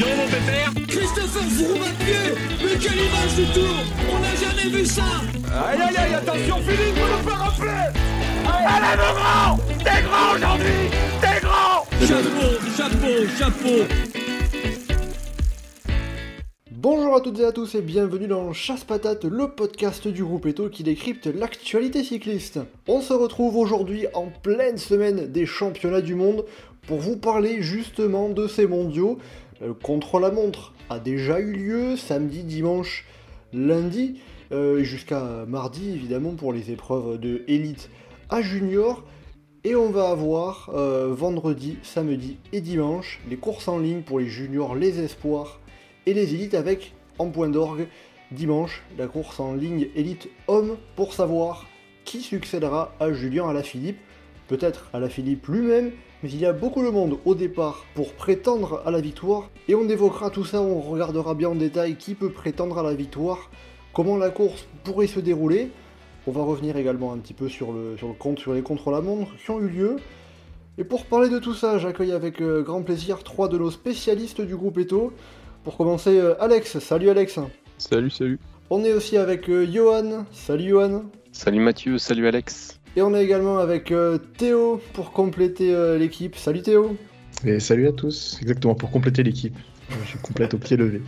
donc 0.00 0.16
mon 0.16 0.26
pépère. 0.26 0.72
Christopher 0.88 1.42
pied 1.98 2.14
Mais 2.64 2.78
quelle 2.78 2.98
image 2.98 3.34
du 3.36 3.44
tour 3.52 3.76
On 4.10 4.18
n'a 4.18 4.34
jamais 4.34 4.76
vu 4.76 4.84
ça. 4.84 5.02
Aïe 5.52 5.78
aïe 5.80 5.96
aïe, 5.96 6.14
attention 6.14 6.56
Philippe, 6.56 6.96
vous 6.96 7.16
nous 7.16 7.28
faire 7.28 7.38
rappeler 7.38 8.00
Allez 8.46 8.96
mon 8.96 9.12
grand. 9.14 9.56
T'es 9.84 10.02
grand 10.02 10.34
aujourd'hui. 10.34 10.90
T'es 11.20 11.40
grand. 11.40 11.84
Chapeau, 12.06 12.48
chapeau, 12.76 13.26
chapeau. 13.38 13.94
Bonjour 16.70 17.14
à 17.14 17.20
toutes 17.20 17.38
et 17.40 17.44
à 17.44 17.52
tous 17.52 17.74
et 17.74 17.82
bienvenue 17.82 18.26
dans 18.26 18.54
Chasse 18.54 18.84
Patate, 18.84 19.24
le 19.24 19.48
podcast 19.48 20.08
du 20.08 20.24
groupe 20.24 20.46
Eto 20.46 20.70
qui 20.70 20.82
décrypte 20.82 21.26
l'actualité 21.26 22.02
cycliste. 22.02 22.58
On 22.88 23.02
se 23.02 23.12
retrouve 23.12 23.58
aujourd'hui 23.58 24.06
en 24.14 24.28
pleine 24.28 24.78
semaine 24.78 25.30
des 25.30 25.44
championnats 25.44 26.00
du 26.00 26.14
monde 26.14 26.46
pour 26.86 26.98
vous 26.98 27.16
parler 27.16 27.60
justement 27.60 28.30
de 28.30 28.46
ces 28.46 28.66
mondiaux. 28.66 29.18
Le 29.60 29.74
contre-la-montre 29.74 30.72
a 30.88 30.98
déjà 30.98 31.38
eu 31.38 31.52
lieu 31.52 31.96
samedi, 31.96 32.44
dimanche, 32.44 33.06
lundi, 33.52 34.20
euh, 34.52 34.82
jusqu'à 34.82 35.44
mardi 35.46 35.90
évidemment 35.90 36.34
pour 36.34 36.52
les 36.52 36.70
épreuves 36.70 37.18
de 37.18 37.44
élite 37.46 37.90
à 38.30 38.40
junior. 38.40 39.04
Et 39.62 39.76
on 39.76 39.90
va 39.90 40.08
avoir 40.08 40.70
euh, 40.72 41.12
vendredi, 41.12 41.76
samedi 41.82 42.38
et 42.52 42.62
dimanche 42.62 43.20
les 43.28 43.36
courses 43.36 43.68
en 43.68 43.78
ligne 43.78 44.00
pour 44.00 44.18
les 44.18 44.28
juniors, 44.28 44.74
les 44.74 44.98
espoirs 45.00 45.60
et 46.06 46.14
les 46.14 46.34
élites 46.34 46.54
avec 46.54 46.94
en 47.18 47.28
point 47.28 47.50
d'orgue 47.50 47.86
dimanche 48.32 48.82
la 48.96 49.06
course 49.06 49.38
en 49.40 49.54
ligne 49.54 49.88
élite 49.94 50.30
homme 50.48 50.78
pour 50.96 51.12
savoir 51.12 51.66
qui 52.06 52.20
succédera 52.22 52.94
à 52.98 53.12
Julien 53.12 53.48
Alaphilippe, 53.48 53.98
peut-être 54.48 54.88
Alaphilippe 54.94 55.46
lui-même, 55.46 55.92
mais 56.22 56.30
il 56.30 56.38
y 56.38 56.46
a 56.46 56.52
beaucoup 56.52 56.82
de 56.82 56.90
monde 56.90 57.18
au 57.24 57.34
départ 57.34 57.84
pour 57.94 58.12
prétendre 58.12 58.82
à 58.84 58.90
la 58.90 59.00
victoire 59.00 59.50
et 59.68 59.74
on 59.74 59.88
évoquera 59.88 60.30
tout 60.30 60.44
ça, 60.44 60.60
on 60.60 60.80
regardera 60.80 61.34
bien 61.34 61.50
en 61.50 61.54
détail 61.54 61.96
qui 61.96 62.14
peut 62.14 62.30
prétendre 62.30 62.78
à 62.78 62.82
la 62.82 62.94
victoire, 62.94 63.50
comment 63.94 64.16
la 64.16 64.30
course 64.30 64.66
pourrait 64.84 65.06
se 65.06 65.20
dérouler. 65.20 65.70
On 66.26 66.32
va 66.32 66.42
revenir 66.42 66.76
également 66.76 67.12
un 67.12 67.18
petit 67.18 67.34
peu 67.34 67.48
sur 67.48 67.72
le, 67.72 67.96
sur 67.96 68.08
le 68.08 68.14
compte, 68.14 68.38
sur 68.38 68.52
les 68.52 68.62
contre-la-montre 68.62 69.30
qui 69.42 69.50
ont 69.50 69.60
eu 69.60 69.68
lieu. 69.68 69.96
Et 70.78 70.84
pour 70.84 71.06
parler 71.06 71.28
de 71.28 71.38
tout 71.38 71.54
ça, 71.54 71.78
j'accueille 71.78 72.12
avec 72.12 72.40
euh, 72.40 72.62
grand 72.62 72.82
plaisir 72.82 73.22
trois 73.22 73.48
de 73.48 73.58
nos 73.58 73.70
spécialistes 73.70 74.40
du 74.40 74.56
groupe 74.56 74.78
Eto. 74.78 75.12
Pour 75.64 75.76
commencer, 75.76 76.18
euh, 76.18 76.40
Alex. 76.42 76.78
Salut 76.78 77.10
Alex. 77.10 77.38
Salut, 77.78 78.10
salut. 78.10 78.38
On 78.70 78.84
est 78.84 78.92
aussi 78.92 79.16
avec 79.16 79.48
euh, 79.48 79.66
Johan. 79.70 80.24
Salut 80.32 80.70
Johan. 80.70 81.02
Salut 81.32 81.60
Mathieu, 81.60 81.98
salut 81.98 82.26
Alex. 82.26 82.79
Et 82.96 83.02
on 83.02 83.14
est 83.14 83.22
également 83.22 83.58
avec 83.58 83.92
euh, 83.92 84.18
Théo 84.18 84.80
pour 84.94 85.12
compléter 85.12 85.72
euh, 85.72 85.96
l'équipe. 85.96 86.34
Salut 86.34 86.62
Théo. 86.62 86.96
Et 87.44 87.60
salut 87.60 87.86
à 87.86 87.92
tous, 87.92 88.36
exactement, 88.42 88.74
pour 88.74 88.90
compléter 88.90 89.22
l'équipe. 89.22 89.56
Je 89.88 90.08
suis 90.08 90.18
complète 90.18 90.54
au 90.54 90.58
pied 90.58 90.76
levé. 90.76 91.00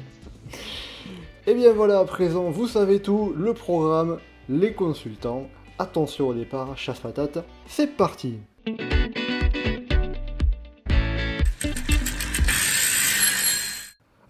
Et 1.49 1.55
bien 1.55 1.73
voilà, 1.73 1.99
à 1.99 2.05
présent, 2.05 2.51
vous 2.51 2.69
savez 2.69 3.01
tout, 3.01 3.35
le 3.37 3.53
programme, 3.53 4.19
les 4.49 4.73
consultants. 4.75 5.49
Attention 5.81 6.29
au 6.29 6.35
départ, 6.35 6.79
chasse 6.79 7.01
patate, 7.01 7.45
c'est 7.67 7.97
parti 7.97 8.39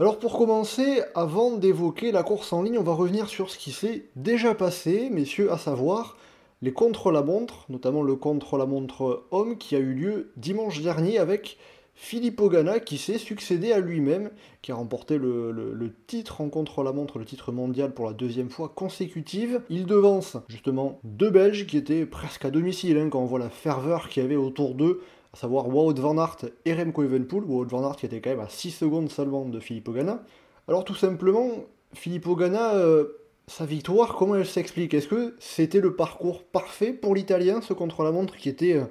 Alors 0.00 0.18
pour 0.18 0.38
commencer, 0.38 1.02
avant 1.14 1.52
d'évoquer 1.58 2.12
la 2.12 2.22
course 2.22 2.54
en 2.54 2.62
ligne, 2.62 2.78
on 2.78 2.82
va 2.82 2.94
revenir 2.94 3.28
sur 3.28 3.50
ce 3.50 3.58
qui 3.58 3.72
s'est 3.72 4.06
déjà 4.16 4.54
passé, 4.54 5.10
messieurs, 5.10 5.52
à 5.52 5.58
savoir 5.58 6.16
les 6.62 6.72
contre-la-montre, 6.72 7.66
notamment 7.68 8.02
le 8.02 8.14
contre-la-montre 8.14 9.24
homme 9.32 9.58
qui 9.58 9.74
a 9.74 9.78
eu 9.78 9.92
lieu 9.92 10.32
dimanche 10.36 10.80
dernier 10.80 11.18
avec 11.18 11.58
Philippe 11.94 12.40
Ogana 12.40 12.80
qui 12.80 12.98
s'est 12.98 13.18
succédé 13.18 13.72
à 13.72 13.80
lui-même, 13.80 14.30
qui 14.62 14.72
a 14.72 14.76
remporté 14.76 15.18
le, 15.18 15.92
titre 16.06 16.40
en 16.40 16.48
contre-la-montre, 16.48 17.18
le 17.18 17.24
titre 17.24 17.52
mondial 17.52 17.92
pour 17.92 18.06
la 18.06 18.12
deuxième 18.12 18.48
fois 18.48 18.72
consécutive. 18.74 19.60
Il 19.68 19.86
devance 19.86 20.36
justement 20.48 21.00
deux 21.04 21.30
Belges 21.30 21.66
qui 21.66 21.76
étaient 21.76 22.06
presque 22.06 22.44
à 22.44 22.50
domicile 22.50 22.96
hein, 22.96 23.08
quand 23.10 23.20
on 23.20 23.26
voit 23.26 23.38
la 23.38 23.50
ferveur 23.50 24.08
qu'il 24.08 24.22
y 24.22 24.26
avait 24.26 24.36
autour 24.36 24.74
d'eux, 24.74 25.02
à 25.34 25.36
savoir 25.36 25.68
Wout 25.68 25.94
van 25.94 26.16
Aert 26.18 26.38
et 26.64 26.74
Remco 26.74 27.02
Evenepoel. 27.02 27.44
Wout 27.44 27.66
van 27.66 27.84
Aert 27.84 27.96
qui 27.96 28.06
était 28.06 28.20
quand 28.20 28.30
même 28.30 28.40
à 28.40 28.48
6 28.48 28.70
secondes 28.70 29.10
seulement 29.10 29.44
de 29.44 29.60
Philippe 29.60 29.88
Ogana. 29.88 30.22
Alors 30.68 30.84
tout 30.84 30.94
simplement, 30.94 31.50
Philippe 31.92 32.26
Ogana, 32.26 32.74
euh, 32.74 33.18
sa 33.46 33.66
victoire, 33.66 34.14
comment 34.14 34.36
elle 34.36 34.46
s'explique? 34.46 34.94
Est-ce 34.94 35.08
que 35.08 35.36
c'était 35.38 35.80
le 35.80 35.96
parcours 35.96 36.44
parfait 36.44 36.92
pour 36.92 37.14
l'Italien, 37.14 37.60
ce 37.60 37.72
contre-la-montre 37.72 38.36
qui 38.36 38.48
était 38.48 38.74
euh, 38.74 38.84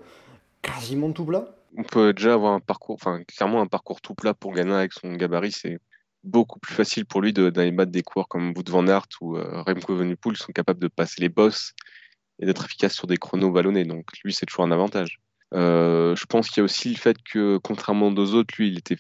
quasiment 0.62 1.12
tout 1.12 1.26
plat? 1.26 1.56
On 1.78 1.84
peut 1.84 2.14
déjà 2.14 2.34
avoir 2.34 2.54
un 2.54 2.60
parcours, 2.60 2.96
enfin 2.96 3.24
clairement 3.24 3.62
un 3.62 3.68
parcours 3.68 4.02
tout 4.02 4.14
plat 4.14 4.34
pour 4.34 4.54
Ghana 4.54 4.80
avec 4.80 4.94
son 4.94 5.14
gabarit, 5.14 5.54
c'est 5.54 5.80
beaucoup 6.24 6.60
plus 6.60 6.74
facile 6.74 7.06
pour 7.06 7.22
lui 7.22 7.34
d'aller 7.34 7.72
battre 7.72 7.92
des 7.92 8.04
coureurs 8.04 8.28
comme 8.28 8.54
Wout 8.56 8.70
van 8.70 8.88
Aert 8.88 9.08
ou 9.22 9.38
euh, 9.38 9.64
Remco 9.64 9.96
Evenepoel 9.96 10.38
sont 10.38 10.52
capables 10.52 10.80
de 10.80 10.88
passer 10.88 11.22
les 11.22 11.30
bosses 11.30 11.74
et 12.40 12.46
d'être 12.46 12.66
efficaces 12.66 12.94
sur 12.94 13.08
des 13.08 13.18
chronos 13.18 13.52
ballonnés. 13.52 13.86
Donc 13.86 14.06
lui, 14.24 14.34
c'est 14.34 14.46
toujours 14.46 14.66
un 14.66 14.72
avantage. 14.72 15.20
Euh, 15.54 16.16
je 16.16 16.26
pense 16.26 16.50
qu'il 16.50 16.58
y 16.58 16.62
a 16.62 16.64
aussi 16.64 16.90
le 16.90 16.98
fait 16.98 17.18
que, 17.24 17.58
contrairement 17.58 18.08
aux 18.10 18.34
autres, 18.34 18.54
lui, 18.58 18.70
il 18.70 18.78
était 18.78 18.98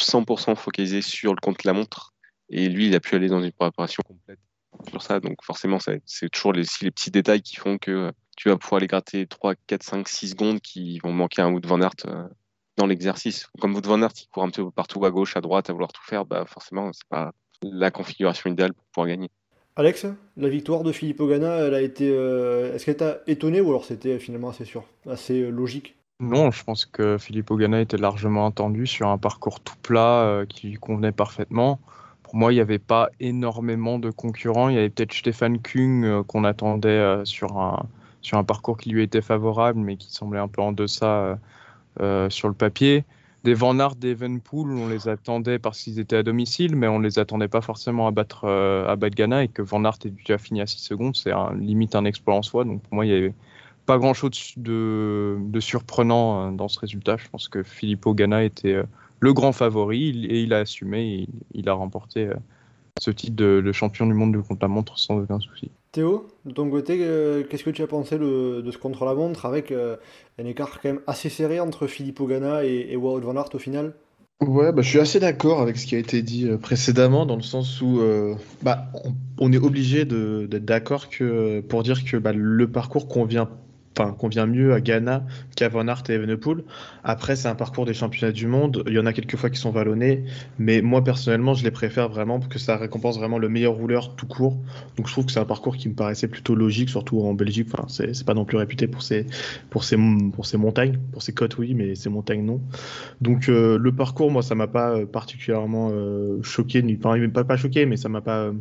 100% 0.00 0.56
focalisé 0.56 1.02
sur 1.02 1.34
le 1.34 1.40
contre-la-montre 1.40 2.12
et 2.48 2.68
lui, 2.68 2.88
il 2.88 2.94
a 2.94 3.00
pu 3.00 3.14
aller 3.14 3.28
dans 3.28 3.42
une 3.42 3.52
préparation 3.52 4.02
complète 4.06 4.38
sur 4.90 5.02
ça. 5.02 5.20
Donc 5.20 5.42
forcément, 5.42 5.78
c'est 5.78 6.28
toujours 6.30 6.52
les, 6.52 6.64
les 6.82 6.90
petits 6.90 7.10
détails 7.10 7.42
qui 7.42 7.56
font 7.56 7.78
que 7.78 8.12
tu 8.36 8.48
vas 8.48 8.56
pouvoir 8.56 8.78
aller 8.78 8.86
gratter 8.86 9.26
3, 9.26 9.54
4, 9.66 9.82
5, 9.82 10.08
6 10.08 10.28
secondes 10.30 10.60
qui 10.60 10.98
vont 10.98 11.12
manquer 11.12 11.42
à 11.42 11.46
un 11.46 11.52
Wout 11.52 11.60
van 11.64 11.80
Aert 11.80 11.90
euh, 12.06 12.24
dans 12.76 12.86
l'exercice. 12.86 13.48
Comme 13.60 13.74
Wout 13.74 13.86
van 13.86 14.02
Aert, 14.02 14.12
il 14.20 14.26
court 14.28 14.42
un 14.42 14.48
petit 14.50 14.62
peu 14.62 14.70
partout 14.70 15.04
à 15.04 15.10
gauche, 15.10 15.36
à 15.36 15.40
droite, 15.40 15.70
à 15.70 15.72
vouloir 15.72 15.92
tout 15.92 16.02
faire, 16.04 16.24
bah 16.24 16.44
forcément, 16.46 16.92
c'est 16.92 17.08
pas 17.08 17.32
la 17.62 17.90
configuration 17.90 18.50
idéale 18.50 18.72
pour 18.74 18.84
pouvoir 18.86 19.08
gagner. 19.08 19.30
Alex, 19.76 20.06
la 20.36 20.48
victoire 20.48 20.82
de 20.84 20.92
Philippe 20.92 21.20
Ogana, 21.20 21.56
elle 21.56 21.74
a 21.74 21.80
été. 21.80 22.08
euh, 22.10 22.74
Est-ce 22.74 22.84
qu'elle 22.84 22.96
t'a 22.96 23.18
étonné 23.26 23.60
ou 23.60 23.70
alors 23.70 23.84
c'était 23.84 24.18
finalement 24.18 24.50
assez 24.50 24.64
sûr, 24.64 24.84
assez 25.08 25.40
euh, 25.40 25.50
logique? 25.50 25.96
Non, 26.20 26.52
je 26.52 26.62
pense 26.62 26.86
que 26.86 27.18
Philippe 27.18 27.50
Ogana 27.50 27.80
était 27.80 27.96
largement 27.96 28.46
attendu 28.46 28.86
sur 28.86 29.08
un 29.08 29.18
parcours 29.18 29.60
tout 29.60 29.74
plat 29.82 30.22
euh, 30.22 30.46
qui 30.46 30.68
lui 30.68 30.76
convenait 30.76 31.10
parfaitement. 31.10 31.80
Moi, 32.34 32.52
il 32.52 32.56
n'y 32.56 32.60
avait 32.60 32.80
pas 32.80 33.10
énormément 33.20 34.00
de 34.00 34.10
concurrents. 34.10 34.68
Il 34.68 34.74
y 34.74 34.78
avait 34.78 34.90
peut-être 34.90 35.12
Stéphane 35.12 35.60
Kung 35.60 36.04
euh, 36.04 36.24
qu'on 36.24 36.42
attendait 36.42 36.88
euh, 36.88 37.24
sur, 37.24 37.56
un, 37.56 38.44
parcours 38.44 38.76
qui 38.76 38.90
lui 38.90 39.04
était 39.04 39.22
favorable, 39.22 39.78
mais 39.78 39.96
qui 39.96 40.12
semblait 40.12 40.40
un 40.40 40.48
peu 40.48 40.60
en 40.60 40.72
deçà 40.72 41.38
euh, 42.00 42.28
sur 42.30 42.48
le 42.48 42.54
papier. 42.54 43.04
Des 43.44 43.54
Van 43.54 43.78
Aert, 43.78 43.94
des 43.94 44.10
Evenepoel, 44.10 44.72
on 44.72 44.88
les 44.88 45.06
attendait 45.06 45.60
parce 45.60 45.80
qu'ils 45.80 46.00
étaient 46.00 46.16
à 46.16 46.22
domicile, 46.24 46.74
mais 46.74 46.88
on 46.88 46.98
ne 46.98 47.04
les 47.04 47.20
attendait 47.20 47.46
pas 47.46 47.60
forcément 47.60 48.08
à 48.08 48.10
battre, 48.10 48.48
à 48.48 48.96
battre 48.96 49.14
Ghana. 49.14 49.44
Et 49.44 49.48
que 49.48 49.62
Van 49.62 49.84
Aert 49.84 49.98
ait 50.04 50.10
déjà 50.10 50.36
fini 50.36 50.60
à 50.60 50.66
6 50.66 50.78
secondes, 50.78 51.14
c'est 51.14 51.30
limite 51.54 51.94
un 51.94 52.04
exploit 52.04 52.34
en 52.34 52.42
soi. 52.42 52.64
Donc 52.64 52.82
pour 52.82 52.94
moi, 52.94 53.06
il 53.06 53.12
y 53.12 53.14
avait 53.14 53.34
pas 53.86 53.98
grand 53.98 54.14
chose 54.14 54.54
de, 54.56 55.36
de 55.38 55.60
surprenant 55.60 56.50
dans 56.50 56.66
ce 56.66 56.80
résultat. 56.80 57.16
Je 57.16 57.28
pense 57.28 57.46
que 57.46 57.62
Filippo 57.62 58.12
Ganna 58.12 58.42
était 58.42 58.82
le 59.24 59.32
grand 59.32 59.52
favori 59.52 60.00
il- 60.10 60.30
et 60.32 60.42
il 60.42 60.52
a 60.54 60.58
assumé. 60.60 61.04
il, 61.04 61.28
il 61.54 61.68
a 61.68 61.72
remporté 61.74 62.26
euh, 62.26 62.34
ce 63.00 63.10
titre 63.10 63.36
de, 63.36 63.62
de 63.64 63.72
champion 63.72 64.06
du 64.06 64.14
monde 64.14 64.32
du 64.32 64.42
contre-la-montre 64.42 64.98
sans 64.98 65.18
aucun 65.18 65.40
souci. 65.40 65.70
Théo, 65.92 66.26
de 66.44 66.52
ton 66.52 66.68
côté, 66.70 66.98
euh, 67.02 67.44
qu'est-ce 67.44 67.64
que 67.64 67.70
tu 67.70 67.82
as 67.82 67.86
pensé 67.86 68.18
le- 68.18 68.62
de 68.62 68.70
ce 68.70 68.78
contre-la-montre 68.78 69.46
avec 69.46 69.70
euh, 69.70 69.96
un 70.38 70.44
écart 70.44 70.80
quand 70.80 70.88
même 70.90 71.00
assez 71.06 71.28
serré 71.30 71.60
entre 71.60 71.86
Philippe 71.86 72.20
Ogana 72.20 72.64
et, 72.64 72.88
et 72.90 72.96
Wout 72.96 73.20
van 73.20 73.36
Aert 73.36 73.54
au 73.54 73.58
final? 73.58 73.94
Ouais, 74.40 74.72
bah, 74.72 74.82
je 74.82 74.88
suis 74.88 74.98
assez 74.98 75.20
d'accord 75.20 75.60
avec 75.62 75.76
ce 75.78 75.86
qui 75.86 75.94
a 75.94 75.98
été 75.98 76.20
dit 76.22 76.48
euh, 76.48 76.58
précédemment, 76.58 77.24
dans 77.24 77.36
le 77.36 77.42
sens 77.42 77.80
où 77.80 78.00
euh, 78.00 78.34
bah, 78.62 78.88
on, 79.04 79.14
on 79.38 79.52
est 79.52 79.58
obligé 79.58 80.04
de- 80.04 80.46
d'être 80.50 80.64
d'accord 80.64 81.08
que, 81.08 81.60
pour 81.60 81.82
dire 81.82 82.04
que 82.04 82.16
bah, 82.16 82.32
le 82.32 82.70
parcours 82.70 83.08
convient, 83.08 83.48
enfin, 83.96 84.12
convient 84.12 84.46
mieux 84.46 84.72
à 84.72 84.80
Ghana 84.80 85.24
qu'à 85.56 85.68
Van 85.68 85.86
Aert 85.88 86.02
et 86.08 86.14
Evenepoel. 86.14 86.64
Après, 87.02 87.36
c'est 87.36 87.48
un 87.48 87.54
parcours 87.54 87.86
des 87.86 87.94
championnats 87.94 88.32
du 88.32 88.46
monde. 88.46 88.82
Il 88.86 88.94
y 88.94 88.98
en 88.98 89.06
a 89.06 89.12
quelques 89.12 89.36
fois 89.36 89.50
qui 89.50 89.58
sont 89.58 89.70
vallonnés, 89.70 90.24
mais 90.58 90.82
moi 90.82 91.02
personnellement, 91.04 91.54
je 91.54 91.64
les 91.64 91.70
préfère 91.70 92.08
vraiment 92.08 92.38
parce 92.38 92.52
que 92.52 92.58
ça 92.58 92.76
récompense 92.76 93.18
vraiment 93.18 93.38
le 93.38 93.48
meilleur 93.48 93.74
rouleur 93.74 94.16
tout 94.16 94.26
court. 94.26 94.58
Donc 94.96 95.06
je 95.06 95.12
trouve 95.12 95.26
que 95.26 95.32
c'est 95.32 95.40
un 95.40 95.44
parcours 95.44 95.76
qui 95.76 95.88
me 95.88 95.94
paraissait 95.94 96.28
plutôt 96.28 96.54
logique, 96.54 96.88
surtout 96.88 97.20
en 97.20 97.34
Belgique. 97.34 97.68
Enfin, 97.72 97.86
c'est 97.88 98.24
pas 98.24 98.34
non 98.34 98.44
plus 98.44 98.56
réputé 98.56 98.86
pour 98.86 99.02
ses, 99.02 99.26
pour 99.70 99.84
ses, 99.84 99.96
pour 100.34 100.46
ses 100.46 100.56
montagnes, 100.56 100.98
pour 101.12 101.22
ses 101.22 101.32
côtes, 101.32 101.58
oui, 101.58 101.74
mais 101.74 101.94
ses 101.94 102.08
montagnes, 102.10 102.44
non. 102.44 102.60
Donc 103.20 103.48
euh, 103.48 103.78
le 103.78 103.92
parcours, 103.92 104.30
moi, 104.30 104.42
ça 104.42 104.54
m'a 104.54 104.66
pas 104.66 104.90
euh, 104.90 105.06
particulièrement 105.06 105.90
euh, 105.92 106.42
choqué, 106.42 106.82
ni 106.82 106.98
enfin, 107.02 107.28
pas, 107.28 107.44
pas 107.44 107.56
choqué, 107.56 107.86
mais 107.86 107.96
ça 107.96 108.08
m'a 108.08 108.20
pas. 108.20 108.52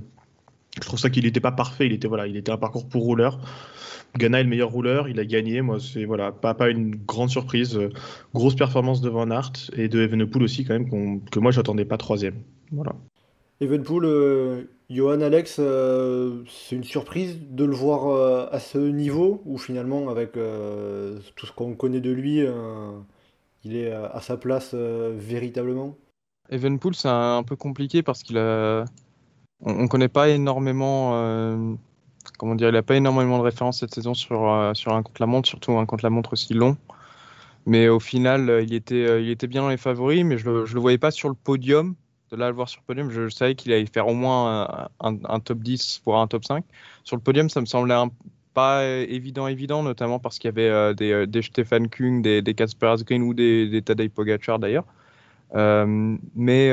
Je 0.75 0.87
trouve 0.87 0.99
ça 0.99 1.09
qu'il 1.09 1.25
n'était 1.25 1.39
pas 1.39 1.51
parfait. 1.51 1.85
Il 1.85 1.93
était 1.93 2.07
voilà, 2.07 2.27
il 2.27 2.37
était 2.37 2.51
un 2.51 2.57
parcours 2.57 2.87
pour 2.87 3.03
rouleur. 3.03 3.39
Ghana 4.17 4.41
est 4.41 4.43
le 4.43 4.49
meilleur 4.49 4.69
rouleur, 4.69 5.09
il 5.09 5.19
a 5.19 5.25
gagné. 5.25 5.61
Moi, 5.61 5.79
c'est 5.79 6.05
voilà, 6.05 6.31
pas, 6.31 6.53
pas 6.53 6.69
une 6.69 6.95
grande 6.95 7.29
surprise. 7.29 7.77
Euh, 7.77 7.89
grosse 8.33 8.55
performance 8.55 9.01
de 9.01 9.09
Van 9.09 9.29
Aert 9.31 9.71
et 9.75 9.87
de 9.87 10.01
Evenepoel 10.01 10.43
aussi 10.43 10.65
quand 10.65 10.73
même 10.73 11.21
que 11.29 11.39
moi 11.39 11.51
j'attendais 11.51 11.85
pas 11.85 11.97
troisième. 11.97 12.35
Voilà. 12.71 12.93
Evenpool, 13.61 14.05
euh, 14.05 14.63
Johan, 14.89 15.21
Alex, 15.21 15.57
euh, 15.59 16.43
c'est 16.49 16.75
une 16.75 16.83
surprise 16.83 17.39
de 17.49 17.63
le 17.63 17.73
voir 17.73 18.07
euh, 18.07 18.47
à 18.51 18.59
ce 18.59 18.77
niveau 18.77 19.41
ou 19.45 19.57
finalement 19.57 20.09
avec 20.09 20.37
euh, 20.37 21.19
tout 21.35 21.45
ce 21.45 21.51
qu'on 21.51 21.73
connaît 21.75 22.01
de 22.01 22.11
lui, 22.11 22.41
euh, 22.41 22.91
il 23.63 23.75
est 23.75 23.91
à 23.91 24.05
à 24.05 24.21
sa 24.21 24.37
place 24.37 24.71
euh, 24.73 25.13
véritablement? 25.15 25.95
Evenpool, 26.49 26.93
c'est 26.93 27.07
un, 27.07 27.43
peu 27.43 27.55
compliqué 27.55 28.03
parce 28.03 28.21
qu'il 28.21 28.37
a. 28.37 28.85
On, 29.63 29.83
ne 29.83 29.87
connaît 29.87 30.09
pas 30.09 30.29
énormément. 30.29 31.11
Euh, 31.15 31.73
comment 32.37 32.55
dire 32.55 32.69
Il 32.69 32.75
a 32.75 32.83
pas 32.83 32.95
énormément 32.95 33.37
de 33.37 33.43
références 33.43 33.79
cette 33.79 33.93
saison 33.93 34.13
sur, 34.13 34.51
euh, 34.51 34.73
sur 34.73 34.93
un 34.93 35.03
contre-la-montre, 35.03 35.47
surtout 35.47 35.77
un 35.77 35.85
contre-la-montre 35.85 36.33
aussi 36.33 36.53
long. 36.53 36.77
Mais 37.65 37.87
au 37.87 37.99
final, 37.99 38.61
il 38.63 38.73
était, 38.73 39.23
il 39.23 39.29
était 39.29 39.47
bien 39.47 39.61
dans 39.61 39.69
les 39.69 39.77
favoris, 39.77 40.25
mais 40.25 40.37
je 40.37 40.49
ne 40.49 40.65
le, 40.65 40.79
voyais 40.79 40.97
pas 40.97 41.11
sur 41.11 41.29
le 41.29 41.35
podium. 41.35 41.95
De 42.29 42.35
là 42.35 42.47
à 42.47 42.49
le 42.49 42.55
voir 42.55 42.67
sur 42.67 42.81
le 42.81 42.85
podium, 42.85 43.09
je, 43.09 43.29
savais 43.29 43.55
qu'il 43.55 43.71
allait 43.71 43.85
faire 43.85 44.07
au 44.07 44.13
moins 44.13 44.89
un, 44.99 45.39
top 45.39 45.59
10, 45.59 46.01
voire 46.05 46.19
un 46.19 46.27
top 46.27 46.43
5. 46.43 46.65
Sur 47.05 47.15
le 47.15 47.21
podium, 47.21 47.49
ça 47.49 47.61
me 47.61 47.65
semblait 47.65 47.93
un, 47.93 48.09
pas 48.53 48.85
évident, 48.85 49.47
évident, 49.47 49.83
notamment 49.83 50.19
parce 50.19 50.39
qu'il 50.39 50.47
y 50.47 50.53
avait 50.53 50.69
euh, 50.69 50.93
des, 50.93 51.11
euh, 51.11 51.27
des 51.27 51.41
Stefan 51.41 51.89
Kung, 51.89 52.21
des, 52.21 52.41
des 52.41 52.53
Kasper 52.53 52.87
Asgreen 52.87 53.23
ou 53.23 53.33
des, 53.33 53.67
des 53.67 53.81
Tadej 53.81 54.09
Pogacar 54.09 54.59
d'ailleurs. 54.59 54.85
Euh, 55.55 56.17
mais 56.35 56.71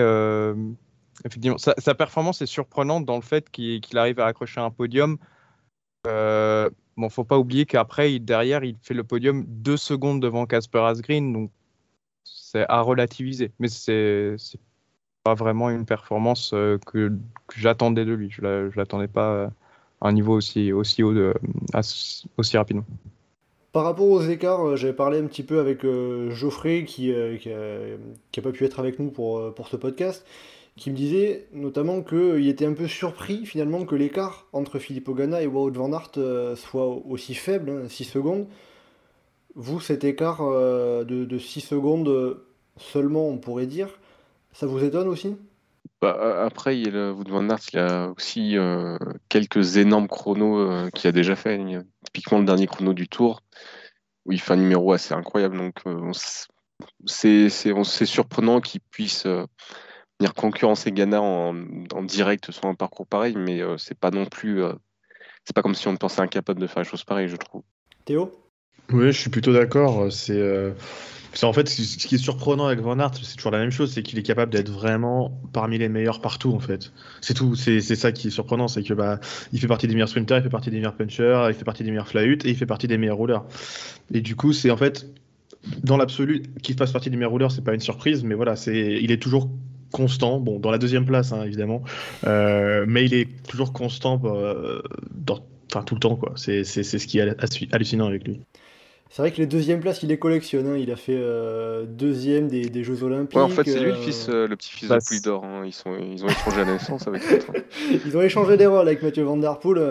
effectivement, 1.25 1.59
sa, 1.59 1.95
performance 1.95 2.43
est 2.43 2.47
surprenante 2.47 3.05
dans 3.05 3.17
le 3.17 3.23
fait 3.23 3.51
qu'il 3.51 3.83
arrive 3.97 4.21
à 4.21 4.27
accrocher 4.27 4.61
un 4.61 4.71
podium. 4.71 5.19
Euh, 6.07 6.71
bon, 6.97 7.09
faut 7.09 7.25
pas 7.25 7.39
oublier 7.39 7.67
qu'après, 7.67 8.19
derrière, 8.19 8.65
il 8.65 8.77
fait 8.81 8.95
le 8.95 9.05
podium 9.05 9.45
deux 9.47 9.77
secondes 9.77 10.21
devant 10.21 10.47
Casper 10.47 10.81
Asgreen, 10.81 11.33
donc 11.33 11.51
c'est 12.25 12.67
à 12.69 12.81
relativiser. 12.81 13.53
Mais 13.59 13.69
c'est 13.69 14.37
pas 15.25 15.35
vraiment 15.35 15.71
une 15.71 15.85
performance 15.85 16.51
que, 16.51 16.79
que 16.87 17.13
j'attendais 17.57 18.05
de 18.05 18.13
lui. 18.13 18.31
Je 18.31 18.41
ne 18.41 18.71
l'attendais 18.75 19.09
pas 19.09 19.51
un 20.01 20.13
niveau 20.13 20.35
aussi, 20.35 20.73
aussi 20.73 21.03
haut, 21.03 21.15
aussi 22.37 22.57
rapidement. 22.57 22.87
Par 23.73 23.85
rapport 23.85 24.09
aux 24.09 24.23
écarts, 24.23 24.67
euh, 24.67 24.77
j'avais 24.77 24.93
parlé 24.93 25.19
un 25.19 25.27
petit 25.27 25.45
peu 25.45 25.61
avec 25.61 25.85
euh, 25.85 26.31
Geoffrey 26.33 26.85
qui 26.85 27.13
n'a 27.13 28.43
pas 28.43 28.51
pu 28.51 28.65
être 28.65 28.81
avec 28.81 28.99
nous 28.99 29.13
euh, 29.19 29.51
pour 29.53 29.69
ce 29.69 29.77
podcast, 29.77 30.27
qui 30.81 30.91
me 30.91 30.97
disait 30.97 31.47
notamment 31.53 32.03
qu'il 32.03 32.49
était 32.49 32.65
un 32.65 32.73
peu 32.73 32.89
surpris 32.89 33.45
finalement 33.45 33.85
que 33.85 33.95
l'écart 33.95 34.47
entre 34.55 34.79
Philippe 34.79 35.09
Ogana 35.09 35.43
et 35.43 35.47
Wout 35.47 35.71
van 35.73 35.93
Aert 35.93 36.57
soit 36.57 36.87
aussi 36.87 37.35
faible, 37.35 37.89
6 37.89 38.03
hein, 38.03 38.11
secondes. 38.11 38.47
Vous, 39.55 39.79
cet 39.79 40.05
écart 40.05 40.41
de, 40.41 41.05
de 41.05 41.39
6 41.39 41.61
secondes 41.61 42.41
seulement, 42.79 43.29
on 43.29 43.37
pourrait 43.37 43.67
dire, 43.67 43.91
ça 44.53 44.67
vous 44.67 44.83
étonne 44.83 45.09
aussi? 45.09 45.37
Bah, 46.01 46.45
après, 46.47 46.79
il, 46.79 46.97
Wout 46.97 47.29
van 47.29 47.51
Aert, 47.51 47.61
il 47.75 47.79
a 47.79 48.09
aussi 48.17 48.57
euh, 48.57 48.97
quelques 49.29 49.77
énormes 49.77 50.09
chronos 50.09 50.61
euh, 50.61 50.89
qu'il 50.91 51.09
a 51.09 51.13
déjà 51.13 51.37
fait. 51.37 51.61
typiquement 52.05 52.39
le 52.39 52.47
dernier 52.47 52.67
chrono 52.67 52.95
du 52.95 53.07
Tour, 53.07 53.43
où 54.25 54.33
il 54.33 54.41
fait 54.41 54.55
un 54.55 54.57
numéro 54.57 54.95
assez 54.95 55.13
incroyable. 55.13 55.59
Donc, 55.59 55.75
euh, 55.87 56.11
c'est 57.05 57.51
surprenant 58.07 58.63
qu'il 58.63 58.81
puisse 58.81 59.27
venir 60.21 60.35
concurrencer 60.35 60.93
Ghana 60.93 61.21
en, 61.21 61.55
direct 62.03 62.53
sur 62.53 62.67
un 62.67 62.75
parcours 62.75 63.07
pareil, 63.07 63.35
mais 63.37 63.61
c'est 63.79 63.99
pas 63.99 64.11
non 64.11 64.27
plus. 64.27 64.63
c'est 65.45 65.55
pas 65.55 65.63
comme 65.63 65.75
si 65.75 65.89
on 65.89 65.97
pensait 65.97 66.21
incapable 66.21 66.61
de 66.61 66.67
faire 66.67 66.83
les 66.83 66.89
choses 66.89 67.05
pareilles, 67.05 67.29
je 67.29 67.37
trouve. 67.37 67.63
Théo? 68.05 68.33
Oui, 68.93 69.07
je 69.07 69.19
suis 69.19 69.31
plutôt 69.31 69.53
d'accord. 69.53 70.13
C'est 70.13 70.75
en 71.43 71.53
fait, 71.53 71.69
ce 71.69 72.07
qui 72.07 72.15
est 72.17 72.19
surprenant 72.19 72.67
avec 72.67 72.81
Van 72.81 72.99
Aert, 72.99 73.13
c'est 73.23 73.37
toujours 73.37 73.53
la 73.53 73.59
même 73.59 73.71
chose, 73.71 73.93
c'est 73.93 74.03
qu'il 74.03 74.19
est 74.19 74.23
capable 74.23 74.53
d'être 74.53 74.69
vraiment 74.69 75.41
parmi 75.53 75.79
les 75.79 75.89
meilleurs 75.89 76.21
partout, 76.21 76.53
en 76.53 76.59
fait. 76.59 76.93
C'est 77.21 77.35
tout, 77.35 77.55
c'est 77.55 77.81
ça 77.81 78.13
qui 78.13 78.29
est 78.29 78.31
surprenant, 78.31 78.69
c'est 78.69 78.83
que 78.83 78.95
bah, 78.95 79.21
il 79.53 79.61
fait 79.61 79.69
partie 79.69 79.87
des 79.87 79.95
meilleurs 79.95 80.09
sprinters, 80.09 80.39
il 80.39 80.43
fait 80.43 80.51
partie 80.51 80.71
des 80.71 80.79
meilleurs 80.79 80.97
punchers, 80.97 81.47
il 81.49 81.55
fait 81.55 81.65
partie 81.65 81.85
des 81.85 81.91
meilleurs 81.91 82.09
flahutes 82.09 82.45
et 82.45 82.51
il 82.51 82.57
fait 82.57 82.67
partie 82.67 82.89
des 82.89 82.99
meilleurs 82.99 83.17
rouleurs. 83.17 83.47
Et 84.13 84.21
du 84.21 84.35
coup, 84.37 84.53
c'est 84.53 84.71
en 84.71 84.77
fait, 84.77 85.07
dans 85.83 85.97
l'absolu, 85.97 86.43
qu'il 86.63 86.77
fasse 86.77 86.93
partie 86.93 87.11
des 87.11 87.17
meilleurs 87.17 87.31
rouleurs, 87.31 87.53
c'est 87.53 87.65
pas 87.65 87.75
une 87.75 87.81
surprise, 87.81 88.25
mais 88.25 88.35
voilà, 88.35 88.57
c'est, 88.57 88.99
il 89.01 89.13
est 89.13 89.23
toujours 89.23 89.51
constant, 89.93 90.41
bon, 90.41 90.59
dans 90.59 90.71
la 90.71 90.79
deuxième 90.79 91.05
place, 91.05 91.33
hein, 91.33 91.43
évidemment, 91.45 91.83
euh, 92.27 92.85
mais 92.89 93.05
il 93.05 93.15
est 93.15 93.29
toujours 93.49 93.73
constant 93.73 94.21
euh, 94.25 94.83
dans, 95.15 95.41
tout 95.83 95.95
le 95.95 96.01
temps, 96.01 96.17
quoi. 96.17 96.33
C'est 96.37 96.65
ce 96.65 97.07
qui 97.07 97.19
est 97.19 97.73
hallucinant 97.73 98.07
avec 98.07 98.27
lui. 98.27 98.41
C'est 99.11 99.23
vrai 99.23 99.33
que 99.33 99.39
les 99.39 99.47
deuxièmes 99.47 99.81
places, 99.81 100.05
il 100.05 100.09
les 100.09 100.21
collectionne. 100.21 100.69
Hein. 100.69 100.77
Il 100.77 100.93
a 100.93 100.97
fait 100.97 101.17
euh, 101.19 101.85
deuxième 101.85 102.47
des, 102.47 102.71
des, 102.71 102.85
Jeux 102.85 103.03
Olympiques. 103.03 103.37
Ouais, 103.37 103.43
en 103.43 103.49
fait, 103.49 103.65
c'est 103.65 103.81
lui 103.81 103.91
le, 103.91 103.97
euh, 103.97 104.03
fils, 104.03 104.29
euh, 104.29 104.47
le 104.47 104.55
petit-fils 104.55 104.89
de 104.89 104.99
Puy 105.05 105.21
d'Or. 105.21 105.45
Hein. 105.45 105.65
Ils, 105.67 105.73
sont, 105.73 105.97
ils 105.99 106.25
ont 106.25 106.29
échangé 106.29 106.61
à 106.61 106.65
la 106.65 106.73
naissance 106.73 107.09
avec 107.09 107.29
l'autre. 107.29 107.47
ils 108.07 108.17
ont 108.17 108.23
échangé 108.23 108.57
des 108.57 108.67
rôles 108.67 108.87
avec 108.87 109.03
Mathieu 109.03 109.25
Van 109.25 109.37
Der 109.37 109.59
Poel. 109.59 109.83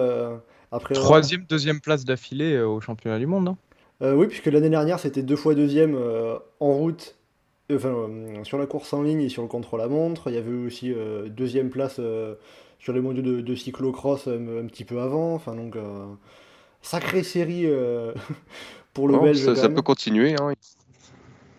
après, 0.72 0.96
Troisième, 0.96 1.44
deuxième 1.50 1.82
place 1.82 2.06
d'affilée 2.06 2.62
au 2.62 2.80
championnat 2.80 3.20
du 3.20 3.28
monde. 3.28 3.44
non 3.44 3.58
oui, 4.02 4.28
puisque 4.28 4.46
l'année 4.46 4.70
dernière, 4.70 4.98
c'était 4.98 5.24
deux 5.24 5.36
fois 5.36 5.54
deuxième 5.54 5.98
en 6.62 6.72
route, 6.72 7.18
enfin, 7.74 8.10
sur 8.44 8.58
la 8.58 8.66
course 8.66 8.94
en 8.94 9.04
ligne 9.04 9.22
et 9.22 9.30
sur 9.30 9.42
le 9.42 9.48
contre-la-montre. 9.48 10.30
Il 10.30 10.36
y 10.36 10.38
avait 10.38 10.54
aussi 10.54 10.94
deuxième 11.28 11.70
place 11.70 12.00
sur 12.80 12.94
les 12.94 13.02
mondiaux 13.02 13.22
de, 13.22 13.42
de 13.42 13.56
cyclocross 13.56 14.28
un, 14.28 14.66
petit 14.68 14.86
peu 14.86 15.00
avant. 15.00 15.34
Enfin, 15.34 15.56
donc, 15.56 15.76
sacrée 16.82 17.24
série 17.24 17.66
pour 18.94 19.08
le 19.08 19.20
Belge. 19.20 19.54
Ça, 19.54 19.70
peut 19.70 19.82
continuer. 19.82 20.36
Hein. 20.40 20.54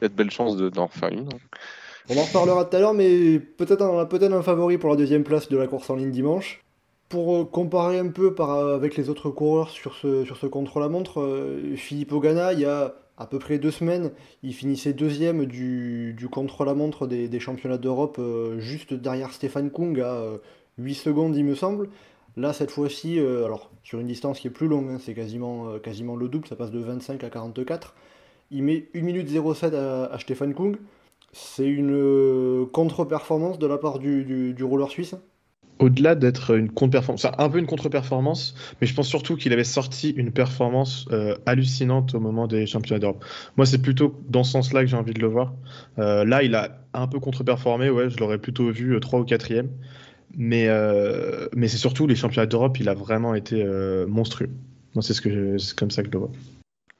Il 0.01 0.05
y 0.05 0.07
a 0.07 0.09
de 0.09 0.15
belles 0.15 0.31
chances 0.31 0.57
d'en 0.57 0.87
refaire 0.87 1.11
une. 1.11 1.29
Hein. 1.29 1.59
On 2.13 2.17
en 2.17 2.25
reparlera 2.25 2.65
tout 2.65 2.77
à 2.77 2.81
l'heure, 2.81 2.95
mais 2.95 3.39
peut-être 3.39 3.83
un, 3.83 4.05
peut 4.05 4.19
un 4.21 4.43
favori 4.43 4.79
pour 4.79 4.91
la 4.91 4.97
deuxième 4.97 5.23
place 5.23 5.49
de 5.49 5.57
la 5.57 5.69
course 5.69 5.91
en 5.91 5.97
ligne 5.97 6.11
dimanche. 6.11 6.65
Pour 7.09 7.37
euh, 7.37 7.45
comparer 7.45 7.99
un 7.99 8.09
peu 8.09 8.35
par, 8.35 8.51
euh, 8.51 8.75
avec 8.75 8.97
les 8.97 9.11
autres 9.11 9.31
coureurs 9.31 9.71
sur 9.71 9.95
ce, 9.95 10.25
sur 10.25 10.37
ce 10.37 10.47
contre-la-montre, 10.47 11.21
euh, 11.21 11.77
Philippe 11.77 12.13
Ogana, 12.13 12.53
il 12.53 12.61
y 12.61 12.65
a 12.65 12.95
à 13.21 13.27
peu 13.27 13.39
près 13.39 13.59
deux 13.59 13.71
semaines, 13.71 14.11
il 14.43 14.53
finissait 14.55 14.93
deuxième 14.93 15.45
du, 15.45 16.15
du 16.15 16.29
contre-la-montre 16.29 17.07
des, 17.07 17.41
championnats 17.41 17.79
d'Europe, 17.79 18.21
juste 18.59 18.95
derrière 18.95 19.33
Stéphane 19.33 19.71
Kung 19.71 20.01
à 20.01 20.41
8 20.79 20.95
secondes, 20.95 21.37
il 21.37 21.45
me 21.45 21.55
semble. 21.55 21.89
Là, 22.37 22.53
cette 22.53 22.71
fois-ci, 22.71 23.19
euh, 23.19 23.45
alors 23.45 23.71
sur 23.83 23.99
une 24.01 24.07
distance 24.07 24.41
qui 24.41 24.47
est 24.47 24.51
plus 24.51 24.69
longue, 24.69 24.89
hein, 24.91 24.99
c'est 25.01 25.15
quasiment, 25.15 25.69
euh, 25.69 26.17
le 26.17 26.29
double, 26.29 26.47
ça 26.47 26.57
passe 26.57 26.71
de 26.71 26.79
25 26.79 27.25
à 27.25 27.31
44. 27.31 27.95
Il 28.51 28.63
met 28.63 28.89
1 28.95 29.01
minute 29.03 29.29
07 29.29 29.75
à, 29.75 30.07
à 30.07 30.19
Stéphane 30.19 30.55
Kung. 30.55 30.77
C'est 31.33 31.69
une 31.69 31.93
euh, 31.93 32.67
contre-performance 32.67 33.59
de 33.59 33.67
la 33.67 33.79
part 33.79 33.99
du, 33.99 34.25
du, 34.55 34.65
roller 34.65 34.91
suisse 34.91 35.15
au-delà 35.81 36.15
d'être 36.15 36.57
une 36.57 36.71
contre-performance, 36.71 37.27
un 37.39 37.49
peu 37.49 37.59
une 37.59 37.67
contre-performance, 37.67 38.55
mais 38.81 38.87
je 38.87 38.95
pense 38.95 39.09
surtout 39.09 39.37
qu'il 39.37 39.53
avait 39.53 39.65
sorti 39.65 40.11
une 40.11 40.31
performance 40.31 41.09
hallucinante 41.47 42.15
au 42.15 42.21
moment 42.21 42.47
des 42.47 42.67
championnats 42.67 43.01
d'Europe. 43.01 43.25
Moi, 43.57 43.67
c'est 43.67 43.83
plutôt 43.83 44.15
dans 44.29 44.45
ce 44.45 44.53
sens-là 44.53 44.83
que 44.83 44.87
j'ai 44.87 44.97
envie 44.97 45.15
de 45.15 45.21
le 45.21 45.27
voir. 45.27 45.55
là, 45.97 46.43
il 46.43 46.55
a 46.55 46.79
un 46.95 47.07
peu 47.07 47.19
contre-performé, 47.19 47.91
ouais, 47.91 48.11
je 48.11 48.19
l'aurais 48.19 48.39
plutôt 48.39 48.71
vu 48.71 48.99
3 49.01 49.21
ou 49.21 49.25
4e. 49.25 49.69
Mais, 50.37 50.69
euh, 50.69 51.49
c'est 51.55 51.77
surtout 51.77 52.07
les 52.07 52.15
championnats 52.15 52.47
d'Europe, 52.47 52.79
il 52.79 52.89
a 52.89 52.95
vraiment 52.95 53.35
été 53.35 53.63
euh, 53.63 54.07
monstrueux. 54.07 54.51
C'est 55.01 55.21
comme 55.77 55.91
ça 55.91 56.03
que 56.03 56.09
je 56.09 56.13
le 56.13 56.19
vois. 56.19 56.31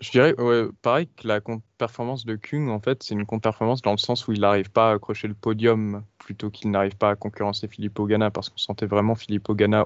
Je 0.01 0.11
dirais, 0.13 0.35
pareil 0.81 1.09
que 1.15 1.29
la 1.29 1.41
performance 1.77 2.25
de 2.25 2.35
Kung, 2.35 2.71
en 2.71 2.81
fait, 2.81 3.03
c'est 3.03 3.15
une 3.15 3.27
performance 3.27 3.83
dans 3.83 3.91
le 3.91 3.99
sens 3.99 4.27
où 4.27 4.33
il 4.33 4.41
n'arrive 4.41 4.71
pas 4.71 4.91
à 4.91 4.95
accrocher 4.95 5.29
le 5.29 5.35
podium 5.35 6.03
plutôt 6.19 6.49
qu'il 6.49 6.71
n'arrive 6.71 6.97
pas 6.97 7.11
à 7.11 7.17
concurrencer 7.17 7.69
Philippe 7.69 7.99
Ogana 7.99 8.31
parce 8.31 8.49
qu'on 8.49 8.57
sentait 8.57 8.87
vraiment 8.87 9.15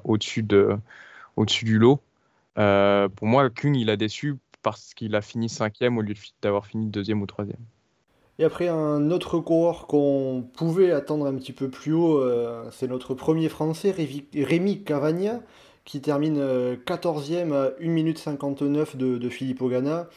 au-dessus 0.04 0.42
de, 0.44 0.76
au-dessus 1.37 1.64
du 1.64 1.78
lot. 1.78 2.00
Euh, 2.59 3.09
pour 3.09 3.26
moi, 3.26 3.50
Kung, 3.50 3.76
il 3.76 3.90
a 3.90 3.97
déçu 3.97 4.37
parce 4.62 4.94
qu'il 4.94 5.16
a 5.16 5.21
fini 5.21 5.49
cinquième 5.49 5.99
au 5.99 6.00
lieu 6.00 6.14
d'avoir 6.42 6.66
fini 6.66 6.87
deuxième 6.87 7.21
ou 7.21 7.26
troisième. 7.26 7.61
Et 8.38 8.44
après, 8.44 8.68
un 8.68 9.11
autre 9.11 9.38
coureur 9.38 9.87
qu'on 9.87 10.44
pouvait 10.56 10.90
attendre 10.90 11.26
un 11.26 11.35
petit 11.35 11.52
peu 11.52 11.68
plus 11.68 11.92
haut, 11.92 12.18
euh, 12.18 12.68
c'est 12.73 12.88
notre 12.88 13.14
premier 13.14 13.49
français, 13.49 13.94
Rémi 14.35 14.83
Cavagna, 14.83 15.40
qui 15.84 16.00
termine 16.00 16.38
14e 16.38 17.52
euh, 17.52 17.70
à 17.70 17.82
1 17.82 17.88
minute 17.88 18.18
59 18.18 18.96
de, 18.96 19.18
de 19.18 19.28
Philippe 19.28 19.62
Ogana 19.62 20.08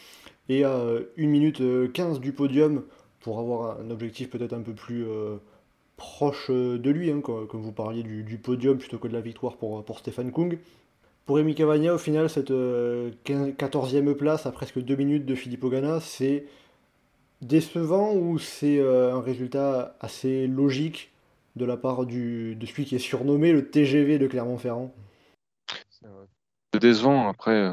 et 0.50 0.64
à 0.64 0.80
1 1.18 1.28
minute 1.28 1.62
15 1.94 2.20
du 2.20 2.32
podium 2.32 2.84
pour 3.20 3.40
avoir 3.40 3.80
un 3.80 3.90
objectif 3.90 4.30
peut-être 4.30 4.54
un 4.54 4.62
peu 4.62 4.74
plus 4.74 5.06
euh, 5.06 5.38
proche 5.98 6.50
de 6.50 6.90
lui, 6.90 7.12
hein, 7.12 7.22
comme, 7.22 7.48
vous 7.52 7.72
parliez 7.72 8.04
du, 8.04 8.38
podium 8.38 8.78
plutôt 8.78 8.98
que 8.98 9.08
de 9.08 9.14
la 9.14 9.22
victoire 9.22 9.58
pour, 9.58 9.84
pour 9.84 10.00
Stéphane 10.00 10.32
Kung. 10.32 10.58
Pour 11.26 11.36
Rémi 11.36 11.56
Cavagna, 11.56 11.94
au 11.94 11.98
final, 11.98 12.30
cette 12.30 12.52
14e 12.52 14.14
place 14.14 14.46
à 14.46 14.52
presque 14.52 14.80
2 14.80 14.96
minutes 14.96 15.26
de 15.26 15.36
Philippe 15.36 15.66
Ogana, 15.66 16.00
c'est 16.00 16.46
décevant 17.42 18.14
ou 18.14 18.40
c'est 18.40 18.80
euh, 18.80 19.14
un 19.14 19.22
résultat 19.22 19.96
assez 20.00 20.48
logique 20.48 21.12
de 21.56 21.66
la 21.66 21.78
part 21.78 22.06
du, 22.06 22.56
de 22.56 22.66
celui 22.66 22.86
qui 22.86 22.96
est 22.96 23.00
surnommé 23.00 23.52
le 23.52 23.70
TGV 23.70 24.20
de 24.20 24.28
Clermont-Ferrand? 24.28 24.94
C'est 26.74 26.80
décevant, 26.80 27.30
après, 27.30 27.70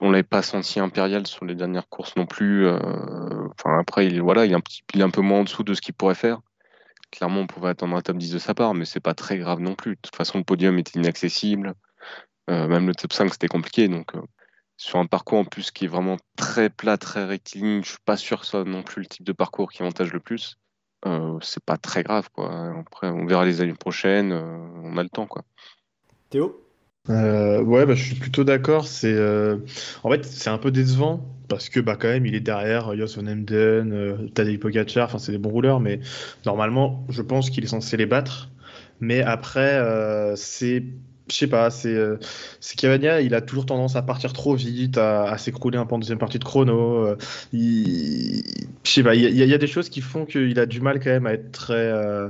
on 0.00 0.06
ne 0.06 0.12
l'avait 0.12 0.22
pas 0.22 0.42
senti 0.42 0.80
impérial 0.80 1.26
sur 1.26 1.44
les 1.44 1.54
dernières 1.54 1.88
courses 1.88 2.16
non 2.16 2.26
plus. 2.26 2.66
Euh, 2.66 3.48
après, 3.64 4.06
il, 4.06 4.20
voilà, 4.22 4.44
il, 4.46 4.52
est 4.52 5.02
un 5.02 5.10
peu 5.10 5.20
moins 5.20 5.40
en 5.40 5.44
dessous 5.44 5.64
de 5.64 5.74
ce 5.74 5.80
qu'il 5.80 5.94
pourrait 5.94 6.14
faire. 6.14 6.40
Clairement, 7.10 7.40
on 7.40 7.46
pouvait 7.46 7.68
attendre 7.68 7.96
un 7.96 8.00
top 8.00 8.16
10 8.18 8.32
de 8.32 8.38
sa 8.38 8.54
part, 8.54 8.74
mais 8.74 8.84
c'est 8.84 9.00
pas 9.00 9.14
très 9.14 9.38
grave 9.38 9.60
non 9.60 9.74
plus. 9.74 9.96
De 9.96 10.00
toute 10.00 10.16
façon, 10.16 10.38
le 10.38 10.44
podium 10.44 10.78
était 10.78 10.98
inaccessible. 10.98 11.74
Euh, 12.50 12.68
même 12.68 12.86
le 12.86 12.94
top 12.94 13.12
5, 13.12 13.32
c'était 13.32 13.48
compliqué. 13.48 13.88
Donc, 13.88 14.12
sur 14.76 14.98
un 14.98 15.06
parcours 15.06 15.38
en 15.38 15.44
plus 15.44 15.70
qui 15.70 15.84
est 15.84 15.88
vraiment 15.88 16.16
très 16.36 16.70
plat, 16.70 16.98
très 16.98 17.24
rectiligne. 17.24 17.82
Je 17.82 17.90
suis 17.90 17.98
pas 18.04 18.16
sûr 18.16 18.40
que 18.40 18.44
ce 18.44 18.52
soit 18.52 18.64
non 18.64 18.82
plus 18.82 19.02
le 19.02 19.06
type 19.06 19.24
de 19.24 19.32
parcours 19.32 19.70
qui 19.70 19.82
avantage 19.82 20.12
le 20.12 20.20
plus. 20.20 20.58
euh, 21.06 21.38
c'est 21.42 21.64
pas 21.64 21.76
très 21.76 22.02
grave. 22.02 22.28
Quoi. 22.32 22.78
Après, 22.80 23.08
on 23.08 23.26
verra 23.26 23.44
les 23.44 23.60
années 23.60 23.74
prochaines, 23.74 24.32
euh, 24.32 24.56
on 24.82 24.96
a 24.96 25.02
le 25.02 25.08
temps. 25.08 25.26
Quoi. 25.26 25.44
Théo 26.34 26.60
Euh, 27.10 27.62
ouais, 27.62 27.86
bah, 27.86 27.94
je 27.94 28.02
suis 28.02 28.16
plutôt 28.16 28.42
d'accord. 28.42 28.88
C'est 28.88 29.12
euh, 29.12 29.58
en 30.02 30.10
fait 30.10 30.24
c'est 30.24 30.50
un 30.50 30.58
peu 30.58 30.72
décevant 30.72 31.24
parce 31.48 31.68
que 31.68 31.78
bah 31.78 31.94
quand 31.96 32.08
même 32.08 32.26
il 32.26 32.34
est 32.34 32.40
derrière 32.40 32.96
Jos 32.96 33.20
van 33.20 33.28
Emden, 33.28 33.92
euh, 33.92 34.28
Tadej 34.34 34.58
Pogacar. 34.58 35.04
Enfin 35.06 35.18
c'est 35.18 35.30
des 35.30 35.38
bons 35.38 35.50
rouleurs, 35.50 35.78
mais 35.78 36.00
normalement 36.44 37.04
je 37.08 37.22
pense 37.22 37.50
qu'il 37.50 37.62
est 37.62 37.68
censé 37.68 37.96
les 37.96 38.06
battre. 38.06 38.50
Mais 39.00 39.22
après 39.22 39.74
euh, 39.74 40.34
c'est 40.34 40.82
je 41.30 41.36
sais 41.36 41.46
pas, 41.46 41.70
c'est 41.70 41.94
euh, 41.94 42.18
Cavagna, 42.76 43.20
il 43.20 43.34
a 43.34 43.40
toujours 43.40 43.64
tendance 43.66 43.94
à 43.96 44.02
partir 44.02 44.32
trop 44.32 44.54
vite, 44.56 44.98
à, 44.98 45.38
s'écrouler 45.38 45.78
un 45.78 45.86
peu 45.86 45.94
en 45.94 45.98
deuxième 45.98 46.18
partie 46.18 46.38
de 46.40 46.44
chrono. 46.44 47.06
euh, 47.06 47.16
il, 47.52 48.42
je 48.84 48.90
sais 48.90 49.02
pas, 49.04 49.14
il 49.14 49.22
y, 49.22 49.54
a- 49.54 49.58
des 49.58 49.66
choses 49.66 49.88
qui 49.88 50.00
font 50.02 50.26
qu'il 50.26 50.58
a 50.58 50.66
du 50.66 50.80
mal 50.80 50.98
quand 51.00 51.10
même 51.10 51.26
à 51.26 51.32
être 51.34 51.50
très 51.52 51.74
euh, 51.76 52.28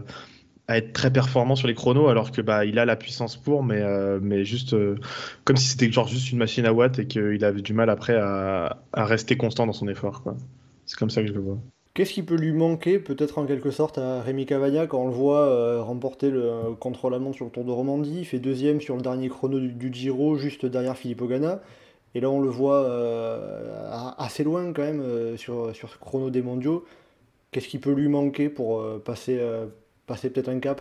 à 0.66 0.78
être 0.78 0.92
très 0.92 1.12
performant 1.12 1.56
sur 1.56 1.68
les 1.68 1.74
chronos 1.74 2.08
alors 2.08 2.32
que 2.32 2.40
bah 2.40 2.64
il 2.64 2.78
a 2.78 2.84
la 2.84 2.96
puissance 2.96 3.36
pour 3.36 3.62
mais 3.62 3.82
euh, 3.82 4.18
mais 4.22 4.44
juste 4.44 4.72
euh, 4.72 4.96
comme 5.44 5.56
si 5.56 5.66
c'était 5.68 5.90
genre 5.92 6.08
juste 6.08 6.32
une 6.32 6.38
machine 6.38 6.64
à 6.64 6.72
watts 6.72 6.98
et 6.98 7.06
qu'il 7.06 7.44
avait 7.44 7.60
du 7.60 7.74
mal 7.74 7.90
après 7.90 8.16
à, 8.16 8.78
rester 8.94 9.36
constant 9.36 9.66
dans 9.66 9.72
son 9.72 9.88
effort 9.88 10.22
quoi. 10.22 10.36
C'est 10.86 10.98
comme 10.98 11.10
ça 11.10 11.22
que 11.22 11.28
je 11.28 11.32
le 11.32 11.40
vois. 11.40 11.58
Qu'est-ce 11.94 12.12
qui 12.12 12.22
peut 12.22 12.34
lui 12.34 12.52
manquer, 12.52 12.98
peut-être 12.98 13.38
en 13.38 13.46
quelque 13.46 13.70
sorte, 13.70 13.98
à 13.98 14.20
Rémi 14.20 14.46
Cavagna 14.46 14.86
quand 14.86 15.00
on 15.00 15.06
le 15.06 15.14
voit 15.14 15.46
euh, 15.46 15.80
remporter 15.80 16.28
le 16.28 16.74
contre-la-montre 16.78 17.36
sur 17.36 17.44
le 17.44 17.52
Tour 17.52 17.64
de 17.64 17.70
Romandie, 17.70 18.18
il 18.18 18.24
fait 18.24 18.40
deuxième 18.40 18.80
sur 18.80 18.96
le 18.96 19.02
dernier 19.02 19.28
chrono 19.28 19.60
du, 19.60 19.72
du 19.72 19.94
Giro, 19.94 20.36
juste 20.36 20.66
derrière 20.66 20.96
Philippe 20.96 21.22
Ogana, 21.22 21.62
et 22.14 22.20
là 22.20 22.28
on 22.30 22.40
le 22.40 22.48
voit 22.48 22.84
assez 24.18 24.44
loin 24.44 24.72
quand 24.72 24.82
même 24.82 25.36
sur, 25.36 25.74
sur 25.74 25.88
ce 25.88 25.96
chrono 25.98 26.30
des 26.30 26.42
mondiaux. 26.42 26.84
Qu'est-ce 27.52 27.68
qui 27.68 27.78
peut 27.78 27.92
lui 27.92 28.08
manquer 28.08 28.48
pour 28.48 28.84
passer, 29.04 29.40
passer 30.06 30.30
peut-être 30.30 30.48
un 30.48 30.60
cap? 30.60 30.80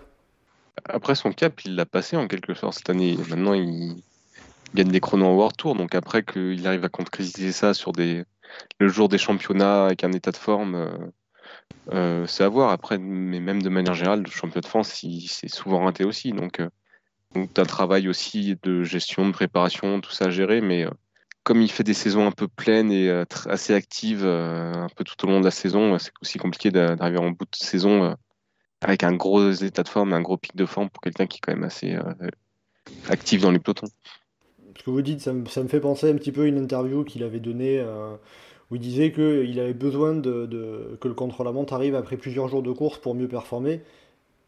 Après, 0.86 1.16
son 1.16 1.32
cap, 1.32 1.62
il 1.66 1.76
l'a 1.76 1.86
passé 1.86 2.18
en 2.18 2.28
quelque 2.28 2.54
sorte 2.54 2.78
cette 2.78 2.90
année. 2.90 3.16
Maintenant, 3.30 3.54
il 3.54 4.02
gagne 4.74 4.90
des 4.90 5.00
chronos 5.00 5.28
en 5.28 5.34
World 5.36 5.56
Tour. 5.56 5.76
Donc 5.76 5.96
après 5.96 6.24
qu'il 6.24 6.66
arrive 6.68 6.84
à 6.84 6.90
concrétiser 6.90 7.52
ça 7.52 7.74
sur 7.74 7.92
le 7.96 8.88
jour 8.88 9.08
des 9.10 9.18
championnats 9.18 9.86
avec 9.86 10.04
un 10.04 10.12
état 10.12 10.32
de 10.32 10.38
forme, 10.38 10.76
euh, 10.76 10.98
euh, 11.92 12.28
c'est 12.28 12.44
à 12.44 12.50
voir. 12.50 12.72
Après, 12.72 12.98
mais 12.98 13.40
même 13.40 13.62
de 13.62 13.70
manière 13.70 13.94
générale, 13.94 14.24
le 14.24 14.32
championnat 14.32 14.62
de 14.62 14.68
France, 14.68 15.04
il 15.04 15.28
s'est 15.28 15.48
souvent 15.48 15.86
raté 15.86 16.04
aussi. 16.04 16.32
Donc, 16.32 16.60
euh, 16.60 16.70
donc 17.36 17.54
tu 17.54 17.62
as 17.62 17.64
un 17.64 17.68
travail 17.68 18.10
aussi 18.10 18.58
de 18.64 18.84
gestion, 18.84 19.28
de 19.28 19.34
préparation, 19.34 20.02
tout 20.02 20.12
ça 20.12 20.26
à 20.26 20.30
gérer. 20.30 20.62
Mais 20.62 20.86
comme 21.44 21.62
il 21.62 21.72
fait 21.72 21.84
des 21.84 21.94
saisons 21.94 22.26
un 22.26 22.32
peu 22.32 22.48
pleines 22.48 22.92
et 22.92 23.10
assez 23.46 23.74
actives 23.74 24.26
un 24.26 24.88
peu 24.96 25.04
tout 25.04 25.26
au 25.26 25.30
long 25.30 25.40
de 25.40 25.46
la 25.46 25.52
saison, 25.52 25.98
c'est 26.00 26.12
aussi 26.22 26.38
compliqué 26.40 26.72
d'a- 26.72 26.96
d'arriver 26.96 27.20
en 27.20 27.32
bout 27.32 27.46
de 27.46 27.56
saison 27.56 28.16
avec 28.84 29.04
un 29.04 29.14
gros 29.14 29.52
état 29.52 29.84
de 29.84 29.88
forme, 29.90 30.14
un 30.14 30.22
gros 30.22 30.38
pic 30.38 30.56
de 30.56 30.66
forme 30.66 30.90
pour 30.90 31.02
quelqu'un 31.02 31.26
qui 31.26 31.38
est 31.38 31.42
quand 31.42 31.54
même 31.54 31.64
assez 31.64 31.96
euh, 31.96 32.30
actif 33.10 33.42
dans 33.42 33.52
les 33.52 33.60
pelotons. 33.60 33.88
Ce 34.78 34.84
que 34.84 34.90
vous 34.90 35.02
dites, 35.02 35.22
ça 35.22 35.34
me, 35.34 35.46
fait 35.46 35.80
penser 35.80 36.10
un 36.10 36.16
petit 36.16 36.32
peu 36.32 36.44
à 36.44 36.46
une 36.46 36.58
interview 36.58 37.04
qu'il 37.04 37.24
avait 37.24 37.40
donnée 37.40 37.80
euh, 37.80 38.16
où 38.70 38.76
il 38.76 38.82
disait 38.82 39.12
qu'il 39.12 39.60
avait 39.60 39.74
besoin 39.74 40.14
de, 40.14 40.98
que 41.00 41.08
le 41.08 41.14
contre-la-montre 41.14 41.74
arrive 41.74 41.96
après 41.96 42.18
plusieurs 42.18 42.48
jours 42.50 42.64
de 42.64 42.72
course 42.72 42.98
pour 42.98 43.16
mieux 43.16 43.28
performer. 43.28 43.82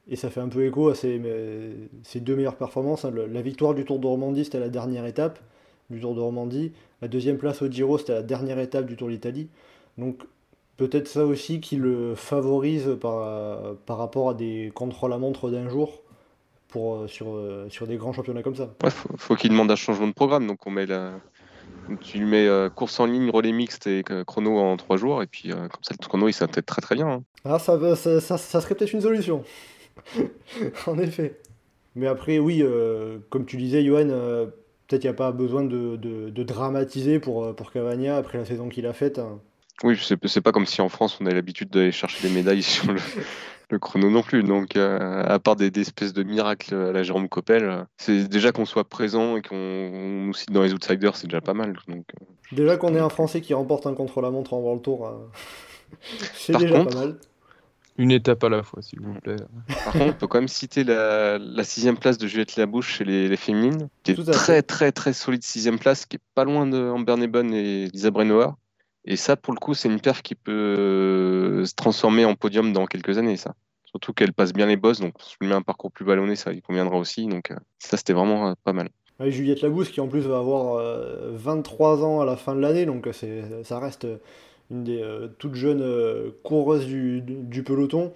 Et 0.08 0.16
ça 0.16 0.30
fait 0.30 0.42
un 0.42 0.50
peu 0.50 0.66
écho 0.66 0.90
à 0.90 0.96
ses, 0.96 1.20
deux 2.16 2.36
meilleures 2.36 2.58
performances. 2.58 3.06
hein. 3.06 3.14
La 3.32 3.42
victoire 3.42 3.74
du 3.74 3.86
Tour 3.86 4.00
de 4.00 4.06
Romandie, 4.06 4.46
c'était 4.46 4.60
la 4.60 4.70
dernière 4.70 5.06
étape 5.06 5.40
du 5.90 6.00
Tour 6.00 6.14
de 6.14 6.20
Romandie. 6.20 6.74
La 7.02 7.08
deuxième 7.08 7.38
place 7.38 7.62
au 7.62 7.72
Giro, 7.72 7.98
c'était 7.98 8.14
la 8.14 8.24
dernière 8.24 8.60
étape 8.60 8.86
du 8.86 8.96
Tour 8.96 9.10
d'Italie. 9.10 9.48
Donc 9.98 10.24
peut-être 10.78 11.08
ça 11.08 11.26
aussi 11.26 11.60
qui 11.62 11.76
le 11.78 12.16
favorise 12.16 12.98
par, 13.00 13.76
par 13.86 13.98
rapport 13.98 14.30
à 14.30 14.34
des 14.34 14.72
contre-la-montre 14.76 15.50
d'un 15.50 15.70
jour 15.70 16.02
pour, 16.68 16.96
euh, 16.96 17.08
sur, 17.08 17.36
euh, 17.36 17.68
sur 17.70 17.88
des 17.88 17.96
grands 17.98 18.12
championnats 18.14 18.44
comme 18.44 18.56
ça. 18.56 18.74
Ouais, 18.84 18.90
faut, 18.90 19.10
faut 19.18 19.36
qu'il 19.36 19.52
demande 19.52 19.72
un 19.72 19.76
changement 19.76 20.08
de 20.08 20.14
programme. 20.14 20.46
Donc 20.48 20.66
on 20.68 20.72
met 20.72 20.86
la... 20.86 21.12
tu 22.02 22.18
lui 22.18 22.26
mets 22.26 22.48
euh, 22.48 22.70
course 22.70 23.00
en 23.00 23.06
ligne, 23.06 23.30
relais 23.30 23.52
mixte 23.54 23.88
et 23.88 24.04
euh, 24.12 24.24
chrono 24.26 24.58
en 24.58 24.76
trois 24.78 24.98
jours. 24.98 25.22
Et 25.24 25.28
puis 25.28 25.52
euh, 25.52 25.56
comme 25.68 25.84
ça, 25.84 25.96
le 26.00 26.06
chrono, 26.06 26.28
il 26.28 26.34
s'intègre 26.34 26.66
très 26.66 26.82
très 26.82 26.96
bien. 26.96 27.08
hein. 27.08 27.24
Ah, 27.46 27.60
ça, 27.60 27.80
ça, 27.96 28.20
ça- 28.20 28.38
ça 28.38 28.62
serait 28.62 28.76
peut-être 28.76 28.94
une 28.94 29.02
solution. 29.02 29.44
en 30.88 30.98
effet. 31.00 31.40
Mais 31.96 32.08
après, 32.08 32.40
oui, 32.40 32.64
comme 33.30 33.46
tu 33.46 33.56
disais, 33.58 33.84
Johan, 33.86 34.08
peut-être 34.88 35.04
il 35.04 35.08
n'y 35.08 35.12
a 35.12 35.14
pas 35.14 35.32
besoin 35.32 35.64
de, 35.64 35.96
de- 35.96 36.30
de 36.30 36.44
dramatiser 36.44 37.20
pour, 37.20 37.56
pour 37.56 37.72
Cavagna 37.72 38.18
après 38.18 38.38
la 38.38 38.46
saison 38.46 38.68
qu'il 38.68 38.86
a 38.86 38.94
faite. 38.94 39.20
hein. 39.20 39.40
Oui, 39.84 40.00
c'est 40.02 40.18
c'est 40.28 40.42
pas 40.42 40.52
comme 40.52 40.66
si 40.66 40.82
en 40.82 40.90
France 40.90 41.18
on 41.20 41.26
avait 41.26 41.36
l'habitude 41.36 41.70
d'aller 41.70 41.92
chercher 41.92 42.28
des 42.28 42.34
médailles 42.34 42.64
sur 42.64 42.92
le, 42.92 43.00
le 43.70 43.80
chrono 43.80 44.10
non 44.10 44.22
plus. 44.22 44.42
Donc, 44.44 44.76
euh, 44.78 45.24
à 45.26 45.38
part 45.40 45.56
des, 45.56 45.70
des 45.72 45.82
espèces 45.82 46.14
de 46.14 46.24
miracles 46.24 46.74
à 46.76 46.92
la 46.92 47.04
Jérôme 47.04 47.28
Coppel, 47.30 47.64
euh, 47.64 47.84
c'est 47.98 48.28
déjà 48.30 48.52
qu'on 48.52 48.66
soit 48.66 48.88
présent 48.88 49.36
et 49.38 49.42
qu'on 49.42 49.56
on 49.56 50.26
nous 50.26 50.34
cite 50.34 50.52
dans 50.52 50.62
les 50.64 50.74
outsiders, 50.74 51.16
c'est 51.16 51.28
déjà 51.28 51.42
pas 51.42 51.54
mal. 51.54 51.78
Donc, 51.88 52.06
euh, 52.22 52.26
Déjà 52.52 52.78
qu'on 52.78 52.94
ait 52.96 53.00
un 53.00 53.10
Français 53.10 53.42
qui 53.42 53.54
remporte 53.54 53.86
un 53.88 53.94
contre-la-montre 53.96 54.54
en 54.54 54.60
World 54.60 54.82
Tour, 54.84 55.08
hein, 55.08 55.18
c'est 56.36 56.54
Par 56.54 56.62
déjà 56.62 56.76
contre- 56.78 56.94
pas 56.96 57.00
mal. 57.06 57.18
Une 57.98 58.12
étape 58.12 58.44
à 58.44 58.50
la 58.50 58.62
fois, 58.62 58.82
s'il 58.82 59.00
vous 59.00 59.14
plaît. 59.22 59.38
Par 59.86 59.94
contre, 59.94 60.06
on 60.08 60.14
peut 60.14 60.28
quand 60.28 60.40
même 60.40 60.50
citer 60.50 60.84
la, 60.84 61.38
la 61.38 61.64
sixième 61.64 61.96
place 61.98 62.18
de 62.18 62.28
Juliette 62.28 62.58
Labouche 62.58 62.90
chez 62.98 63.06
les, 63.06 63.30
les 63.30 63.38
féminines, 63.38 63.88
qui 64.04 64.12
est 64.12 64.16
très 64.34 64.56
fait. 64.58 64.62
très 64.64 64.92
très 64.92 65.14
solide 65.14 65.44
sixième 65.44 65.80
place, 65.80 66.06
qui 66.06 66.18
est 66.18 66.22
pas 66.34 66.44
loin 66.44 66.68
de 66.68 66.78
Amber 66.78 67.16
Nebon 67.16 67.54
et 67.54 67.88
Lisa 67.94 68.12
Brennauer. 68.12 68.48
Et 69.06 69.16
ça, 69.16 69.36
pour 69.36 69.54
le 69.54 69.60
coup, 69.60 69.74
c'est 69.74 69.88
une 69.88 70.02
perf 70.02 70.22
qui 70.22 70.36
peut 70.36 70.52
euh, 70.52 71.66
se 71.66 71.76
transformer 71.76 72.26
en 72.26 72.36
podium 72.36 72.74
dans 72.74 72.86
quelques 72.88 73.18
années, 73.18 73.38
ça. 73.38 73.54
Surtout 73.96 74.12
qu'elle 74.12 74.34
passe 74.34 74.52
bien 74.52 74.66
les 74.66 74.76
bosses, 74.76 75.00
donc 75.00 75.14
si 75.22 75.38
on 75.40 75.46
lui 75.46 75.50
met 75.52 75.56
un 75.56 75.62
parcours 75.62 75.90
plus 75.90 76.04
ballonné, 76.04 76.36
ça 76.36 76.52
lui 76.52 76.62
conviendra 76.62 76.98
aussi. 76.98 77.28
Donc 77.28 77.52
euh, 77.52 77.56
ça, 77.80 77.96
c'était 77.96 78.12
vraiment 78.12 78.50
euh, 78.50 78.54
pas 78.66 78.74
mal. 78.74 78.90
Juliette 79.22 79.62
Labousse 79.62 79.90
qui 79.90 80.02
en 80.02 80.10
plus 80.10 80.28
va 80.28 80.40
avoir 80.40 80.76
euh, 80.76 81.32
23 81.34 82.04
ans 82.04 82.20
à 82.20 82.26
la 82.26 82.36
fin 82.36 82.56
de 82.56 82.60
l'année, 82.60 82.86
donc 82.86 83.08
ça 83.64 83.80
reste 83.80 84.06
une 84.70 84.84
des 84.84 85.02
toutes 85.40 85.56
jeunes 85.56 86.34
coureuses 86.44 86.86
du 86.88 87.64
peloton. 87.64 88.12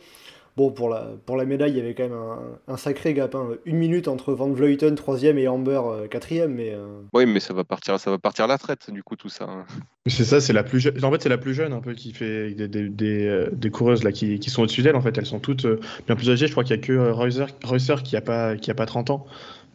Bon, 0.58 0.72
pour 0.72 0.90
la, 0.90 1.08
pour 1.26 1.38
la 1.38 1.46
médaille, 1.46 1.72
il 1.72 1.78
y 1.78 1.80
avait 1.80 1.94
quand 1.94 2.04
même 2.04 2.14
un, 2.14 2.74
un 2.74 2.78
sacré 2.78 3.14
gap. 3.14 3.34
hein. 3.36 3.50
Une 3.66 3.78
minute 3.78 4.08
entre 4.08 4.34
Van 4.34 4.50
Vleuten, 4.50 4.96
3 4.96 5.24
et 5.24 5.48
Amber, 5.48 5.82
4 6.10 6.48
mais 6.48 6.74
euh, 6.74 7.02
Oui, 7.14 7.26
mais 7.26 7.40
ça 7.40 7.54
va 7.54 7.64
partir, 7.64 8.00
ça 8.00 8.12
va 8.12 8.18
partir 8.18 8.46
à 8.46 8.48
la 8.48 8.58
traite, 8.58 8.92
du 8.92 9.02
coup, 9.04 9.16
tout 9.16 9.30
ça. 9.30 9.46
hein. 9.46 9.66
C'est 10.08 10.24
ça, 10.26 10.42
c'est 10.42 10.54
la 10.54 10.64
plus 10.64 10.80
jeune. 10.80 11.04
En 11.06 11.12
fait, 11.12 11.22
c'est 11.22 11.30
la 11.30 11.38
plus 11.38 11.54
jeune 11.54 11.72
un 11.72 11.82
peu 11.82 11.94
qui 11.94 12.14
fait 12.14 12.52
des, 12.56 12.68
des, 12.68 12.90
des, 12.90 13.26
euh, 13.28 13.50
des 13.52 13.70
coureuses 13.70 14.04
là 14.04 14.12
qui, 14.12 14.40
qui 14.40 14.50
sont 14.50 14.64
au-dessus 14.64 14.82
d'elle. 14.82 14.96
En 14.96 15.02
fait, 15.02 15.18
elles 15.18 15.26
sont 15.26 15.40
toutes 15.40 15.66
euh, 15.66 15.80
bien 16.08 16.16
plus 16.16 16.30
âgées. 16.32 16.48
Je 16.48 16.52
crois 16.52 16.64
qu'il 16.64 16.76
y 16.76 16.80
a 16.80 16.82
que 16.82 16.94
euh, 16.94 17.14
Reusser, 17.14 17.46
Reusser 17.64 17.96
qui 18.04 18.16
a 18.18 18.22
pas 18.22 18.56
qui 18.58 18.72
a 18.72 18.74
pas 18.74 18.86
30 18.88 19.12
ans, 19.12 19.26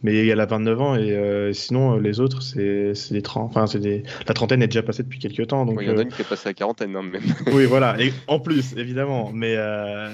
mais 0.05 0.27
elle 0.27 0.39
a 0.39 0.45
29 0.45 0.81
ans 0.81 0.95
et 0.95 1.11
euh, 1.11 1.51
sinon 1.53 1.95
euh, 1.95 1.99
les 1.99 2.19
autres 2.19 2.41
c'est 2.41 2.93
c'est 2.93 3.13
des 3.13 3.21
30. 3.21 3.49
Enfin, 3.49 3.67
c'est 3.67 3.79
des 3.79 4.03
la 4.27 4.33
trentaine 4.33 4.61
est 4.61 4.67
déjà 4.67 4.83
passée 4.83 5.03
depuis 5.03 5.19
quelques 5.19 5.47
temps. 5.47 5.65
Donc 5.65 5.77
Ouais, 5.77 5.85
Il 5.85 5.89
y 5.89 5.91
en 5.91 5.97
a 5.97 5.99
euh, 5.99 6.03
une 6.03 6.09
qui 6.09 6.21
est 6.21 6.29
passée 6.29 6.47
à 6.47 6.51
la 6.51 6.53
quarantaine, 6.53 6.95
hein, 6.95 7.01
même. 7.03 7.21
oui, 7.53 7.65
voilà. 7.65 7.99
Et 8.01 8.13
en 8.27 8.39
plus, 8.39 8.75
évidemment. 8.77 9.31
Mais 9.33 9.55
euh, 9.57 10.07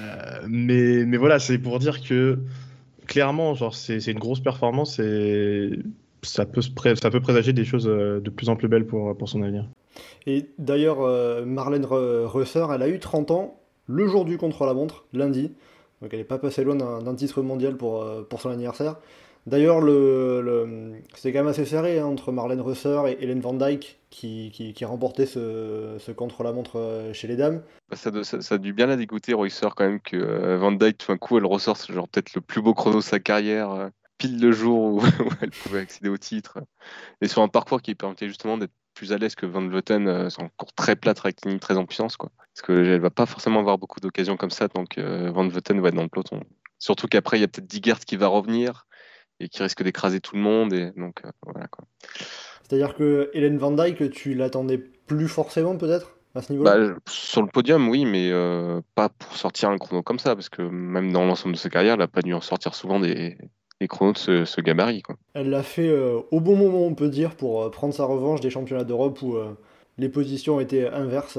mais 0.48 1.04
mais 1.04 1.16
voilà, 1.16 1.38
c'est 1.38 1.58
pour 1.58 1.78
dire 1.78 2.02
que 2.02 2.38
clairement, 3.06 3.54
genre 3.54 3.74
c'est 3.74 4.00
c'est 4.00 4.12
une 4.12 4.18
grosse 4.18 4.40
performance 4.40 4.98
et 4.98 5.70
ça 6.22 6.46
peut 6.46 6.62
se 6.62 6.70
pré- 6.70 6.96
ça 6.96 7.10
peut 7.10 7.20
présager 7.20 7.52
des 7.52 7.64
choses 7.64 7.84
de 7.84 8.30
plus 8.30 8.48
en 8.48 8.56
plus 8.56 8.68
belles 8.68 8.86
pour 8.86 9.16
pour 9.16 9.28
son 9.28 9.42
avenir. 9.42 9.66
Et 10.26 10.46
d'ailleurs, 10.58 11.02
euh, 11.02 11.44
Marlène 11.44 11.84
Re- 11.84 12.24
Reusser, 12.26 12.64
elle 12.74 12.82
a 12.82 12.88
eu 12.88 12.98
30 12.98 13.30
ans 13.30 13.60
le 13.86 14.06
jour 14.06 14.24
du 14.24 14.38
contre-la-montre, 14.38 15.04
lundi. 15.12 15.52
Donc 16.00 16.10
elle 16.12 16.20
n'est 16.20 16.24
pas 16.24 16.38
passée 16.38 16.64
loin 16.64 16.76
d'un 16.76 17.02
d'un 17.02 17.14
titre 17.14 17.42
mondial 17.42 17.76
pour, 17.76 18.02
euh, 18.02 18.22
pour 18.28 18.40
son 18.40 18.50
anniversaire. 18.50 18.96
D'ailleurs, 19.46 19.80
le, 19.80 20.40
le- 20.40 21.02
quand 21.24 21.32
même 21.32 21.48
assez 21.48 21.64
serré 21.64 21.98
hein, 21.98 22.06
entre 22.06 22.30
Marlène 22.30 22.60
Reusser 22.60 23.02
et 23.08 23.22
Hélène 23.24 23.40
Van 23.40 23.54
Dyke 23.54 23.98
qui, 24.10 24.74
remportait 24.84 25.26
ce, 25.26 26.12
contre-la-montre 26.12 26.78
euh, 26.78 27.12
chez 27.12 27.26
les 27.26 27.36
dames. 27.36 27.62
Bah, 27.88 27.96
Ça, 27.96 28.10
a 28.54 28.58
dû 28.58 28.72
bien 28.72 28.86
la 28.86 28.96
dégoûter, 28.96 29.34
Reusser, 29.34 29.68
quand 29.74 29.84
même, 29.84 30.00
que 30.00 30.16
euh, 30.16 30.58
Van 30.58 30.70
Dyke, 30.70 30.98
tout 30.98 31.12
d'un 31.12 31.18
coup, 31.18 31.38
elle 31.38 31.46
ressort 31.46 31.76
peut-être 31.76 32.34
le 32.34 32.40
plus 32.40 32.62
beau 32.62 32.74
chrono 32.74 32.98
de 32.98 33.02
sa 33.02 33.18
carrière, 33.18 33.70
euh, 33.72 33.88
pile 34.18 34.40
le 34.40 34.52
jour 34.52 34.80
où, 34.94 35.02
elle 35.40 35.50
pouvait 35.50 35.80
accéder 35.80 36.08
au 36.08 36.18
titre. 36.18 36.58
Et 37.20 37.26
sur 37.26 37.42
un 37.42 37.48
parcours 37.48 37.82
qui 37.82 37.94
permettait 37.94 38.28
justement 38.28 38.58
d'être 38.58 38.72
plus 38.94 39.12
à 39.12 39.18
l'aise 39.18 39.34
que 39.34 39.46
Van 39.46 39.66
Vleuten, 39.66 40.06
euh, 40.06 40.30
c'est 40.30 40.42
encore 40.42 40.72
très 40.74 40.94
plate, 40.94 41.18
rectiligne, 41.18 41.58
très 41.58 41.76
en 41.76 41.86
puissance, 41.86 42.16
quoi. 42.16 42.30
Parce 42.54 42.66
qu'elle 42.66 43.00
va 43.00 43.10
pas 43.10 43.26
forcément 43.26 43.60
avoir 43.60 43.78
beaucoup 43.78 43.98
d'occasions 43.98 44.36
comme 44.36 44.50
ça, 44.50 44.68
donc 44.68 44.98
Van 44.98 45.48
Vleuten 45.48 45.80
va 45.80 45.88
être 45.88 45.94
dans 45.94 46.02
le 46.02 46.10
peloton. 46.10 46.42
Surtout 46.78 47.06
qu'après, 47.06 47.38
il 47.38 47.40
y 47.40 47.44
a 47.44 47.48
peut-être 47.48 47.66
Digert 47.66 48.00
qui 48.00 48.16
va 48.16 48.26
revenir 48.26 48.86
et 49.42 49.48
qui 49.48 49.62
risque 49.62 49.82
d'écraser 49.82 50.20
tout 50.20 50.36
le 50.36 50.42
monde, 50.42 50.72
et 50.72 50.92
donc 50.96 51.22
euh, 51.24 51.30
voilà, 51.42 51.66
quoi. 51.68 51.84
C'est-à-dire 52.62 52.94
que 52.94 53.30
Hélène 53.34 53.58
Van 53.58 53.72
Dyke, 53.72 54.10
tu 54.10 54.34
l'attendais 54.34 54.78
plus 54.78 55.28
forcément 55.28 55.76
peut-être 55.76 56.16
à 56.34 56.40
ce 56.40 56.52
niveau-là? 56.52 56.78
Bah, 56.78 56.94
sur 57.06 57.42
le 57.42 57.48
podium, 57.48 57.88
oui, 57.88 58.06
mais 58.06 58.30
euh, 58.30 58.80
pas 58.94 59.10
pour 59.10 59.36
sortir 59.36 59.68
un 59.68 59.76
chrono 59.76 60.02
comme 60.02 60.18
ça, 60.18 60.34
parce 60.34 60.48
que 60.48 60.62
même 60.62 61.12
dans 61.12 61.26
l'ensemble 61.26 61.54
de 61.54 61.60
sa 61.60 61.68
carrière, 61.68 61.94
elle 61.94 61.98
n'a 61.98 62.08
pas 62.08 62.22
dû 62.22 62.32
en 62.32 62.40
sortir 62.40 62.74
souvent 62.74 62.98
des, 63.00 63.36
des 63.80 63.88
chronos 63.88 64.14
de 64.14 64.18
ce, 64.18 64.44
ce 64.46 64.60
gabarit. 64.62 65.02
Quoi. 65.02 65.16
Elle 65.34 65.50
l'a 65.50 65.62
fait 65.62 65.88
euh, 65.88 66.20
au 66.30 66.40
bon 66.40 66.56
moment, 66.56 66.86
on 66.86 66.94
peut 66.94 67.10
dire, 67.10 67.34
pour 67.36 67.70
prendre 67.70 67.92
sa 67.92 68.04
revanche 68.04 68.40
des 68.40 68.48
championnats 68.48 68.84
d'Europe 68.84 69.20
où 69.20 69.36
euh, 69.36 69.52
les 69.98 70.08
positions 70.08 70.58
étaient 70.60 70.88
inverses. 70.88 71.36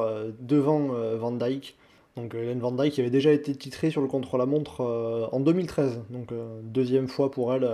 euh, 0.00 0.32
devant 0.40 0.88
Van 1.18 1.30
Dyke. 1.30 1.76
Donc 2.20 2.34
Hélène 2.34 2.60
Van 2.60 2.72
Dyke 2.72 2.98
avait 2.98 3.10
déjà 3.10 3.32
été 3.32 3.54
titrée 3.54 3.90
sur 3.90 4.00
le 4.00 4.08
contre-la-montre 4.08 4.80
en 5.32 5.40
2013. 5.40 6.00
Donc 6.10 6.28
deuxième 6.62 7.08
fois 7.08 7.30
pour 7.30 7.54
elle 7.54 7.68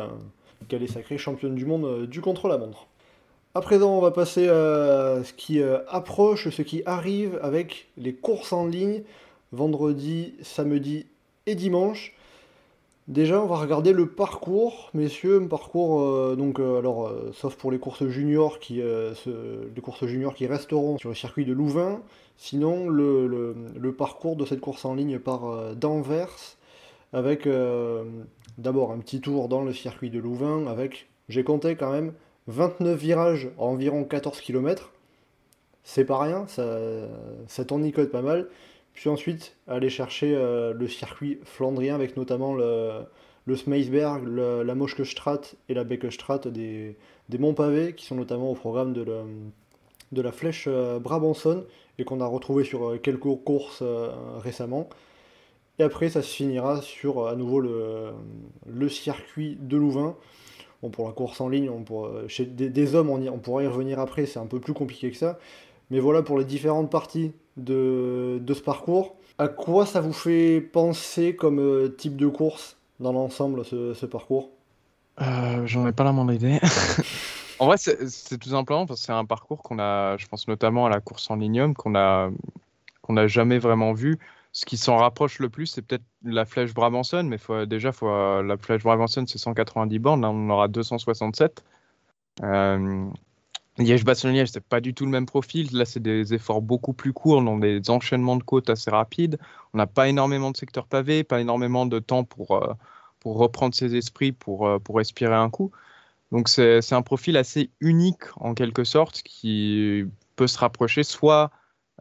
qu'elle 0.69 0.83
est 0.83 0.93
sacrée 0.93 1.19
championne 1.19 1.55
du 1.55 1.67
monde 1.67 2.07
du 2.07 2.21
contre-la-montre. 2.21 2.87
À 3.55 3.61
présent, 3.61 3.97
on 3.97 4.01
va 4.01 4.11
passer 4.11 4.49
à 4.49 5.23
ce 5.25 5.33
qui 5.33 5.63
approche, 5.89 6.49
ce 6.51 6.63
qui 6.63 6.83
arrive 6.85 7.39
avec 7.43 7.89
les 7.97 8.13
courses 8.13 8.53
en 8.53 8.67
ligne 8.67 9.03
vendredi, 9.55 10.35
samedi 10.43 11.07
et 11.47 11.55
dimanche. 11.55 12.15
Déjà, 13.07 13.41
on 13.41 13.47
va 13.47 13.57
regarder 13.57 13.93
le 13.93 14.09
parcours, 14.09 14.91
messieurs, 14.95 15.43
un 15.43 15.47
parcours 15.47 16.01
euh, 16.01 16.37
donc 16.37 16.59
euh, 16.59 16.79
alors 16.79 17.07
euh, 17.07 17.33
sauf 17.35 17.55
pour 17.55 17.71
les 17.71 17.79
courses 17.79 18.07
juniors 18.07 18.59
qui 18.59 18.81
les 18.81 19.81
courses 19.83 20.07
juniors 20.07 20.35
qui 20.35 20.47
resteront 20.47 20.99
sur 20.99 21.11
le 21.11 21.15
circuit 21.15 21.45
de 21.45 21.53
Louvain. 21.53 22.01
Sinon, 22.37 22.89
le, 22.89 23.95
parcours 23.97 24.37
de 24.37 24.45
cette 24.45 24.61
course 24.61 24.85
en 24.85 24.95
ligne 24.95 25.19
part 25.19 25.75
d'Anvers 25.77 26.57
avec 27.13 27.49
d'abord 28.59 28.91
un 28.91 28.99
petit 28.99 29.21
tour 29.21 29.49
dans 29.49 29.63
le 29.63 29.73
circuit 29.73 30.11
de 30.11 30.19
Louvain 30.19 30.67
avec 30.67 31.09
j'ai 31.29 31.45
compté 31.45 31.77
quand 31.77 31.93
même 31.93 32.13
29 32.49 32.99
virages 32.99 33.49
à 33.59 33.63
environ 33.63 34.05
14 34.05 34.41
km. 34.41 34.93
C'est 35.85 36.05
pas 36.05 36.19
rien, 36.19 36.47
ça, 36.49 36.79
ça 37.47 37.65
tournicote 37.65 38.11
pas 38.11 38.23
mal. 38.23 38.49
Puis 38.95 39.09
ensuite, 39.09 39.57
aller 39.67 39.91
chercher 39.91 40.35
euh, 40.35 40.73
le 40.73 40.89
circuit 40.89 41.41
flandrien 41.45 41.95
avec 41.95 42.17
notamment 42.17 42.55
le, 42.55 43.01
le 43.45 43.57
Smeisberg, 43.57 44.27
la 44.27 44.75
Moschkestrat 44.75 45.41
et 45.69 45.75
la 45.75 45.85
Beckestrat, 45.85 46.39
des, 46.47 46.97
des 47.29 47.93
qui 47.95 48.07
sont 48.07 48.15
notamment 48.15 48.51
au 48.51 48.55
programme 48.55 48.93
de, 48.93 49.05
de 50.13 50.23
la 50.23 50.33
flèche 50.33 50.67
euh, 50.69 50.99
Brabanson 50.99 51.65
et 51.99 52.05
qu'on 52.05 52.21
a 52.21 52.27
retrouvé 52.27 52.65
sur 52.65 52.91
euh, 52.91 52.99
quelques 52.99 53.35
courses 53.45 53.83
récemment. 54.43 54.89
Et 55.79 55.83
après, 55.83 56.09
ça 56.09 56.23
se 56.23 56.33
finira 56.33 56.83
sur 56.83 57.27
à 57.27 57.35
nouveau 57.35 57.61
le, 57.61 58.13
le 58.67 58.89
circuit 58.89 59.57
de 59.61 59.77
Louvain. 59.77 60.17
Bon, 60.83 60.91
pour 60.91 61.09
la 61.09 61.15
course 61.15 61.41
en 61.41 61.49
ligne, 61.49 61.71
on 61.71 62.29
chez 62.29 62.45
des, 62.45 62.95
hommes, 62.95 63.11
on, 63.11 63.39
pourra 63.39 63.63
y 63.63 63.67
revenir 63.67 63.99
après, 63.99 64.27
c'est 64.27 64.39
un 64.39 64.47
peu 64.47 64.61
plus 64.61 64.75
compliqué 64.75 65.11
que 65.11 65.17
ça. 65.17 65.39
Mais 65.91 65.99
voilà 65.99 66.23
pour 66.23 66.39
les 66.39 66.45
différentes 66.45 66.91
parties 66.91 67.33
de, 67.57 68.41
ce 68.47 68.61
parcours. 68.61 69.17
À 69.39 69.49
quoi 69.49 69.87
ça 69.87 70.01
vous 70.01 70.13
fait 70.13 70.61
penser 70.61 71.35
comme 71.35 71.59
euh, 71.59 71.89
type 71.89 72.17
de 72.17 72.29
course 72.29 72.77
dans 73.01 73.13
l'ensemble, 73.13 73.65
ce, 73.65 74.07
parcours? 74.07 74.51
Euh, 75.21 75.67
J'en 75.67 75.87
ai 75.89 75.93
pas 75.93 76.05
la 76.05 76.13
moindre 76.13 76.33
idée. 76.33 76.61
en 77.59 77.67
vrai, 77.67 77.77
c'est 77.79 78.39
tout 78.39 78.51
simplement 78.51 78.87
parce 78.87 79.01
que 79.01 79.07
c'est 79.07 79.13
un 79.13 79.25
parcours 79.25 79.63
qu'on 79.63 79.79
a, 79.79 80.17
je 80.17 80.27
pense 80.27 80.49
notamment 80.49 80.87
à 80.87 80.89
la 80.91 81.01
course 81.01 81.31
en 81.31 81.37
lignum, 81.37 81.75
qu'on 81.75 81.93
qu'on 83.03 83.13
n'a 83.13 83.27
jamais 83.27 83.59
vraiment 83.59 83.93
vu. 83.93 84.19
Ce 84.53 84.65
qui 84.65 84.77
s'en 84.77 84.97
rapproche 84.97 85.41
le 85.41 85.51
plus, 85.51 85.67
c'est 85.67 85.83
peut-être 85.83 86.05
la 86.23 86.45
flèche 86.45 86.73
Brabanson, 86.73 87.25
mais 87.25 87.39
déjà, 87.67 87.93
faut, 87.93 88.09
la 88.43 88.57
flèche 88.57 88.83
Brabanson, 88.83 89.27
c'est 89.27 89.39
190 89.39 89.99
bornes, 89.99 90.23
là, 90.23 90.31
on 90.31 90.49
aura 90.49 90.69
267. 90.69 91.65
Euh, 92.43 93.07
Liège-Bastogne-Liège, 93.79 94.51
c'est 94.53 94.65
pas 94.65 94.81
du 94.81 94.95
tout 94.95 95.05
le 95.05 95.11
même 95.11 95.27
profil. 95.27 95.69
Là, 95.73 95.85
c'est 95.85 96.01
des 96.01 96.35
efforts 96.35 96.63
beaucoup 96.63 96.93
plus 96.93 97.13
courts, 97.13 97.43
dans 97.43 97.59
des 97.59 97.91
enchaînements 97.91 98.37
de 98.37 98.45
côtes 98.45 98.71
assez 98.71 98.91
rapides. 98.91 99.39
On 99.73 99.79
n'a 99.79 99.87
pas 99.87 100.09
énormément 100.09 100.51
de 100.53 100.57
secteurs 100.57 100.87
pavés, 100.87 101.25
pas 101.25 101.41
énormément 101.41 101.87
de 101.87 101.99
temps 101.99 102.23
pour, 102.25 102.53
euh, 102.53 102.73
pour 103.19 103.39
reprendre 103.39 103.75
ses 103.75 103.97
esprits, 103.97 104.33
pour, 104.33 104.69
euh, 104.69 104.79
pour 104.79 104.97
respirer 104.97 105.35
un 105.35 105.51
coup. 105.51 105.73
Donc, 106.35 106.49
c'est 106.49 106.93
un 106.93 107.03
profil 107.03 107.37
assez 107.37 107.71
unique, 107.79 108.25
en 108.37 108.55
quelque 108.55 108.83
sorte, 108.83 109.23
qui 109.23 110.05
peut 110.35 110.49
se 110.49 110.59
rapprocher 110.59 111.05
soit 111.05 111.53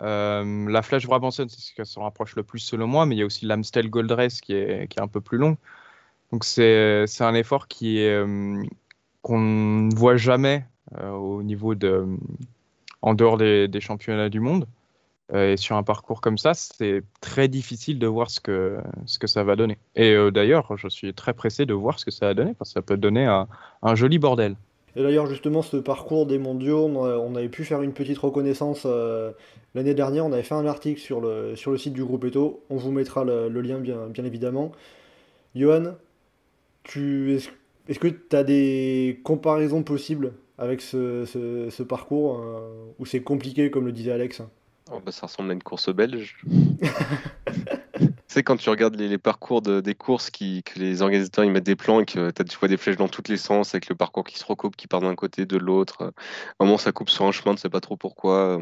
euh, 0.02 0.68
la 0.70 0.82
Flash 0.82 1.06
Brabanson, 1.06 1.46
c'est 1.48 1.60
ce 1.60 1.72
qui 1.72 1.86
se 1.86 2.00
rapproche 2.00 2.36
le 2.36 2.42
plus 2.42 2.58
selon 2.58 2.88
moi, 2.88 3.06
mais 3.06 3.13
il 3.13 3.19
y 3.19 3.22
a 3.22 3.28
aussi 3.28 3.46
l'Amstel 3.46 3.91
Gold 3.91 4.12
Race 4.12 4.41
qui 4.41 4.54
est, 4.54 4.88
qui 4.88 4.98
est 4.98 5.04
un 5.04 5.08
peu 5.08 5.22
plus 5.22 5.38
long. 5.38 5.56
Donc, 6.32 6.46
c'est 6.46 7.06
un 7.22 7.36
effort 7.36 7.67
qui 7.67 8.00
est 8.00 8.26
qu'on 9.22 9.39
ne 9.39 9.96
voit 9.96 10.17
jamais 10.17 10.65
euh, 10.98 11.12
au 11.12 11.43
niveau 11.43 11.76
de, 11.76 12.08
en 13.04 13.13
dehors 13.13 13.38
des, 13.38 13.69
championnats 13.82 14.30
du 14.30 14.39
monde. 14.39 14.67
Euh, 15.33 15.53
et 15.53 15.57
sur 15.57 15.75
un 15.75 15.83
parcours 15.83 16.19
comme 16.19 16.38
ça, 16.38 16.53
c'est 16.53 17.01
très 17.21 17.47
difficile 17.47 17.97
de 17.97 18.07
voir 18.07 18.29
ce 18.29 18.39
que, 18.39 18.77
ce 19.05 19.19
que 19.19 19.27
ça 19.27 19.43
va 19.43 19.55
donner. 19.55 19.77
Et 19.95 20.12
euh, 20.12 20.31
d'ailleurs, 20.31 20.75
je 20.77 20.88
suis 20.89 21.13
très 21.13 21.33
pressé 21.33 21.65
de 21.65 21.73
voir 21.73 21.99
ce 21.99 22.05
que 22.05 22.12
ça 22.12 22.27
va 22.27 22.33
donner, 22.33 22.53
parce 22.53 22.71
que 22.71 22.73
ça 22.73 22.81
peut 22.81 22.97
donner 22.97 23.25
un, 23.25 23.95
joli 23.95 24.19
bordel. 24.19 24.55
Et 24.95 25.01
d'ailleurs, 25.01 25.25
justement, 25.27 25.62
ce 25.62 25.77
parcours 25.77 26.25
des 26.25 26.38
mondiaux, 26.38 26.86
on 26.86 27.36
avait 27.36 27.49
pu 27.49 27.63
faire 27.63 27.81
une 27.81 27.93
petite 27.93 28.19
reconnaissance 28.19 28.86
l'année 29.73 29.93
dernière. 29.95 30.25
On 30.25 30.31
avait 30.31 30.43
fait 30.43 30.53
un 30.53 30.67
article 30.67 30.99
sur 30.99 31.19
le, 31.19 31.55
sur 31.55 31.71
le 31.71 31.77
site 31.77 31.93
du 31.93 32.03
groupe 32.03 32.25
Eto. 32.25 32.62
On 32.69 32.77
vous 32.77 32.91
mettra 32.91 33.23
le, 33.23 33.49
lien, 33.62 33.79
bien, 33.79 34.07
bien 34.09 34.23
évidemment. 34.23 34.71
Johan, 35.55 35.95
est-ce 36.86 37.99
que 37.99 38.07
tu 38.07 38.36
as 38.36 38.43
des 38.43 39.19
comparaisons 39.23 39.83
possibles 39.83 40.33
avec 40.57 40.81
ce, 40.81 41.25
ce, 41.25 41.83
parcours 41.83 42.39
euh, 42.39 42.86
où 42.99 43.05
c'est 43.05 43.21
compliqué, 43.21 43.69
comme 43.71 43.86
le 43.86 43.91
disait 43.91 44.12
Alex? 44.12 44.41
Oh, 44.91 45.00
bah, 45.00 45.12
Ça 45.12 45.28
ressemble 45.28 45.52
à 45.52 45.54
une 45.54 45.63
course 45.63 45.89
belge. 45.93 46.38
sais, 48.34 48.43
quand 48.43 48.58
tu 48.58 48.69
regardes 48.69 48.96
les, 48.96 49.17
parcours 49.17 49.62
des 49.62 49.96
courses 49.96 50.30
que 50.32 50.80
les 50.80 51.02
organisateurs 51.02 51.46
ils 51.46 51.52
mettent 51.52 51.63
des 51.63 51.76
plans 51.76 52.00
et 52.00 52.06
que 52.06 52.32
tu 52.32 52.58
vois 52.58 52.67
des 52.67 52.78
flèches 52.78 52.98
dans 52.98 53.08
tous 53.08 53.30
les 53.30 53.38
sens 53.38 53.76
avec 53.76 53.88
le 53.89 53.96
parcours 53.96 54.24
qui 54.24 54.39
se 54.39 54.46
recoupe, 54.46 54.76
qui 54.76 54.88
part 54.88 55.02
d'un 55.02 55.15
côté, 55.15 55.46
de 55.46 55.58
l'autre. 55.58 56.13
Vraiment, 56.60 56.78
ça 56.78 56.91
coupe 56.91 57.10
sur 57.10 57.26
un 57.26 57.32
chemin, 57.32 57.56
tu 57.56 57.62
sais 57.62 57.69
pas 57.69 57.80
trop 57.80 57.96
pourquoi. 57.96 58.62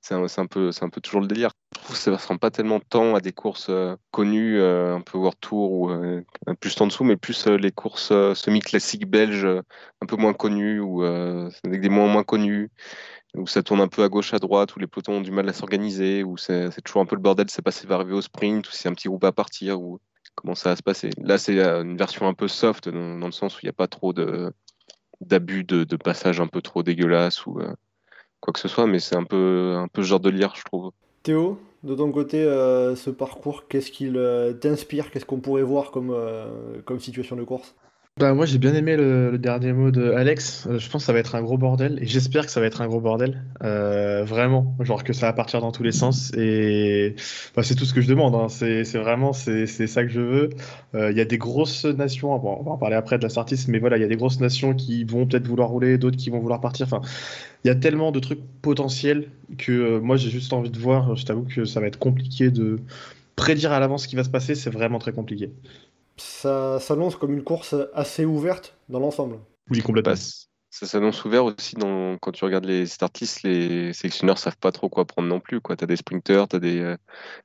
C'est 0.00 0.14
un, 0.14 0.24
un, 0.24 0.46
peu, 0.46 0.70
un 0.80 0.88
peu 0.88 1.00
toujours 1.00 1.20
le 1.20 1.26
délire. 1.26 1.50
Je 1.76 1.80
trouve 1.80 1.96
que 1.96 2.02
ça 2.02 2.10
ressemble 2.12 2.40
pas 2.40 2.50
tellement 2.50 2.80
tant 2.80 3.14
à 3.14 3.20
des 3.20 3.32
courses 3.32 3.68
euh, 3.70 3.96
connues, 4.10 4.58
euh, 4.60 4.96
un 4.96 5.00
peu 5.00 5.16
World 5.16 5.38
Tour 5.40 5.72
ou 5.72 5.90
euh, 5.90 6.22
plus 6.60 6.80
en 6.80 6.86
dessous, 6.86 7.04
mais 7.04 7.16
plus 7.16 7.46
les 7.46 7.70
courses 7.70 8.12
semi-classiques 8.34 9.08
belges, 9.08 9.46
un 9.46 10.06
peu 10.06 10.16
moins 10.16 10.32
connues 10.32 10.80
ou 10.80 11.02
avec 11.02 11.80
des 11.80 11.88
moins 11.88 12.08
moins 12.08 12.24
connus 12.24 12.70
où 13.34 13.46
ça 13.46 13.62
tourne 13.62 13.80
un 13.80 13.88
peu 13.88 14.02
à 14.02 14.08
gauche, 14.08 14.34
à 14.34 14.38
droite, 14.38 14.76
où 14.76 14.78
les 14.78 14.86
pelotons 14.86 15.14
ont 15.14 15.20
du 15.20 15.30
mal 15.30 15.48
à 15.48 15.52
s'organiser, 15.52 16.22
où 16.22 16.36
c'est 16.36 16.70
toujours 16.84 17.02
un 17.02 17.06
peu 17.06 17.16
le 17.16 17.22
bordel, 17.22 17.46
c'est 17.48 17.62
pas 17.62 17.70
si 17.70 17.86
va 17.86 17.96
arriver 17.96 18.14
au 18.14 18.20
sprint, 18.20 18.68
ou 18.68 18.70
si 18.70 18.78
c'est 18.78 18.88
un 18.88 18.94
petit 18.94 19.08
groupe 19.08 19.24
à 19.24 19.32
partir, 19.32 19.80
ou 19.80 19.98
comment 20.34 20.54
ça 20.54 20.70
va 20.70 20.76
se 20.76 20.82
passer. 20.82 21.10
Là, 21.18 21.38
c'est 21.38 21.58
euh, 21.58 21.82
une 21.82 21.96
version 21.96 22.26
un 22.26 22.34
peu 22.34 22.48
soft, 22.48 22.88
dans, 22.88 23.26
le 23.26 23.32
sens 23.32 23.56
où 23.56 23.60
il 23.62 23.66
n'y 23.66 23.70
a 23.70 23.74
pas 23.74 23.88
trop 23.88 24.12
d'abus 25.20 25.64
de, 25.64 25.84
de, 25.84 25.96
passage 25.96 26.40
un 26.40 26.46
peu 26.46 26.60
trop 26.60 26.82
dégueulasse 26.82 27.46
ou 27.46 27.60
euh, 27.60 27.72
quoi 28.40 28.52
que 28.52 28.60
ce 28.60 28.68
soit, 28.68 28.86
mais 28.86 28.98
c'est 28.98 29.16
un 29.16 29.24
peu, 29.24 29.76
un 29.76 29.88
peu 29.88 30.02
ce 30.02 30.08
genre 30.08 30.20
de 30.20 30.30
lire, 30.30 30.54
je 30.54 30.64
trouve. 30.64 30.92
Théo, 31.22 31.58
de 31.84 31.94
ton 31.94 32.12
côté, 32.12 32.42
euh, 32.42 32.96
ce 32.96 33.08
parcours, 33.08 33.66
qu'est-ce 33.68 33.90
qu'il 33.90 34.20
t'inspire 34.60 35.10
Qu'est-ce 35.10 35.24
qu'on 35.24 35.40
pourrait 35.40 35.62
voir 35.62 35.90
comme 35.90 37.00
situation 37.00 37.36
de 37.36 37.44
course? 37.44 37.74
Bah, 38.18 38.34
moi 38.34 38.44
j'ai 38.44 38.58
bien 38.58 38.74
aimé 38.74 38.94
le, 38.94 39.38
dernier 39.38 39.72
mot 39.72 39.90
de 39.90 40.12
Alex. 40.12 40.66
Euh, 40.66 40.78
je 40.78 40.88
pense 40.90 41.02
que 41.02 41.06
ça 41.06 41.12
va 41.14 41.18
être 41.18 41.34
un 41.34 41.42
gros 41.42 41.56
bordel 41.56 41.98
et 42.00 42.06
j'espère 42.06 42.44
que 42.44 42.52
ça 42.52 42.60
va 42.60 42.66
être 42.66 42.82
un 42.82 42.86
gros 42.86 43.00
bordel. 43.00 43.42
Euh, 43.64 44.22
vraiment, 44.22 44.76
genre 44.80 45.02
que 45.02 45.14
ça 45.14 45.26
va 45.26 45.32
partir 45.32 45.60
dans 45.62 45.72
tous 45.72 45.82
les 45.82 45.92
sens 45.92 46.30
et 46.36 47.16
bah, 47.56 47.62
c'est 47.62 47.74
tout 47.74 47.86
ce 47.86 47.94
que 47.94 48.02
je 48.02 48.08
demande. 48.08 48.34
Hein. 48.34 48.48
C'est 48.48 48.84
vraiment 48.98 49.32
c'est 49.32 49.66
ça 49.66 50.04
que 50.04 50.10
je 50.10 50.20
veux. 50.20 50.50
Euh, 50.94 51.10
il 51.10 51.16
y 51.16 51.22
a 51.22 51.24
des 51.24 51.38
grosses 51.38 51.86
nations. 51.86 52.34
On 52.34 52.62
va 52.62 52.72
en 52.72 52.76
parler 52.76 52.96
après 52.96 53.16
de 53.16 53.22
la 53.22 53.30
Sartis, 53.30 53.64
mais 53.68 53.78
voilà, 53.78 53.96
il 53.96 54.02
y 54.02 54.04
a 54.04 54.08
des 54.08 54.16
grosses 54.16 54.40
nations 54.40 54.74
qui 54.74 55.04
vont 55.04 55.26
peut-être 55.26 55.48
vouloir 55.48 55.70
rouler, 55.70 55.96
d'autres 55.96 56.18
qui 56.18 56.28
vont 56.28 56.38
vouloir 56.38 56.60
partir. 56.60 56.86
Enfin, 56.86 57.00
il 57.64 57.68
y 57.68 57.70
a 57.70 57.74
tellement 57.74 58.12
de 58.12 58.20
trucs 58.20 58.40
potentiels 58.60 59.30
que 59.56 59.98
moi 59.98 60.16
j'ai 60.16 60.30
juste 60.30 60.52
envie 60.52 60.70
de 60.70 60.78
voir. 60.78 61.16
Je 61.16 61.24
t'avoue 61.24 61.44
que 61.44 61.64
ça 61.64 61.80
va 61.80 61.86
être 61.86 61.98
compliqué 61.98 62.50
de 62.50 62.78
prédire 63.36 63.72
à 63.72 63.80
l'avance 63.80 64.02
ce 64.02 64.08
qui 64.08 64.16
va 64.16 64.24
se 64.24 64.30
passer. 64.30 64.54
C'est 64.54 64.70
vraiment 64.70 64.98
très 64.98 65.12
compliqué 65.12 65.50
ça 66.16 66.78
s'annonce 66.80 67.16
comme 67.16 67.32
une 67.32 67.44
course 67.44 67.74
assez 67.94 68.24
ouverte 68.24 68.76
dans 68.88 69.00
l'ensemble. 69.00 69.38
Oui, 69.70 69.80
complètement. 69.80 70.14
Ça 70.70 70.86
s'annonce 70.86 71.22
ouvert 71.26 71.44
aussi 71.44 71.74
dans, 71.76 72.16
quand 72.16 72.32
tu 72.32 72.46
regardes 72.46 72.64
les 72.64 72.86
start 72.86 73.20
les 73.44 73.92
sélectionneurs 73.92 74.38
savent 74.38 74.56
pas 74.56 74.72
trop 74.72 74.88
quoi 74.88 75.04
prendre 75.04 75.28
non 75.28 75.38
plus. 75.38 75.60
Tu 75.60 75.84
as 75.84 75.86
des 75.86 75.96
sprinters, 75.96 76.48
tu 76.48 76.56
as 76.56 76.60
des 76.60 76.80
euh, 76.80 76.96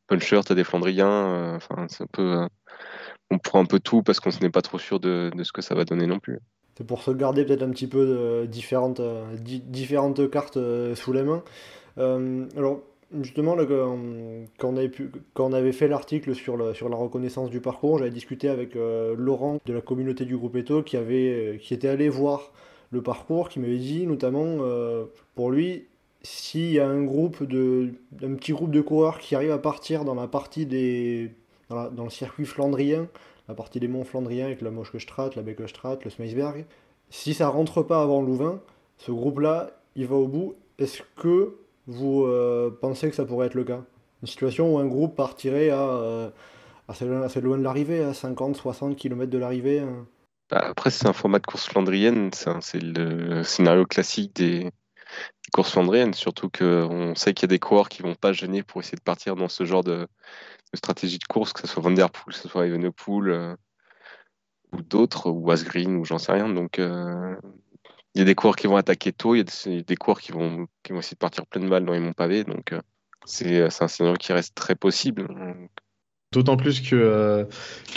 punchers, 0.07 0.45
tu 0.45 0.53
as 0.53 0.55
des 0.55 0.63
flandriens. 0.63 1.09
Euh, 1.09 1.55
enfin, 1.57 1.87
c'est 1.89 2.03
un 2.03 2.09
peu, 2.09 2.21
euh, 2.21 2.47
on 3.29 3.37
prend 3.37 3.59
un 3.59 3.65
peu 3.65 3.81
tout 3.81 4.01
parce 4.01 4.21
qu'on 4.21 4.29
n'est 4.41 4.49
pas 4.49 4.61
trop 4.61 4.79
sûr 4.79 5.01
de, 5.01 5.29
ce 5.43 5.51
que 5.51 5.61
ça 5.61 5.75
va 5.75 5.83
donner 5.83 6.07
non 6.07 6.19
plus. 6.19 6.39
C'est 6.77 6.87
pour 6.87 7.03
se 7.03 7.11
garder 7.11 7.43
peut-être 7.43 7.63
un 7.63 7.71
petit 7.71 7.87
peu 7.87 8.05
de 8.05 8.45
différentes, 8.45 9.01
différentes 9.41 10.29
cartes 10.29 10.59
sous 10.95 11.11
les 11.11 11.23
mains. 11.23 11.43
alors, 11.97 12.79
Justement, 13.21 13.55
quand, 13.55 14.69
on 14.69 14.75
avait 14.75 14.89
pu, 14.89 15.09
quand 15.33 15.45
on 15.45 15.53
avait 15.53 15.71
fait 15.71 15.87
l'article 15.87 16.35
sur, 16.35 16.57
la 16.57 16.73
reconnaissance 16.73 17.49
du 17.49 17.61
parcours, 17.61 17.99
j'avais 17.99 18.11
discuté 18.11 18.49
avec 18.49 18.75
euh, 18.75 19.15
Laurent 19.17 19.59
de 19.65 19.73
la 19.73 19.79
communauté 19.79 20.25
du 20.25 20.35
groupe 20.35 20.57
Eto 20.57 20.83
qui, 20.83 20.97
avait, 20.97 21.55
euh, 21.55 21.73
était 21.73 21.87
allé 21.87 22.09
voir 22.09 22.51
le 22.91 23.01
parcours, 23.01 23.47
qui 23.47 23.59
m'avait 23.59 23.77
dit 23.77 24.05
notamment 24.05 24.57
euh, 24.59 25.05
pour 25.35 25.51
lui, 25.51 25.85
s'il 26.21 26.69
y 26.71 26.79
a 26.79 26.87
un 26.87 27.03
groupe 27.03 27.43
de, 27.43 27.93
petit 28.19 28.51
groupe 28.51 28.71
de 28.71 28.81
coureurs 28.81 29.19
qui 29.19 29.35
arrive 29.35 29.51
à 29.51 29.57
partir 29.57 30.03
dans 30.03 30.15
la 30.15 30.27
partie 30.27 30.65
des, 30.65 31.31
dans, 31.69 32.03
le 32.03 32.09
circuit 32.09 32.45
flandrien, 32.45 33.07
la 33.47 33.55
partie 33.55 33.79
des 33.79 33.87
monts 33.87 34.03
flandriens 34.03 34.47
avec 34.47 34.61
la 34.61 34.69
Moschkestrat, 34.69 35.29
la 35.37 35.43
Beckestrat, 35.43 35.99
le 36.03 36.09
Smeisberg, 36.09 36.65
si 37.09 37.33
ça 37.33 37.47
rentre 37.47 37.83
pas 37.83 38.01
avant 38.01 38.21
Louvain, 38.21 38.59
ce 38.97 39.11
groupe-là, 39.11 39.71
il 39.95 40.07
va 40.07 40.17
au 40.17 40.27
bout. 40.27 40.55
Est-ce 40.77 41.03
que 41.15 41.55
vous 41.87 42.25
euh, 42.25 42.69
pensez 42.81 43.09
que 43.09 43.15
ça 43.15 43.25
pourrait 43.25 43.47
être 43.47 43.55
le 43.55 43.63
cas? 43.63 43.83
Une 44.21 44.27
situation 44.27 44.75
où 44.75 44.79
un 44.79 44.85
groupe 44.85 45.15
partirait 45.15 45.69
à, 45.69 45.81
euh, 45.81 46.29
assez, 46.87 47.05
loin, 47.05 47.21
assez 47.21 47.41
loin 47.41 47.57
de 47.57 47.63
l'arrivée, 47.63 48.03
à 48.03 48.13
50, 48.13 48.55
60 48.55 48.95
km 48.95 49.31
de 49.31 49.37
l'arrivée. 49.37 49.79
hein. 49.79 50.05
Bah, 50.49 50.61
après, 50.63 50.91
c'est 50.91 51.07
un 51.07 51.13
format 51.13 51.39
de 51.39 51.45
course 51.45 51.67
flandrienne, 51.67 52.29
c'est 52.61 52.81
le 52.81 53.43
scénario 53.43 53.85
classique 53.85 54.33
des, 54.35 54.71
courses 55.53 55.71
flandriennes, 55.71 56.13
surtout 56.13 56.49
qu'on 56.49 57.15
sait 57.15 57.33
qu'il 57.33 57.43
y 57.43 57.49
a 57.49 57.55
des 57.55 57.59
coureurs 57.59 57.89
qui 57.89 58.01
vont 58.01 58.15
pas 58.15 58.33
gêner 58.33 58.63
pour 58.63 58.81
essayer 58.81 58.97
de 58.97 59.03
partir 59.03 59.35
dans 59.35 59.49
ce 59.49 59.65
genre 59.65 59.83
de, 59.83 60.07
stratégie 60.73 61.19
de 61.19 61.25
course, 61.25 61.53
que 61.53 61.61
ce 61.61 61.67
soit 61.67 61.81
Van 61.81 61.91
Der 61.91 62.09
Poel, 62.09 62.33
que 62.33 62.41
ce 62.41 62.47
soit 62.47 62.67
Evenepoel 62.67 63.29
euh, 63.29 63.55
ou 64.73 64.81
d'autres, 64.81 65.29
ou 65.29 65.49
Asgreen, 65.51 65.95
ou 65.95 66.05
j'en 66.05 66.17
sais 66.17 66.33
rien. 66.33 66.49
Donc, 66.49 66.79
euh, 66.79 67.35
il 68.17 68.19
y 68.19 68.23
a 68.23 68.25
des 68.25 68.35
coureurs 68.35 68.55
qui 68.55 68.67
vont 68.67 68.77
attaquer 68.77 69.13
tôt, 69.13 69.35
il 69.35 69.39
y 69.39 69.41
a 69.41 69.81
des, 69.83 69.95
coureurs 69.95 70.19
qui 70.19 70.31
vont, 70.31 70.67
qui 70.83 70.91
vont 70.91 70.99
essayer 70.99 71.15
de 71.15 71.19
partir 71.19 71.45
plein 71.45 71.61
de 71.61 71.69
balles 71.69 71.85
dans 71.85 71.93
les 71.93 71.99
monts 71.99 72.13
pavés, 72.13 72.43
donc 72.43 72.73
euh, 72.73 72.81
c'est 73.25 73.69
c'est 73.69 73.83
un 73.83 73.87
scénario 73.87 74.17
qui 74.17 74.33
reste 74.33 74.55
très 74.55 74.75
possible. 74.75 75.27
D'autant 76.33 76.57
plus 76.57 76.81
que, 76.81 76.93
euh, 76.93 77.45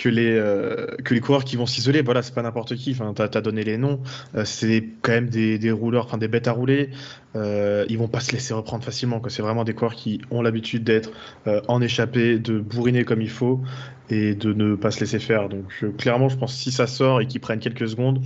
que, 0.01 0.09
les, 0.09 0.31
euh, 0.31 0.87
que 1.05 1.15
les 1.15 1.21
coureurs 1.21 1.43
qui 1.43 1.57
vont 1.57 1.67
s'isoler, 1.67 2.01
voilà, 2.01 2.23
c'est 2.23 2.33
pas 2.33 2.43
n'importe 2.43 2.77
qui. 2.77 2.93
Enfin, 2.93 3.13
t'as, 3.13 3.27
t'as 3.27 3.41
donné 3.41 3.65
les 3.65 3.77
noms. 3.77 4.01
Euh, 4.37 4.45
c'est 4.45 4.89
quand 5.03 5.11
même 5.11 5.29
des, 5.29 5.59
des 5.59 5.73
rouleurs, 5.73 6.05
enfin 6.05 6.17
des 6.17 6.29
bêtes 6.29 6.47
à 6.47 6.53
rouler. 6.53 6.91
Euh, 7.35 7.85
ils 7.89 7.99
vont 7.99 8.07
pas 8.07 8.21
se 8.21 8.31
laisser 8.31 8.55
reprendre 8.55 8.85
facilement. 8.85 9.21
C'est 9.29 9.43
vraiment 9.43 9.65
des 9.65 9.75
coureurs 9.75 9.97
qui 9.97 10.21
ont 10.31 10.43
l'habitude 10.43 10.85
d'être 10.85 11.11
euh, 11.49 11.61
en 11.67 11.83
échappée, 11.83 12.39
de 12.39 12.61
bourriner 12.61 13.05
comme 13.05 13.21
il 13.21 13.31
faut 13.31 13.63
et 14.11 14.37
de 14.37 14.53
ne 14.53 14.77
pas 14.77 14.93
se 14.93 15.01
laisser 15.01 15.19
faire. 15.19 15.49
Donc 15.49 15.67
euh, 15.83 15.91
clairement, 15.91 16.29
je 16.29 16.37
pense 16.37 16.55
que 16.55 16.61
si 16.61 16.71
ça 16.71 16.87
sort 16.87 17.21
et 17.21 17.27
qu'ils 17.27 17.41
prennent 17.41 17.59
quelques 17.59 17.89
secondes, 17.89 18.23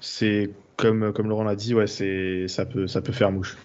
c'est 0.00 0.50
comme, 0.76 1.12
comme 1.12 1.28
Laurent 1.28 1.44
l'a 1.44 1.56
dit, 1.56 1.74
ouais, 1.74 1.86
c'est, 1.86 2.48
ça, 2.48 2.66
peut, 2.66 2.86
ça 2.86 3.02
peut 3.02 3.12
faire 3.12 3.32
mouche. 3.32 3.56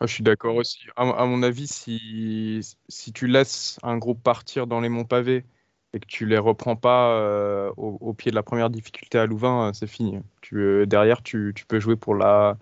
Ah, 0.00 0.06
je 0.06 0.12
suis 0.12 0.24
d'accord 0.24 0.56
aussi. 0.56 0.86
À, 0.96 1.02
à 1.02 1.26
mon 1.26 1.42
avis, 1.42 1.66
si, 1.66 2.60
si 2.88 3.12
tu 3.12 3.26
laisses 3.26 3.78
un 3.82 3.98
groupe 3.98 4.22
partir 4.22 4.66
dans 4.66 4.80
les 4.80 4.88
monts 4.88 5.04
pavés 5.04 5.44
et 5.92 6.00
que 6.00 6.06
tu 6.06 6.26
les 6.26 6.38
reprends 6.38 6.76
pas 6.76 7.12
euh, 7.12 7.70
au, 7.76 7.96
au 8.00 8.12
pied 8.12 8.30
de 8.30 8.36
la 8.36 8.42
première 8.42 8.70
difficulté 8.70 9.18
à 9.18 9.26
Louvain, 9.26 9.68
euh, 9.68 9.72
c'est 9.72 9.86
fini. 9.86 10.18
Tu, 10.42 10.56
euh, 10.56 10.86
derrière, 10.86 11.22
tu, 11.22 11.52
tu 11.54 11.64
peux 11.66 11.80
jouer 11.80 11.96
pour 11.96 12.14
la 12.14 12.58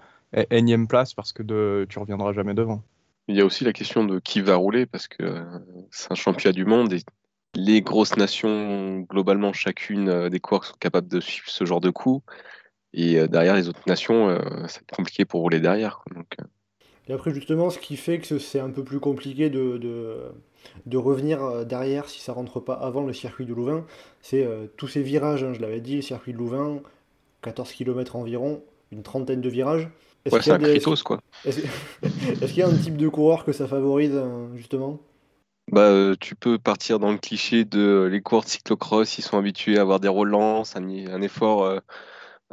énième 0.51 0.89
place 0.89 1.15
parce 1.15 1.33
que 1.33 1.45
de, 1.45 1.87
tu 1.89 1.99
reviendras 2.01 2.33
jamais 2.33 2.55
devant. 2.55 2.83
Il 3.29 3.37
y 3.37 3.41
a 3.41 3.45
aussi 3.45 3.65
la 3.65 3.73
question 3.73 4.05
de 4.05 4.19
qui 4.19 4.41
va 4.41 4.57
rouler, 4.57 4.85
parce 4.85 5.09
que 5.09 5.23
euh, 5.23 5.45
c'est 5.91 6.11
un 6.11 6.15
championnat 6.15 6.53
du 6.53 6.65
monde 6.65 6.93
et 6.93 7.03
les 7.55 7.83
grosses 7.83 8.17
nations, 8.17 9.01
globalement, 9.09 9.53
chacune 9.53 10.09
euh, 10.09 10.29
des 10.29 10.41
coureurs 10.41 10.65
sont 10.65 10.77
capables 10.79 11.09
de 11.09 11.21
suivre 11.21 11.49
ce 11.49 11.65
genre 11.65 11.81
de 11.81 11.91
coup. 11.91 12.23
Et 12.95 13.19
euh, 13.19 13.29
derrière 13.29 13.55
les 13.57 13.69
autres 13.69 13.83
nations, 13.87 14.29
euh, 14.31 14.39
va 14.39 14.65
être 14.67 14.97
compliqué 14.97 15.25
pour 15.27 15.41
rouler 15.43 15.61
derrière. 15.61 15.99
quoi. 15.99 16.15
Donc, 16.17 16.29
euh, 16.41 16.45
Et 17.09 17.13
après, 17.13 17.33
justement, 17.35 17.71
ce 17.71 17.79
qui 17.79 17.97
fait 17.97 18.19
que 18.19 18.39
c'est 18.39 18.61
un 18.61 18.71
peu 18.71 18.83
plus 18.83 19.01
compliqué 19.01 19.51
de, 19.51 19.77
de, 19.77 20.17
de 20.87 20.97
revenir 20.97 21.43
euh, 21.43 21.65
derrière 21.65 22.09
si 22.09 22.21
ça 22.21 22.33
rentre 22.33 22.61
pas 22.61 22.75
avant 22.75 23.03
le 23.05 23.13
circuit 23.13 23.45
de 23.45 23.53
Louvain, 23.55 23.85
c'est 24.23 24.45
euh, 24.45 24.67
tous 24.77 24.89
ces 24.89 25.03
virages. 25.03 25.45
hein, 25.45 25.53
je 25.53 25.61
l'avais 25.61 25.81
dit, 25.81 25.97
le 25.97 26.03
circuit 26.03 26.33
de 26.33 26.39
Louvain, 26.39 26.81
14 27.43 27.73
km 27.73 28.17
environ, 28.17 28.63
une 28.93 29.03
trentaine 29.03 29.41
de 29.43 29.49
virages. 29.51 29.89
Est-ce 30.25 30.37
ouais, 30.37 30.41
qu'il 30.41 30.53
y 30.53 30.53
c'est 30.53 30.59
des- 30.59 30.89
est-ce- 31.45 31.61
est-ce 32.41 32.53
qu'il 32.55 32.61
y 32.61 32.65
a 32.65 32.69
un 32.69 32.77
type 32.77 32.97
de 32.97 33.09
coureur 33.09 33.45
que 33.45 33.53
ça 33.53 33.67
favorise, 33.69 34.19
justement? 34.57 35.01
Bah, 35.69 35.89
euh, 35.89 36.15
tu 36.21 36.35
peux 36.37 36.59
partir 36.59 36.99
dans 36.99 37.11
le 37.11 37.19
cliché 37.19 37.65
de 37.65 37.81
euh, 37.81 38.09
les 38.09 38.21
coureurs 38.21 38.45
de 38.45 38.49
cyclocross, 38.51 39.19
ils 39.19 39.23
sont 39.23 39.39
habitués 39.39 39.79
à 39.79 39.81
avoir 39.83 39.99
des 39.99 40.09
relances, 40.09 40.77
un, 40.77 40.87
un 40.89 41.23
effort 41.23 41.65
euh, 41.65 41.81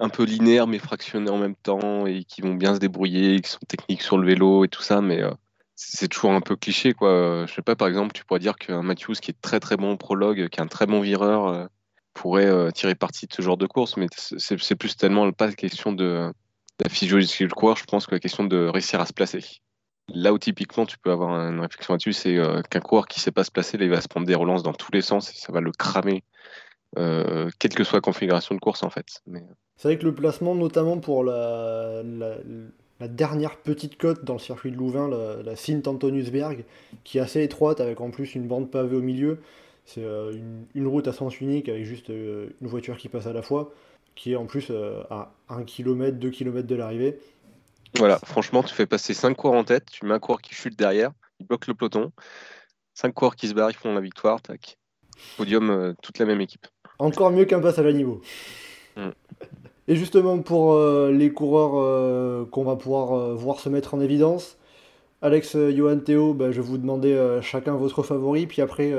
un 0.02 0.10
peu 0.10 0.24
linéaire 0.24 0.68
mais 0.68 0.80
fractionné 0.80 1.30
en 1.30 1.38
même 1.38 1.56
temps 1.56 2.08
et 2.08 2.24
qui 2.24 2.42
vont 2.42 2.56
bien 2.56 2.74
se 2.74 2.80
débrouiller, 2.80 3.40
qui 3.40 3.52
sont 3.52 3.60
techniques 3.68 4.02
sur 4.02 4.18
le 4.18 4.28
vélo 4.28 4.66
et 4.66 4.68
tout 4.68 4.82
ça, 4.82 5.00
mais 5.00 5.22
euh, 5.22 5.32
c'est 5.76 6.08
toujours 6.08 6.32
un 6.32 6.42
peu 6.42 6.56
cliché 6.56 6.94
quoi. 6.94 7.10
Euh, 7.10 7.48
Je 7.48 7.54
sais 7.54 7.62
pas, 7.62 7.76
par 7.76 7.88
exemple, 7.88 8.12
tu 8.14 8.26
pourrais 8.26 8.40
dire 8.40 8.56
qu'un 8.56 8.82
Matthews 8.82 9.16
qui 9.22 9.32
est 9.32 9.42
très 9.42 9.60
très 9.60 9.78
bon 9.78 9.92
au 9.92 9.98
prologue, 9.98 10.50
qui 10.50 10.60
est 10.60 10.64
un 10.64 10.68
très 10.68 10.88
bon 10.88 11.02
vireur, 11.02 11.48
euh, 11.48 11.66
pourrait 12.14 12.72
tirer 12.74 12.96
parti 12.96 13.26
de 13.28 13.34
ce 13.34 13.42
genre 13.42 13.56
de 13.56 13.68
course, 13.68 13.96
mais 13.96 14.08
c'est 14.18 14.76
plus 14.76 14.98
tellement 14.98 15.32
pas 15.32 15.48
la 15.48 15.54
question 15.54 15.94
de, 15.94 16.30
la 16.84 16.90
physiologie 16.90 17.46
du 17.46 17.48
coureur, 17.48 17.78
je 17.78 17.86
pense 17.86 18.06
que 18.06 18.14
la 18.14 18.20
question 18.20 18.44
de 18.44 18.68
réussir 18.68 19.00
à 19.00 19.06
se 19.06 19.14
placer. 19.14 19.62
Là 20.10 20.34
où 20.34 20.38
typiquement 20.38 20.86
tu 20.86 20.98
peux 20.98 21.12
avoir 21.12 21.30
une 21.48 21.62
réflexion 21.62 21.94
là-dessus, 21.94 22.12
c'est 22.12 22.38
qu'un 22.70 22.82
coureur 22.82 23.08
qui 23.08 23.22
sait 23.22 23.32
pas 23.32 23.46
se 23.46 23.52
placer, 23.52 23.78
il 23.80 23.90
va 23.90 24.02
se 24.02 24.10
prendre 24.10 24.28
des 24.28 24.36
relances 24.36 24.62
dans 24.62 24.74
tous 24.74 24.92
les 24.92 25.02
sens 25.02 25.30
et 25.30 25.36
ça 25.36 25.54
va 25.54 25.62
le 25.62 25.72
cramer, 25.72 26.22
euh, 26.97 27.49
quelle 27.60 27.73
que 27.73 27.84
soit 27.84 27.97
la 27.97 28.01
configuration 28.01 28.56
de 28.56 28.60
course 28.60 28.84
en 28.84 28.89
fait. 28.89 29.21
Mais, 29.27 29.43
C'est 29.77 29.88
vrai 29.88 29.97
que 29.97 30.06
le 30.06 30.13
placement, 30.13 30.56
notamment 30.56 30.99
pour 30.99 31.23
la, 31.23 32.01
la, 32.04 32.36
la 32.99 33.08
dernière 33.08 33.58
petite 33.58 33.97
côte 33.97 34.23
dans 34.23 34.34
le 34.34 34.39
circuit 34.39 34.71
de 34.71 34.77
Louvain, 34.77 35.10
la, 35.10 35.41
la 35.43 35.56
Sint-Antoniusberg, 35.56 36.65
qui 37.04 37.17
est 37.17 37.21
assez 37.21 37.43
étroite 37.43 37.80
avec 37.80 38.01
en 38.01 38.12
plus 38.12 38.36
une 38.36 38.47
bande 38.47 38.69
pavée 38.69 38.95
au 38.95 39.01
milieu, 39.01 39.39
c'est 39.86 40.04
euh, 40.04 40.32
une, 40.34 40.65
une 40.75 40.88
route 40.88 41.08
à 41.08 41.13
sens 41.13 41.41
unique 41.41 41.69
avec 41.69 41.86
juste 41.86 42.10
euh, 42.10 42.49
une 42.62 42.67
voiture 42.67 42.97
qui 42.97 43.10
passe 43.10 43.27
à 43.27 43.34
la 43.34 43.41
fois, 43.41 43.73
qui 44.15 44.34
est 44.34 44.36
en 44.36 44.45
plus 44.45 44.67
euh, 44.69 45.01
à 45.10 45.34
1 45.49 45.63
km, 45.63 46.17
2 46.17 46.30
km 46.30 46.67
de 46.67 46.75
l'arrivée. 46.75 47.19
Voilà, 47.97 48.19
franchement, 48.19 48.63
tu 48.63 48.73
fais 48.73 48.86
passer 48.86 49.13
5 49.13 49.36
coureurs 49.36 49.60
en 49.60 49.63
tête, 49.63 49.86
tu 49.91 50.06
mets 50.06 50.13
un 50.13 50.19
coureur 50.19 50.41
qui 50.41 50.54
chute 50.54 50.77
derrière, 50.77 51.12
il 51.39 51.47
bloque 51.47 51.67
le 51.67 51.73
peloton, 51.73 52.12
5 52.93 53.13
coureurs 53.13 53.36
qui 53.36 53.47
se 53.47 53.54
barrent, 53.54 53.71
ils 53.71 53.77
font 53.77 53.93
la 53.93 54.01
victoire, 54.01 54.41
tac. 54.41 54.77
Podium, 55.38 55.69
euh, 55.69 55.93
toute 56.01 56.17
la 56.19 56.25
même 56.25 56.41
équipe. 56.41 56.67
Encore 57.02 57.32
mieux 57.32 57.46
qu'un 57.46 57.62
passage 57.62 57.88
à 57.88 57.94
niveau. 57.94 58.22
Mm. 58.96 59.10
Et 59.88 59.96
justement 59.96 60.38
pour 60.38 60.74
euh, 60.74 61.12
les 61.12 61.32
coureurs 61.34 61.74
euh, 61.74 62.46
qu'on 62.46 62.64
va 62.64 62.76
pouvoir 62.76 63.14
euh, 63.14 63.34
voir 63.34 63.60
se 63.60 63.70
mettre 63.70 63.96
en 63.96 64.00
évidence, 64.00 64.58
Alex, 65.24 65.58
Johan, 65.58 65.98
Théo, 65.98 66.36
ben, 66.36 66.52
je 66.52 66.62
vais 66.62 66.68
vous 66.68 66.78
demander 66.78 67.40
chacun 67.42 67.76
votre 67.76 68.02
favori, 68.02 68.48
puis 68.48 68.64
après 68.64 68.92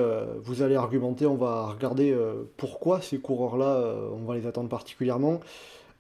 vous 0.45 0.63
allez 0.63 0.77
argumenter, 0.77 1.27
on 1.27 1.35
va 1.35 1.67
regarder 1.67 2.17
pourquoi 2.57 3.01
ces 3.01 3.19
coureurs-là, 3.19 3.97
on 4.13 4.25
va 4.25 4.37
les 4.37 4.47
attendre 4.47 4.69
particulièrement. 4.69 5.41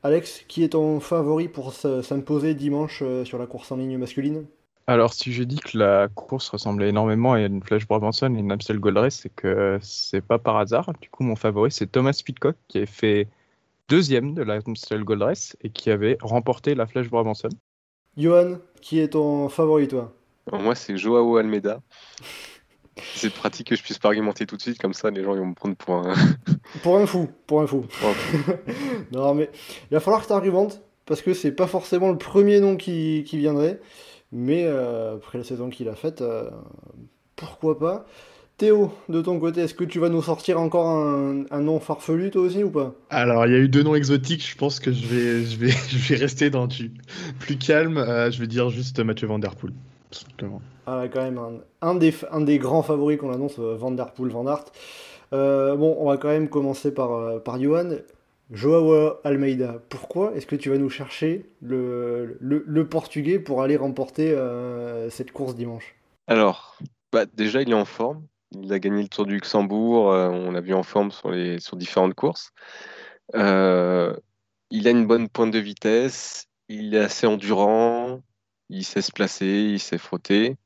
Alex, 0.05 0.45
qui 0.47 0.62
est 0.62 0.69
ton 0.69 1.01
favori 1.01 1.49
pour 1.49 1.73
s'imposer 1.73 2.55
dimanche 2.55 3.03
sur 3.25 3.37
la 3.37 3.47
course 3.47 3.73
en 3.73 3.77
ligne 3.79 3.99
masculine? 3.99 4.45
Alors, 4.87 5.14
si 5.14 5.33
je 5.33 5.42
dis 5.45 5.61
que 5.61 5.79
la 5.79 6.09
course 6.09 6.49
ressemblait 6.49 6.88
énormément 6.88 7.35
à 7.35 7.40
une 7.40 7.62
Flèche 7.62 7.87
Brabanson 7.87 8.35
et 8.35 8.38
une 8.38 8.51
Amstel 8.51 8.79
Gold 8.81 8.99
Race, 8.99 9.21
c'est 9.23 9.33
que 9.35 9.79
c'est 9.81 10.21
pas 10.21 10.38
par 10.38 10.57
hasard. 10.57 10.92
Du 11.01 11.09
coup, 11.09 11.23
mon 11.23 11.37
favori, 11.37 11.71
c'est 11.71 11.87
Thomas 11.87 12.21
Pitcock, 12.25 12.57
qui 12.68 12.79
a 12.81 12.87
fait 12.87 13.29
deuxième 13.88 14.35
de 14.35 14.42
la 14.42 14.59
Amstel 14.66 15.05
Gold 15.05 15.23
Race 15.23 15.57
et 15.62 15.71
qui 15.71 15.90
avait 15.90 16.18
remporté 16.21 16.75
la 16.75 16.87
Flèche 16.87 17.09
Brabanson. 17.09 17.51
Johan, 18.16 18.59
qui 18.81 18.99
est 18.99 19.09
ton 19.09 19.49
favori, 19.49 19.87
toi? 19.88 20.12
Moi, 20.51 20.75
c'est 20.75 20.97
Joao 20.97 21.37
Almeida. 21.37 21.81
C'est 23.14 23.33
pratique 23.33 23.68
que 23.68 23.77
je 23.77 23.83
puisse 23.83 23.99
pas 23.99 24.09
argumenter 24.09 24.45
tout 24.45 24.59
de 24.59 24.61
suite, 24.61 24.79
comme 24.79 24.92
ça 24.92 25.11
les 25.11 25.25
gens 25.25 25.33
ils 25.33 25.38
vont 25.40 25.47
me 25.47 25.55
prendre 25.55 25.75
pour 25.77 25.95
un. 25.95 26.12
Pour 26.83 26.99
un 26.99 27.07
fou, 27.07 27.27
pour 27.47 27.62
un 27.62 27.66
fou. 27.66 27.87
pour 27.99 28.09
un 28.11 28.12
fou. 28.12 28.53
Non, 29.12 29.35
mais 29.35 29.51
il 29.90 29.95
va 29.95 30.01
falloir 30.01 30.21
que 30.21 30.27
tu 30.27 30.33
argumentes, 30.35 30.83
parce 31.07 31.23
que 31.23 31.33
c'est 31.33 31.53
pas 31.53 31.66
forcément 31.66 32.11
le 32.11 32.18
premier 32.18 32.61
nom 32.61 32.77
qui, 32.77 33.25
qui 33.27 33.38
viendrait, 33.38 33.81
mais 34.33 34.64
euh, 34.64 35.16
après 35.16 35.38
la 35.38 35.45
saison 35.45 35.68
qu'il 35.68 35.88
a 35.88 35.95
faite, 35.95 36.23
euh, 36.23 36.51
pourquoi 37.37 37.79
pas. 37.79 38.07
Théo, 38.57 38.92
de 39.09 39.21
ton 39.21 39.38
côté, 39.40 39.62
est-ce 39.62 39.75
que 39.75 39.85
tu 39.85 39.99
vas 39.99 40.09
nous 40.09 40.23
sortir 40.23 40.61
encore 40.61 40.87
un, 40.88 41.45
un 41.51 41.61
nom 41.61 41.81
farfelu, 41.81 42.31
toi 42.31 42.42
aussi, 42.42 42.62
ou 42.62 42.71
pas? 42.71 42.95
Alors, 43.11 43.47
il 43.47 43.53
y 43.53 43.55
a 43.55 43.59
eu 43.59 43.68
deux 43.68 43.83
noms 43.83 43.95
exotiques. 43.95 44.47
Je 44.49 44.57
pense 44.57 44.79
que 44.79 44.92
je 44.92 45.07
vais, 45.07 45.45
je 45.45 45.57
vais, 45.57 45.71
je 45.88 46.09
vais 46.09 46.16
rester 46.16 46.51
dans 46.51 46.66
du 46.66 46.92
plus 47.40 47.57
calme. 47.57 47.99
Euh, 47.99 48.31
je 48.31 48.40
vais 48.40 48.47
dire 48.47 48.71
juste 48.71 49.01
Mathieu 49.01 49.27
Van 49.27 49.38
Der 49.38 49.57
Poel. 49.57 49.73
Ah, 50.87 50.97
là, 50.97 51.09
quand 51.09 51.23
même, 51.23 51.38
un, 51.38 51.53
un 51.81 51.95
des, 51.95 52.14
un 52.31 52.42
des 52.42 52.59
grands 52.59 52.83
favoris 52.83 53.18
qu'on 53.18 53.33
annonce, 53.33 53.59
Van 53.59 53.90
Der 53.90 54.12
Poel, 54.12 54.31
Van 54.31 54.47
Aert. 54.47 54.66
Euh, 55.33 55.75
bon, 55.75 55.97
on 55.99 56.09
va 56.09 56.18
quand 56.18 56.29
même 56.29 56.49
commencer 56.49 56.92
par, 56.92 57.42
par 57.42 57.59
Johan. 57.59 57.97
Joao 58.53 59.15
Almeida, 59.25 59.83
pourquoi 59.88 60.35
est-ce 60.37 60.47
que 60.47 60.57
tu 60.57 60.69
vas 60.69 60.77
nous 60.77 60.91
chercher 60.91 61.47
le, 61.62 62.87
Portugais 62.88 63.38
pour 63.38 63.62
aller 63.62 63.79
remporter 63.79 64.31
euh, 64.33 65.09
cette 65.09 65.33
course 65.33 65.55
dimanche? 65.55 65.97
Alors, 66.27 66.77
bah, 67.12 67.25
déjà, 67.25 67.62
il 67.62 67.71
est 67.71 67.75
en 67.75 67.87
forme. 67.87 68.27
Il 68.51 68.71
a 68.71 68.79
gagné 68.79 69.03
le 69.03 69.09
Tour 69.09 69.25
du 69.25 69.33
Luxembourg. 69.33 70.12
euh, 70.12 70.29
on 70.29 70.51
l'a 70.51 70.61
vu 70.61 70.75
en 70.75 70.83
forme 70.83 71.11
sur, 71.11 71.77
différentes 71.77 72.12
courses. 72.12 72.53
Euh, 73.35 74.15
il 74.71 74.87
a 74.87 74.91
une 74.91 75.07
bonne 75.07 75.31
pointe 75.31 75.51
de 75.51 75.59
vitesse. 75.59 76.47
Il 76.69 76.95
est 76.95 76.99
assez 76.99 77.27
endurant. 77.27 78.21
Il 78.69 78.85
sait 78.85 79.01
se 79.01 79.12
placer. 79.12 79.47
Il 79.47 79.81
sait 79.81 79.97
frotter. 79.97 80.59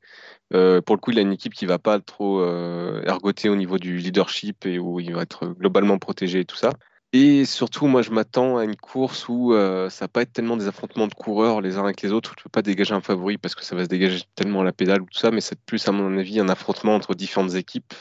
Pour 0.49 0.95
le 0.95 0.97
coup, 0.97 1.11
il 1.11 1.19
a 1.19 1.21
une 1.21 1.31
équipe 1.31 1.53
qui 1.53 1.65
va 1.65 1.79
pas 1.79 2.01
trop 2.01 2.43
ergoter 2.43 3.47
au 3.47 3.55
niveau 3.55 3.77
du 3.77 3.97
leadership 3.97 4.65
et 4.65 4.77
où 4.77 4.99
il 4.99 5.13
va 5.13 5.21
être 5.21 5.47
globalement 5.47 5.97
protégé 5.99 6.41
et 6.41 6.45
tout 6.45 6.57
ça. 6.57 6.71
Et 7.13 7.45
surtout, 7.45 7.87
moi, 7.87 8.01
je 8.01 8.11
m'attends 8.11 8.57
à 8.57 8.65
une 8.65 8.75
course 8.75 9.29
où 9.29 9.53
euh, 9.53 9.89
ça 9.89 10.05
va 10.05 10.09
pas 10.09 10.21
être 10.23 10.33
tellement 10.33 10.57
des 10.57 10.67
affrontements 10.67 11.07
de 11.07 11.13
coureurs 11.13 11.61
les 11.61 11.77
uns 11.77 11.83
avec 11.83 12.01
les 12.01 12.11
autres. 12.11 12.33
Je 12.37 12.43
peux 12.43 12.49
pas 12.49 12.61
dégager 12.61 12.93
un 12.93 13.01
favori 13.01 13.37
parce 13.37 13.55
que 13.55 13.63
ça 13.63 13.75
va 13.75 13.83
se 13.85 13.89
dégager 13.89 14.23
tellement 14.35 14.61
à 14.61 14.63
la 14.65 14.73
pédale 14.73 15.01
ou 15.01 15.05
tout 15.05 15.17
ça, 15.17 15.31
mais 15.31 15.39
c'est 15.39 15.59
plus, 15.61 15.87
à 15.87 15.93
mon 15.93 16.17
avis, 16.17 16.39
un 16.39 16.49
affrontement 16.49 16.95
entre 16.95 17.15
différentes 17.15 17.55
équipes. 17.55 17.93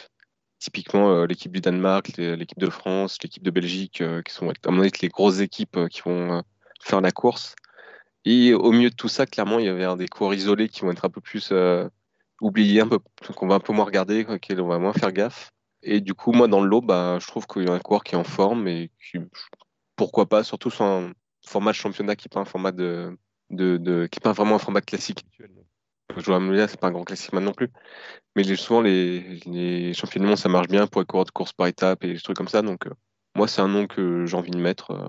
Typiquement, 0.59 1.11
euh, 1.13 1.27
l'équipe 1.27 1.53
du 1.53 1.61
Danemark, 1.61 2.17
l'équipe 2.17 2.59
de 2.59 2.71
France, 2.71 3.19
l'équipe 3.23 3.45
de 3.45 3.51
Belgique, 3.51 4.01
euh, 4.01 4.23
qui 4.23 4.33
sont, 4.35 4.51
à 4.51 4.71
mon 4.73 4.81
avis, 4.81 4.91
les 5.01 5.09
grosses 5.09 5.39
équipes 5.39 5.79
qui 5.89 6.03
vont 6.03 6.43
faire 6.83 7.01
la 7.01 7.13
course. 7.13 7.55
Et 8.25 8.55
au 8.55 8.73
milieu 8.73 8.91
de 8.91 8.97
tout 8.97 9.09
ça, 9.09 9.25
clairement, 9.27 9.61
il 9.61 9.67
y 9.67 9.69
avoir 9.69 9.97
des 9.97 10.09
coureurs 10.09 10.35
isolés 10.35 10.69
qui 10.69 10.81
vont 10.81 10.91
être 10.91 11.05
un 11.05 11.11
peu 11.11 11.21
plus 11.21 11.53
oublier 12.41 12.81
un 12.81 12.89
peu, 12.89 12.99
qu'on 13.35 13.47
va 13.47 13.55
un 13.57 13.61
peu 13.61 13.73
moins 13.73 13.85
regarder, 13.85 14.25
qu'on 14.25 14.67
va 14.67 14.79
moins 14.79 14.93
faire 14.93 15.13
gaffe. 15.13 15.53
Et 15.89 16.01
du 16.01 16.15
coup, 16.15 16.33
moi, 16.33 16.49
dans 16.49 16.61
le 16.61 16.69
lot, 16.69 16.81
bah, 16.81 17.19
je 17.21 17.27
trouve 17.29 17.47
qu'il 17.47 17.63
y 17.63 17.69
a 17.69 17.73
un 17.73 17.79
coureur 17.79 18.03
qui 18.03 18.17
est 18.17 18.19
en 18.19 18.25
forme 18.25 18.67
et 18.67 18.91
qui, 19.01 19.19
pourquoi 19.95 20.27
pas, 20.27 20.43
surtout 20.43 20.69
sur 20.69 20.85
un 20.85 21.13
format 21.47 21.71
de 21.71 21.77
championnat 21.77 22.17
qui 22.17 22.27
n'est 22.27 22.35
pas 22.35 22.41
un 22.41 22.45
format 22.45 22.73
de, 22.73 23.17
qui 24.11 24.21
pas 24.21 24.33
vraiment 24.33 24.57
un 24.57 24.59
format 24.59 24.81
classique. 24.81 25.25
Je 26.17 26.25
vois 26.25 26.67
c'est 26.67 26.81
pas 26.81 26.89
un 26.89 26.91
grand 26.91 27.05
classique 27.05 27.33
maintenant 27.33 27.51
non 27.51 27.55
plus. 27.55 27.71
Mais 28.35 28.43
souvent, 28.57 28.81
les, 28.81 29.39
les 29.47 29.95
championnats 29.95 30.25
du 30.25 30.29
monde, 30.31 30.39
ça 30.39 30.49
marche 30.49 30.67
bien 30.67 30.89
pour 30.89 31.03
les 31.03 31.07
coureurs 31.07 31.25
de 31.25 31.31
course 31.31 31.53
par 31.53 31.69
étape 31.69 32.03
et 32.03 32.15
des 32.15 32.21
trucs 32.21 32.37
comme 32.37 32.49
ça. 32.49 32.63
Donc, 32.63 32.89
euh, 32.89 32.95
moi, 33.37 33.47
c'est 33.47 33.61
un 33.61 33.69
nom 33.69 33.87
que 33.87 34.27
j'ai 34.27 34.37
envie 34.37 34.51
de 34.51 34.59
mettre 34.59 34.91
euh, 34.91 35.09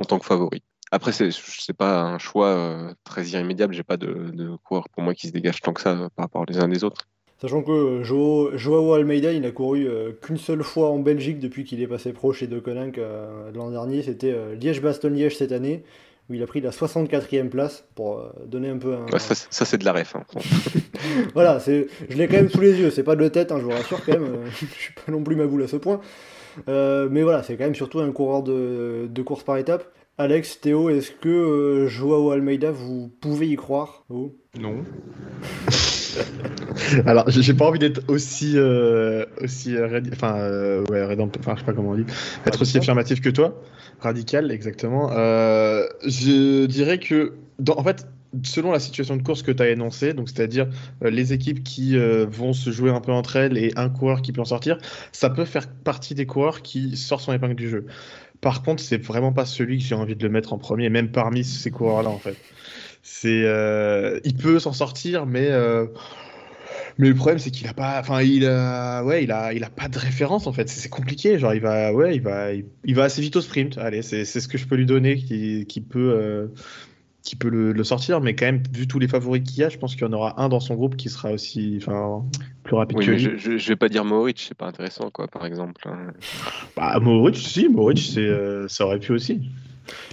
en 0.00 0.04
tant 0.04 0.20
que 0.20 0.26
favori. 0.26 0.62
Après, 0.92 1.10
c'est 1.10 1.30
n'est 1.30 1.74
pas 1.76 2.02
un 2.02 2.18
choix 2.18 2.48
euh, 2.48 2.94
très 3.02 3.26
irrémédiable. 3.26 3.74
J'ai 3.74 3.82
pas 3.82 3.96
de, 3.96 4.30
de 4.30 4.54
coureurs 4.56 4.88
pour 4.90 5.02
moi 5.02 5.14
qui 5.14 5.26
se 5.26 5.32
dégagent 5.32 5.62
tant 5.62 5.72
que 5.72 5.80
ça 5.80 6.08
par 6.14 6.26
rapport 6.26 6.44
les 6.46 6.60
uns 6.60 6.68
des 6.68 6.84
autres. 6.84 7.08
Sachant 7.42 7.62
que 7.62 8.02
Joao 8.04 8.92
Almeida, 8.94 9.32
il 9.32 9.42
n'a 9.42 9.50
couru 9.50 9.88
qu'une 10.22 10.38
seule 10.38 10.62
fois 10.62 10.88
en 10.90 11.00
Belgique 11.00 11.40
depuis 11.40 11.64
qu'il 11.64 11.82
est 11.82 11.88
passé 11.88 12.12
pro 12.12 12.32
chez 12.32 12.46
De 12.46 12.60
Koninck 12.60 12.98
l'an 13.52 13.70
dernier. 13.70 14.02
C'était 14.02 14.32
Liège-Bastogne-Liège 14.54 15.36
cette 15.36 15.52
année 15.52 15.82
où 16.30 16.34
il 16.34 16.42
a 16.42 16.46
pris 16.46 16.60
la 16.60 16.70
64e 16.70 17.48
place 17.48 17.84
pour 17.94 18.18
euh, 18.18 18.30
donner 18.46 18.68
un 18.68 18.78
peu 18.78 18.94
un. 18.94 19.18
ça, 19.18 19.64
c'est 19.64 19.78
de 19.78 19.84
la 19.84 19.92
ref. 19.92 20.16
Hein. 20.16 20.24
voilà, 21.34 21.58
je 21.58 22.16
l'ai 22.16 22.28
quand 22.28 22.36
même 22.36 22.48
sous 22.48 22.60
les 22.60 22.78
yeux, 22.78 22.90
c'est 22.90 23.02
pas 23.02 23.16
de 23.16 23.28
tête, 23.28 23.52
hein, 23.52 23.58
je 23.58 23.64
vous 23.64 23.70
rassure 23.70 24.04
quand 24.04 24.12
même, 24.12 24.24
euh, 24.24 24.46
je 24.50 24.80
suis 24.80 24.94
pas 24.94 25.10
non 25.10 25.22
plus 25.22 25.36
ma 25.36 25.46
boule 25.46 25.62
à 25.62 25.68
ce 25.68 25.76
point. 25.76 26.00
Euh, 26.68 27.08
mais 27.10 27.22
voilà, 27.22 27.42
c'est 27.42 27.56
quand 27.56 27.64
même 27.64 27.74
surtout 27.74 28.00
un 28.00 28.12
coureur 28.12 28.42
de, 28.42 29.08
de 29.10 29.22
course 29.22 29.42
par 29.42 29.56
étape. 29.56 29.90
Alex, 30.18 30.60
Théo, 30.60 30.90
est-ce 30.90 31.10
que 31.10 31.86
Joao 31.88 32.30
Almeida, 32.30 32.70
vous 32.70 33.10
pouvez 33.20 33.48
y 33.48 33.56
croire 33.56 34.04
Non. 34.58 34.84
Alors, 37.06 37.28
j'ai 37.28 37.54
pas 37.54 37.66
envie 37.66 37.78
d'être 37.78 38.02
aussi, 38.08 38.56
aussi 39.40 39.76
enfin, 40.12 40.82
ouais, 40.90 41.16
enfin, 41.38 41.54
je 41.54 41.60
sais 41.60 41.66
pas 41.66 41.72
comment 41.72 41.90
on 41.90 41.96
dit, 41.96 42.06
être 42.46 42.62
aussi 42.62 42.78
affirmatif 42.78 43.20
que 43.20 43.30
toi. 43.30 43.62
Radical, 44.02 44.50
exactement. 44.50 45.12
Euh, 45.12 45.86
je 46.04 46.66
dirais 46.66 46.98
que, 46.98 47.34
dans, 47.60 47.78
en 47.78 47.84
fait, 47.84 48.06
selon 48.42 48.72
la 48.72 48.80
situation 48.80 49.16
de 49.16 49.22
course 49.22 49.42
que 49.42 49.52
tu 49.52 49.62
as 49.62 49.68
énoncée, 49.68 50.12
donc 50.12 50.28
c'est-à-dire 50.28 50.66
euh, 51.04 51.10
les 51.10 51.32
équipes 51.32 51.62
qui 51.62 51.96
euh, 51.96 52.26
vont 52.28 52.52
se 52.52 52.70
jouer 52.70 52.90
un 52.90 53.00
peu 53.00 53.12
entre 53.12 53.36
elles 53.36 53.56
et 53.56 53.72
un 53.76 53.88
coureur 53.88 54.20
qui 54.22 54.32
peut 54.32 54.40
en 54.40 54.46
sortir, 54.46 54.78
ça 55.12 55.30
peut 55.30 55.44
faire 55.44 55.68
partie 55.68 56.16
des 56.16 56.26
coureurs 56.26 56.62
qui 56.62 56.96
sortent 56.96 57.22
son 57.22 57.32
épingle 57.32 57.54
du 57.54 57.68
jeu. 57.68 57.86
Par 58.40 58.62
contre, 58.62 58.82
c'est 58.82 58.98
vraiment 58.98 59.32
pas 59.32 59.46
celui 59.46 59.78
que 59.78 59.84
j'ai 59.84 59.94
envie 59.94 60.16
de 60.16 60.22
le 60.24 60.30
mettre 60.30 60.52
en 60.52 60.58
premier, 60.58 60.88
même 60.88 61.12
parmi 61.12 61.44
ces 61.44 61.70
coureurs-là 61.70 62.10
en 62.10 62.18
fait. 62.18 62.36
C'est, 63.02 63.44
il 64.24 64.36
peut 64.36 64.58
s'en 64.58 64.72
sortir, 64.72 65.26
mais 65.26 65.50
mais 66.98 67.08
le 67.08 67.14
problème, 67.14 67.38
c'est 67.38 67.50
qu'il 67.50 67.66
a 67.68 67.74
pas, 67.74 67.98
enfin, 68.00 68.22
il 68.22 68.46
a, 68.46 69.02
ouais, 69.04 69.24
il 69.24 69.32
a, 69.32 69.52
il 69.52 69.64
a 69.64 69.70
pas 69.70 69.88
de 69.88 69.98
référence 69.98 70.46
en 70.46 70.52
fait. 70.52 70.68
C'est 70.68 70.88
compliqué. 70.88 71.38
Genre, 71.38 71.54
il 71.54 71.60
va, 71.60 71.92
ouais, 71.92 72.16
il 72.16 72.22
va, 72.22 72.52
il, 72.52 72.94
va 72.94 73.04
assez 73.04 73.22
vite 73.22 73.36
au 73.36 73.40
sprint. 73.40 73.78
Allez, 73.78 74.02
c'est 74.02 74.24
ce 74.24 74.48
que 74.48 74.58
je 74.58 74.66
peux 74.66 74.76
lui 74.76 74.86
donner 74.86 75.16
qui, 75.16 75.66
qui 75.66 75.80
peut, 75.80 76.12
euh, 76.14 76.46
qui 77.22 77.36
peut 77.36 77.48
le, 77.48 77.84
sortir. 77.84 78.20
Mais 78.20 78.34
quand 78.34 78.46
même, 78.46 78.62
vu 78.72 78.86
tous 78.86 78.98
les 78.98 79.08
favoris 79.08 79.42
qu'il 79.42 79.58
y 79.58 79.64
a, 79.64 79.68
je 79.68 79.78
pense 79.78 79.94
qu'il 79.94 80.02
y 80.02 80.08
en 80.08 80.12
aura 80.12 80.40
un 80.42 80.48
dans 80.48 80.60
son 80.60 80.74
groupe 80.74 80.96
qui 80.96 81.08
sera 81.08 81.32
aussi, 81.32 81.78
enfin, 81.80 82.24
plus 82.62 82.76
rapide 82.76 82.98
que 82.98 83.10
lui. 83.10 83.18
Je, 83.18 83.56
je, 83.56 83.68
vais 83.68 83.76
pas 83.76 83.88
dire 83.88 84.04
Mohoric, 84.04 84.44
c'est 84.48 84.56
pas 84.56 84.66
intéressant, 84.66 85.10
quoi, 85.10 85.28
par 85.28 85.46
exemple. 85.46 85.80
Hein. 85.86 86.12
Bah, 86.76 86.98
Mohoric, 87.00 87.36
si, 87.36 87.68
Mohoric, 87.68 87.98
c'est, 87.98 88.20
euh, 88.20 88.68
ça 88.68 88.84
aurait 88.84 89.00
pu 89.00 89.12
aussi. 89.12 89.40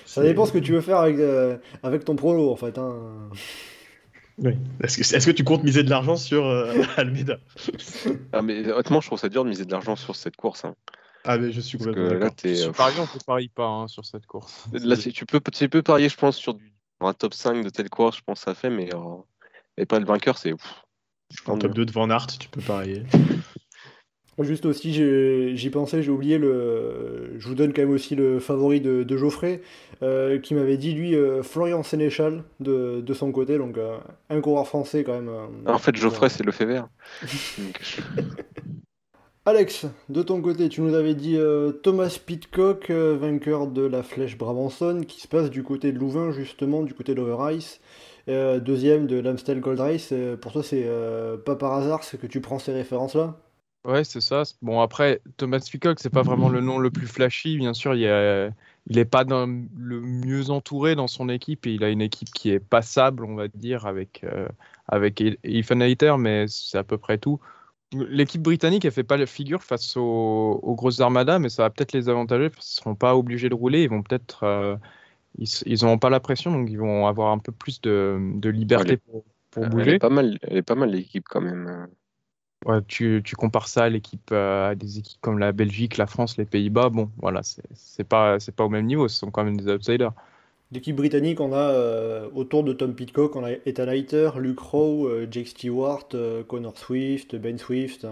Ça 0.09 0.23
dépend 0.23 0.47
ce 0.47 0.51
que 0.51 0.57
tu 0.57 0.71
veux 0.71 0.81
faire 0.81 0.97
avec, 0.97 1.19
euh, 1.19 1.57
avec 1.83 2.03
ton 2.03 2.15
prolo, 2.15 2.51
en 2.51 2.55
fait. 2.55 2.79
Hein. 2.79 3.29
Oui. 4.39 4.53
Est-ce 4.81 5.25
que, 5.27 5.31
tu 5.31 5.43
comptes 5.43 5.63
miser 5.63 5.83
de 5.83 5.89
l'argent 5.91 6.15
sur 6.15 6.47
euh, 6.47 6.73
Almeida? 6.97 7.37
Ah, 8.33 8.41
mais 8.41 8.71
Honnêtement, 8.71 9.01
je 9.01 9.07
trouve 9.07 9.19
ça 9.19 9.29
dur 9.29 9.43
de 9.43 9.49
miser 9.49 9.65
de 9.65 9.71
l'argent 9.71 9.95
sur 9.95 10.15
cette 10.15 10.35
course. 10.35 10.65
Hein. 10.65 10.73
Ah, 11.25 11.37
mais 11.37 11.51
je 11.51 11.61
suis 11.61 11.77
complètement 11.77 12.07
d'accord. 12.07 12.31
Sur 12.55 12.71
Paris, 12.71 12.95
on 12.97 13.03
ne 13.03 13.23
parie 13.23 13.49
pas 13.49 13.67
hein, 13.67 13.87
sur 13.87 14.03
cette 14.03 14.25
course. 14.25 14.65
Là, 14.73 14.97
tu, 14.97 15.27
peux, 15.27 15.39
tu 15.53 15.69
peux 15.69 15.83
parier, 15.83 16.09
je 16.09 16.17
pense, 16.17 16.37
sur 16.37 16.57
un 17.01 17.13
top 17.13 17.35
5 17.35 17.63
de 17.63 17.69
telle 17.69 17.89
course, 17.91 18.17
je 18.17 18.23
pense 18.23 18.39
que 18.39 18.45
ça 18.45 18.55
fait, 18.55 18.71
mais, 18.71 18.89
euh, 18.95 19.85
pas 19.85 19.99
le 19.99 20.05
vainqueur, 20.05 20.39
c'est. 20.39 20.55
En 21.45 21.59
top 21.59 21.75
2 21.75 21.85
de 21.85 21.91
Van 21.91 22.09
Aert, 22.09 22.25
tu 22.25 22.49
peux 22.49 22.61
parier. 22.61 23.03
Juste 24.39 24.65
aussi, 24.65 24.93
j'y 25.55 25.69
pensais, 25.69 26.01
j'ai 26.01 26.11
oublié 26.11 26.37
le. 26.37 27.33
Je 27.37 27.47
vous 27.47 27.55
donne 27.55 27.73
quand 27.73 27.81
même 27.81 27.91
aussi 27.91 28.15
le 28.15 28.39
favori 28.39 28.79
de, 28.79 29.17
Geoffrey, 29.17 29.61
euh, 30.01 30.39
qui 30.39 30.53
m'avait 30.53 30.77
dit 30.77 30.93
lui 30.93 31.13
euh, 31.15 31.43
Florian 31.43 31.83
Sénéchal 31.83 32.43
de, 32.59 33.13
son 33.13 33.31
côté, 33.33 33.57
donc 33.57 33.77
euh, 33.77 33.97
un 34.29 34.39
coureur 34.39 34.65
français 34.67 35.03
quand 35.03 35.13
même. 35.13 35.29
en 35.65 35.77
fait, 35.77 35.95
Geoffrey, 35.95 36.29
c'est 36.29 36.43
le 36.43 36.51
fait 36.51 36.65
vert. 36.65 36.87
Alex, 39.45 39.87
de 40.09 40.21
ton 40.21 40.41
côté, 40.41 40.69
tu 40.69 40.81
nous 40.81 40.93
avais 40.93 41.15
dit 41.15 41.37
Thomas 41.83 42.17
Pitcock, 42.23 42.91
vainqueur 42.91 43.67
de 43.67 43.81
la 43.81 44.03
Flèche 44.03 44.37
Brabanson, 44.37 45.01
qui 45.07 45.19
se 45.21 45.27
passe 45.27 45.49
du 45.49 45.63
côté 45.63 45.91
de 45.91 45.97
Louvain, 45.97 46.31
justement, 46.31 46.83
du 46.83 46.93
côté 46.93 47.13
de 47.13 47.21
l'Overrice. 47.21 47.81
deuxième 48.27 49.07
de 49.07 49.19
l'Amstel 49.19 49.59
Gold 49.59 49.79
Race. 49.79 50.13
pour 50.39 50.53
toi, 50.53 50.61
c'est 50.61 50.87
pas 51.45 51.55
par 51.55 51.73
hasard 51.73 52.03
c'est 52.03 52.19
que 52.19 52.27
tu 52.27 52.41
prends 52.41 52.59
ces 52.59 52.73
références-là? 52.73 53.37
Ouais, 53.85 54.03
c'est 54.03 54.21
ça. 54.21 54.43
Bon, 54.61 54.81
après, 54.81 55.21
Thomas 55.37 55.61
Ficock, 55.61 55.99
c'est 55.99 56.09
pas 56.09 56.21
vraiment 56.21 56.49
le 56.49 56.59
nom 56.59 56.79
le 56.79 56.91
plus 56.91 57.07
flashy. 57.07 57.57
Bien 57.57 57.73
sûr, 57.73 57.95
il, 57.95 58.03
est, 58.03 58.49
il 58.87 58.97
est 58.97 59.05
pas 59.05 59.23
dans 59.23 59.45
le 59.45 60.01
mieux 60.01 60.49
entouré 60.49 60.95
dans 60.95 61.07
son 61.07 61.29
équipe 61.29 61.65
et 61.65 61.73
il 61.73 61.83
a 61.83 61.89
une 61.89 62.01
équipe 62.01 62.29
qui 62.29 62.49
est 62.51 62.59
passable, 62.59 63.23
on 63.23 63.35
va 63.35 63.47
dire, 63.47 63.85
avec, 63.85 64.23
euh, 64.25 64.49
avec 64.87 65.21
Ethan 65.43 65.79
Hayter, 65.79 66.15
mais 66.19 66.45
c'est 66.47 66.77
à 66.77 66.83
peu 66.83 66.97
près 66.97 67.17
tout. 67.17 67.39
L'équipe 67.93 68.41
britannique, 68.41 68.83
elle 68.83 68.91
fait 68.91 69.03
pas 69.03 69.17
la 69.17 69.25
figure 69.25 69.63
face 69.63 69.95
aux, 69.95 70.75
grosses 70.75 70.99
armadas, 70.99 71.39
mais 71.39 71.49
ça 71.49 71.63
va 71.63 71.69
peut-être 71.69 71.93
les 71.93 72.09
avantager 72.09 72.49
parce 72.49 72.67
qu'ils 72.67 72.83
seront 72.83 72.95
pas 72.95 73.15
obligés 73.15 73.49
de 73.49 73.55
rouler. 73.55 73.83
Ils 73.83 73.89
vont 73.89 74.03
peut-être. 74.03 74.43
Euh, 74.43 74.75
ils 75.37 75.83
n'auront 75.83 75.99
pas 75.99 76.09
la 76.09 76.19
pression, 76.19 76.51
donc 76.51 76.69
ils 76.69 76.77
vont 76.77 77.07
avoir 77.07 77.31
un 77.31 77.37
peu 77.37 77.51
plus 77.51 77.79
de, 77.81 78.19
de 78.35 78.49
liberté 78.49 78.97
pour, 78.97 79.23
pour 79.51 79.67
bouger. 79.67 79.99
pas 79.99 80.09
mal, 80.09 80.37
elle 80.41 80.57
est 80.57 80.63
pas 80.63 80.75
mal 80.75 80.91
l'équipe 80.91 81.25
quand 81.29 81.41
même. 81.41 81.87
Tu, 82.87 83.21
tu, 83.23 83.35
compares 83.37 83.69
ça 83.69 83.83
à 83.83 83.89
l'équipe 83.89 84.31
euh, 84.33 84.71
à 84.71 84.75
des 84.75 84.99
équipes 84.99 85.21
comme 85.21 85.39
la 85.39 85.53
Belgique, 85.53 85.95
la 85.95 86.07
France, 86.07 86.35
les 86.37 86.43
Pays-Bas, 86.43 86.89
bon, 86.89 87.09
voilà, 87.17 87.41
c'est 87.41 88.03
pas 88.03 88.37
c'est 88.41 88.53
pas 88.53 88.65
au 88.65 88.69
même 88.69 88.85
niveau, 88.85 89.07
ce 89.07 89.17
sont 89.17 89.31
quand 89.31 89.45
même 89.45 89.55
des 89.55 89.71
outsiders. 89.71 90.11
L'équipe 90.71 90.95
britannique, 90.95 91.39
on 91.39 91.53
a 91.53 91.71
euh, 91.71 92.29
autour 92.35 92.65
de 92.65 92.73
Tom 92.73 92.93
Pitcock, 92.93 93.37
on 93.37 93.45
a 93.45 93.51
Ethan 93.65 93.85
Leiter, 93.85 94.31
Luke 94.37 94.59
Rowe, 94.59 95.07
euh, 95.07 95.27
Jake 95.31 95.47
Stewart, 95.47 96.09
Connor 96.49 96.77
Swift, 96.77 97.37
Ben 97.37 97.57
Swift, 97.57 98.05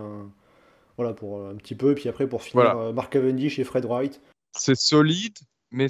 voilà 0.95 1.13
pour 1.13 1.45
un 1.45 1.55
petit 1.55 1.75
peu, 1.75 1.91
et 1.91 1.95
puis 1.95 2.07
après 2.07 2.27
pour 2.27 2.41
finir 2.41 2.93
Mark 2.93 3.11
Cavendish 3.11 3.59
et 3.59 3.65
Fred 3.65 3.83
Wright. 3.83 4.21
C'est 4.53 4.77
solide, 4.77 5.37
mais, 5.71 5.87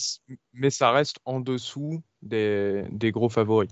mais 0.53 0.71
ça 0.71 0.91
reste 0.91 1.19
en 1.25 1.41
dessous 1.41 2.01
des, 2.23 2.85
des 2.89 3.11
gros 3.11 3.29
favoris. 3.29 3.69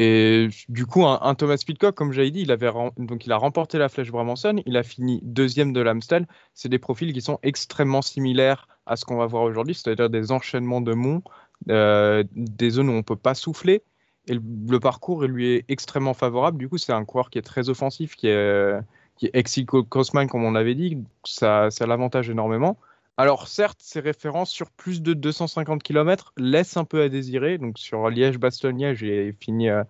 Et 0.00 0.48
du 0.68 0.86
coup, 0.86 1.04
un, 1.04 1.34
Thomas 1.34 1.60
Pitcock, 1.66 1.96
comme 1.96 2.12
j'avais 2.12 2.30
dit, 2.30 2.42
il, 2.42 2.52
avait 2.52 2.70
donc 2.98 3.26
il 3.26 3.32
a 3.32 3.36
remporté 3.36 3.78
la 3.78 3.88
Flèche 3.88 4.12
Bramanson, 4.12 4.62
il 4.64 4.76
a 4.76 4.84
fini 4.84 5.18
deuxième 5.24 5.72
de 5.72 5.80
l'Amstel. 5.80 6.28
C'est 6.54 6.68
des 6.68 6.78
profils 6.78 7.12
qui 7.12 7.20
sont 7.20 7.40
extrêmement 7.42 8.00
similaires 8.00 8.68
à 8.86 8.94
ce 8.94 9.04
qu'on 9.04 9.16
va 9.16 9.26
voir 9.26 9.42
aujourd'hui, 9.42 9.74
c'est-à-dire 9.74 10.08
des 10.08 10.30
enchaînements 10.30 10.80
de 10.80 10.94
monts, 10.94 11.22
euh, 11.68 12.22
des 12.36 12.70
zones 12.70 12.90
où 12.90 12.92
on 12.92 12.98
ne 12.98 13.02
peut 13.02 13.16
pas 13.16 13.34
souffler. 13.34 13.82
Et 14.28 14.34
le, 14.34 14.78
parcours 14.78 15.24
lui 15.24 15.54
est 15.54 15.64
extrêmement 15.68 16.14
favorable. 16.14 16.58
Du 16.58 16.68
coup, 16.68 16.78
c'est 16.78 16.92
un 16.92 17.04
coureur 17.04 17.28
qui 17.28 17.38
est 17.38 17.42
très 17.42 17.68
offensif, 17.68 18.14
qui 18.14 18.28
est, 18.28 18.80
qui 19.16 19.66
Crossman, 19.66 20.28
comme 20.28 20.44
on 20.44 20.54
avait 20.54 20.76
dit. 20.76 20.98
Ça, 21.24 21.72
ça 21.72 21.86
l'avantage 21.86 22.30
énormément. 22.30 22.78
Alors 23.18 23.48
certes, 23.48 23.80
ses 23.82 23.98
références 23.98 24.48
sur 24.48 24.70
plus 24.70 25.02
de 25.02 25.12
250 25.12 25.82
km 25.82 26.32
laissent 26.36 26.76
un 26.76 26.84
peu 26.84 27.02
à 27.02 27.08
désirer. 27.08 27.58
Donc 27.58 27.76
sur 27.76 28.08
Liège-Bastogne-Liège, 28.08 29.02
il 29.02 29.34
fini. 29.40 29.68
Euh, 29.68 29.82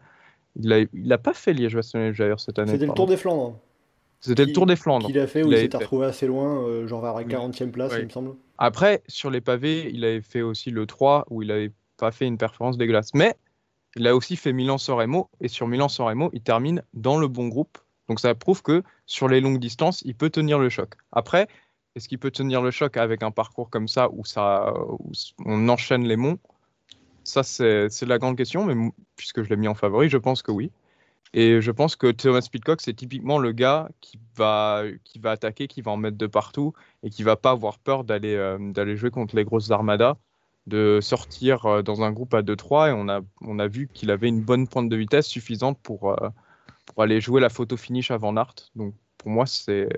il 0.57 0.89
n'a 0.95 1.19
pas 1.19 1.35
fait 1.35 1.53
Liège-Bastogne-Liège 1.53 2.17
d'ailleurs 2.17 2.41
cette 2.41 2.59
année. 2.59 2.73
C'était 2.73 2.87
le 2.87 2.95
Tour 2.95 3.07
des 3.07 3.19
Flandres. 3.19 3.59
C'était 4.21 4.47
le 4.47 4.53
Tour 4.53 4.65
des 4.65 4.77
Flandres. 4.77 5.07
Qu'il 5.07 5.19
a 5.19 5.27
fait 5.27 5.43
où 5.43 5.53
il, 5.53 5.59
s'était 5.59 5.77
retrouvé 5.77 6.07
assez 6.07 6.27
loin, 6.27 6.63
euh, 6.63 6.87
genre 6.89 7.03
vers 7.03 7.15
la 7.15 7.23
40e 7.23 7.71
place, 7.71 7.93
il 7.99 8.07
me 8.07 8.11
semble. 8.11 8.35
Après, 8.57 9.03
sur 9.09 9.31
les 9.31 9.43
pavés, 9.43 9.91
il 9.93 10.07
avait 10.07 10.23
fait 10.23 10.41
aussi 10.41 10.71
le 10.71 10.87
3 10.87 11.27
où 11.29 11.43
il 11.43 11.49
n'avait 11.49 11.73
pas 11.99 12.11
fait 12.11 12.27
une 12.27 12.39
performance 12.39 12.79
dégueulasse. 12.79 13.13
Mais 13.13 13.37
il 13.95 14.07
a 14.07 14.17
aussi 14.17 14.37
fait 14.37 14.55
Milan-San 14.55 15.07
et 15.43 15.49
sur 15.49 15.69
Milan-San 15.69 16.31
il 16.33 16.41
termine 16.41 16.83
dans 16.95 17.19
le 17.19 17.29
bon 17.29 17.49
groupe. 17.49 17.77
Donc 18.09 18.21
ça 18.21 18.35
prouve 18.35 18.63
que 18.63 18.83
sur 19.05 19.29
les 19.29 19.43
longues 19.43 19.59
distances, 19.59 20.01
il 20.07 20.15
peut 20.15 20.31
tenir 20.31 20.59
le 20.59 20.71
choc. 20.71 20.95
Après, 21.13 21.47
est-ce 21.99 22.09
qu'il 22.09 22.19
peut 22.19 22.31
tenir 22.31 22.63
le 22.63 22.71
choc 22.71 22.97
avec 22.97 23.23
un 23.23 23.31
parcours 23.31 23.71
comme 23.71 23.89
ça 23.89 24.09
où, 24.13 24.25
ça, 24.25 24.73
on 25.45 25.69
enchaîne 25.69 26.05
les 26.05 26.17
monts? 26.17 26.39
Ça, 27.25 27.43
c'est 27.43 28.07
la 28.07 28.19
grande 28.19 28.37
question, 28.37 28.65
mais 28.65 28.93
puisque 29.17 29.43
je 29.43 29.51
l'ai 29.51 29.57
mis 29.57 29.69
en 29.69 29.75
favori, 29.75 30.09
je 30.09 30.17
pense 30.17 30.43
que 30.43 30.53
oui. 30.53 30.71
Et 31.35 31.61
je 31.61 31.71
pense 31.71 31.97
que 31.97 32.11
Thomas 32.11 32.47
Pitcock, 32.51 32.81
c'est 32.81 32.95
typiquement 32.95 33.39
le 33.39 33.53
gars 33.53 33.89
qui 34.01 34.19
va, 34.37 34.85
qui 35.05 35.19
va 35.19 35.33
attaquer, 35.33 35.67
qui 35.67 35.83
va 35.83 35.91
en 35.91 35.97
mettre 35.97 36.17
de 36.17 36.27
partout 36.27 36.73
et 37.03 37.11
qui 37.11 37.23
va 37.23 37.37
pas 37.37 37.51
avoir 37.51 37.79
peur 37.79 38.05
d'aller 38.05 38.35
euh, 38.35 38.97
jouer 38.97 39.11
contre 39.11 39.37
les 39.37 39.45
grosses 39.45 39.71
armadas, 39.71 40.17
de 40.67 41.01
sortir 41.03 41.67
euh, 41.67 41.83
dans 41.83 42.03
un 42.03 42.13
groupe 42.13 42.33
à 42.33 42.43
2-3. 42.43 42.91
Et 42.91 42.93
on 42.93 43.09
a, 43.09 43.21
on 43.43 43.59
a 43.59 43.67
vu 43.67 43.89
qu'il 43.93 44.11
avait 44.11 44.29
une 44.29 44.41
bonne 44.41 44.69
pointe 44.69 44.89
de 44.89 44.97
vitesse 44.97 45.27
suffisante 45.27 45.79
pour, 45.83 46.13
euh, 46.13 46.29
pour 46.87 47.03
aller 47.03 47.21
jouer 47.21 47.41
la 47.41 47.51
photo 47.51 47.77
finish 47.77 48.11
avant 48.11 48.33
Nart. 48.33 48.55
Donc 48.75 48.95
pour 49.19 49.31
moi, 49.31 49.45
c'est 49.47 49.89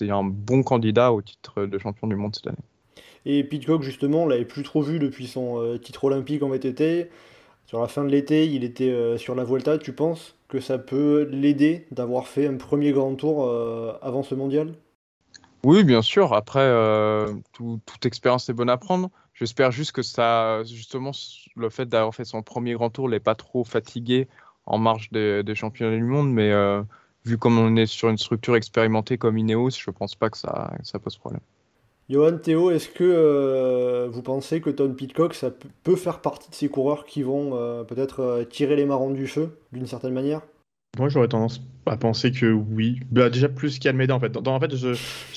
un 0.00 0.24
bon 0.24 0.62
candidat 0.62 1.12
au 1.12 1.22
titre 1.22 1.66
de 1.66 1.78
champion 1.78 2.06
du 2.06 2.16
monde 2.16 2.34
cette 2.36 2.46
année. 2.46 2.56
Et 3.24 3.42
Pitcock, 3.42 3.82
justement, 3.82 4.22
on 4.22 4.26
l'avait 4.28 4.44
plus 4.44 4.62
trop 4.62 4.82
vu 4.82 5.00
depuis 5.00 5.26
son 5.26 5.60
euh, 5.60 5.78
titre 5.78 6.04
olympique 6.04 6.42
en 6.44 6.48
VTT. 6.48 7.10
Sur 7.66 7.80
la 7.80 7.88
fin 7.88 8.04
de 8.04 8.08
l'été, 8.08 8.46
il 8.46 8.62
était 8.62 8.90
euh, 8.90 9.18
sur 9.18 9.34
la 9.34 9.42
Vuelta. 9.42 9.78
Tu 9.78 9.92
penses 9.92 10.36
que 10.46 10.60
ça 10.60 10.78
peut 10.78 11.28
l'aider 11.32 11.88
d'avoir 11.90 12.28
fait 12.28 12.46
un 12.46 12.54
premier 12.54 12.92
grand 12.92 13.16
tour 13.16 13.44
euh, 13.48 13.94
avant 14.00 14.22
ce 14.22 14.36
mondial? 14.36 14.74
Oui, 15.64 15.82
bien 15.82 16.02
sûr. 16.02 16.34
Après, 16.34 16.70
toute 17.52 18.06
expérience 18.06 18.48
est 18.48 18.52
bonne 18.52 18.70
à 18.70 18.76
prendre. 18.76 19.10
J'espère 19.34 19.72
juste 19.72 19.90
que 19.90 20.02
ça, 20.02 20.62
justement, 20.62 21.10
le 21.56 21.68
fait 21.68 21.86
d'avoir 21.86 22.14
fait 22.14 22.24
son 22.24 22.42
premier 22.42 22.74
grand 22.74 22.90
tour 22.90 23.08
l'est 23.08 23.18
pas 23.18 23.34
trop 23.34 23.64
fatigué 23.64 24.28
en 24.66 24.78
marge 24.78 25.10
des, 25.10 25.42
des 25.42 25.54
championnats 25.56 25.96
du 25.96 26.04
monde. 26.04 26.32
Mais 26.32 26.52
vu 27.26 27.38
comme 27.38 27.58
on 27.58 27.76
est 27.76 27.86
sur 27.86 28.08
une 28.08 28.18
structure 28.18 28.56
expérimentée 28.56 29.18
comme 29.18 29.36
Ineos, 29.36 29.70
je 29.70 29.90
pense 29.90 30.14
pas 30.14 30.30
que 30.30 30.38
ça, 30.38 30.70
pose 31.02 31.18
problème. 31.18 31.42
Johan, 32.08 32.38
Théo, 32.38 32.70
est-ce 32.70 32.88
que 32.88 33.02
euh, 33.02 34.08
vous 34.08 34.22
pensez 34.22 34.60
que 34.60 34.70
Tom 34.70 34.94
Pitcock, 34.94 35.36
peut 35.82 35.96
faire 35.96 36.20
partie 36.20 36.48
de 36.48 36.54
ces 36.54 36.68
coureurs 36.68 37.04
qui 37.04 37.24
vont 37.24 37.50
euh, 37.54 37.82
peut-être 37.82 38.20
euh, 38.20 38.44
tirer 38.44 38.76
les 38.76 38.84
marrons 38.84 39.10
du 39.10 39.26
feu, 39.26 39.58
d'une 39.72 39.88
certaine 39.88 40.14
manière? 40.14 40.42
Moi, 40.98 41.08
j'aurais 41.08 41.28
tendance 41.28 41.60
à 41.86 41.96
penser 41.96 42.32
que 42.32 42.46
oui. 42.46 43.00
Bah, 43.10 43.30
déjà 43.30 43.48
plus 43.48 43.78
qu'Almeida, 43.78 44.14
en 44.14 44.20
fait. 44.20 44.36
en 44.36 44.60
fait, 44.60 44.72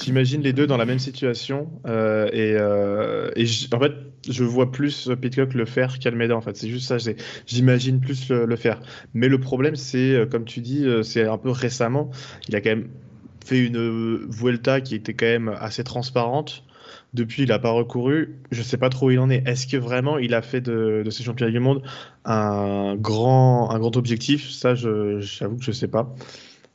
j'imagine 0.02 0.42
les 0.42 0.54
deux 0.54 0.68
dans 0.68 0.78
la 0.78 0.86
même 0.86 1.00
situation. 1.00 1.70
et, 1.86 2.58
en 2.58 3.80
fait, 3.80 3.94
je 4.28 4.44
vois 4.44 4.72
plus 4.72 5.10
Pitcock 5.22 5.54
le 5.54 5.66
faire 5.66 6.00
qu'Almeida, 6.00 6.36
en 6.36 6.42
fait. 6.42 6.56
C'est 6.56 6.70
juste 6.70 6.88
ça. 6.88 6.98
J'imagine 7.46 8.00
plus 8.00 8.30
le, 8.30 8.46
le, 8.46 8.56
faire. 8.56 8.80
Mais 9.14 9.28
le 9.28 9.40
problème, 9.40 9.76
c'est, 9.76 10.28
comme 10.32 10.46
tu 10.46 10.62
dis, 10.62 10.86
c'est 11.04 11.26
un 11.26 11.38
peu 11.38 11.52
récemment. 11.52 12.10
Il 12.48 12.56
a 12.56 12.62
quand 12.62 12.70
même 12.70 12.90
fait 13.46 13.66
une 13.66 14.28
Vuelta 14.30 14.82
qui 14.82 14.96
était 14.96 15.14
quand 15.14 15.26
même 15.26 15.50
assez 15.60 15.84
transparente. 15.84 16.64
Depuis, 17.14 17.44
il 17.44 17.50
n'a 17.50 17.60
pas 17.60 17.72
recouru. 17.72 18.40
Je 18.52 18.60
ne 18.60 18.64
sais 18.64 18.78
pas 18.78 18.90
trop 18.90 19.08
où 19.08 19.12
il 19.12 19.20
en 19.20 19.30
est. 19.30 19.48
Est-ce 19.48 19.68
que 19.68 19.78
vraiment 19.78 20.18
il 20.18 20.34
a 20.34 20.42
fait 20.42 20.62
de, 20.62 21.02
de 21.04 21.10
ces 21.10 21.24
championnats 21.24 21.52
du 21.52 21.60
monde 21.60 21.82
un 22.26 22.96
grand, 22.96 23.72
un 23.72 23.80
grand 23.80 23.96
objectif? 23.98 24.50
Ça, 24.50 24.76
j'avoue 24.76 25.58
que 25.58 25.64
je 25.64 25.72
ne 25.72 25.76
sais 25.76 25.88
pas. 25.88 26.14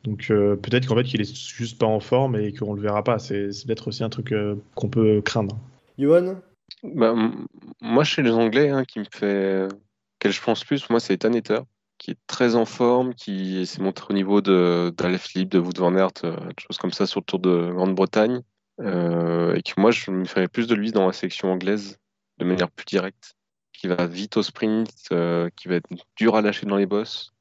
Donc 0.02 0.26
euh, 0.30 0.56
peut-être 0.56 0.86
qu'en 0.86 0.96
fait 0.96 1.04
qu'il 1.04 1.20
est 1.20 1.34
juste 1.34 1.78
pas 1.78 1.86
en 1.86 2.00
forme 2.00 2.36
et 2.36 2.52
qu'on 2.52 2.74
le 2.74 2.80
verra 2.80 3.04
pas. 3.04 3.18
C'est 3.18 3.48
peut-être 3.66 3.88
aussi 3.88 4.04
un 4.04 4.10
truc 4.10 4.32
euh, 4.32 4.56
qu'on 4.74 4.88
peut 4.88 5.22
craindre. 5.22 5.56
Johan 5.98 6.36
bah, 6.82 7.14
Moi, 7.80 8.04
chez 8.04 8.22
les 8.22 8.32
Anglais, 8.32 8.70
hein, 8.70 8.84
qui 8.84 8.98
me 8.98 9.06
fait, 9.10 9.68
quel 10.18 10.32
je 10.32 10.42
pense 10.42 10.64
plus, 10.64 10.90
moi, 10.90 11.00
c'est 11.00 11.14
Ethan 11.14 11.32
qui 11.98 12.10
est 12.10 12.18
très 12.26 12.54
en 12.54 12.64
forme, 12.64 13.14
qui 13.14 13.64
s'est 13.66 13.80
montré 13.80 14.08
au 14.10 14.14
niveau 14.14 14.40
de 14.40 14.92
Philippe, 15.18 15.50
de 15.50 15.58
Wout 15.58 15.78
van 15.78 15.94
Aert, 15.94 16.10
euh, 16.24 16.36
des 16.36 16.54
choses 16.58 16.76
comme 16.76 16.92
ça 16.92 17.06
sur 17.06 17.20
le 17.20 17.24
Tour 17.24 17.38
de 17.38 17.70
Grande-Bretagne. 17.72 18.42
Euh, 18.80 19.54
et 19.54 19.62
que 19.62 19.80
moi, 19.80 19.90
je 19.90 20.10
me 20.10 20.24
ferais 20.24 20.48
plus 20.48 20.66
de 20.66 20.74
lui 20.74 20.92
dans 20.92 21.06
la 21.06 21.12
section 21.12 21.52
anglaise 21.52 21.98
de 22.38 22.44
manière 22.44 22.70
plus 22.70 22.86
directe, 22.86 23.34
qui 23.72 23.86
va 23.86 24.06
vite 24.06 24.36
au 24.36 24.42
sprint, 24.42 24.90
euh, 25.12 25.48
qui 25.56 25.68
va 25.68 25.76
être 25.76 25.88
dur 26.16 26.34
à 26.36 26.42
lâcher 26.42 26.66
dans 26.66 26.76
les 26.76 26.86
bosses, 26.86 27.32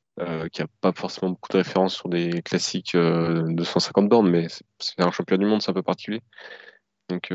qui 0.52 0.62
n'a 0.62 0.68
pas 0.82 0.92
forcément 0.92 1.32
beaucoup 1.32 1.52
de 1.52 1.58
références 1.58 1.96
sur 1.96 2.08
des 2.08 2.44
classiques 2.44 2.96
de 2.96 3.64
150 3.64 4.08
bornes, 4.08 4.30
mais 4.30 4.46
c'est 4.78 5.02
un 5.02 5.10
champion 5.10 5.38
du 5.38 5.46
monde, 5.48 5.64
c'est 5.64 5.72
un 5.72 5.74
peu 5.74 5.82
particulier. 5.82 6.22
Donc, 7.10 7.32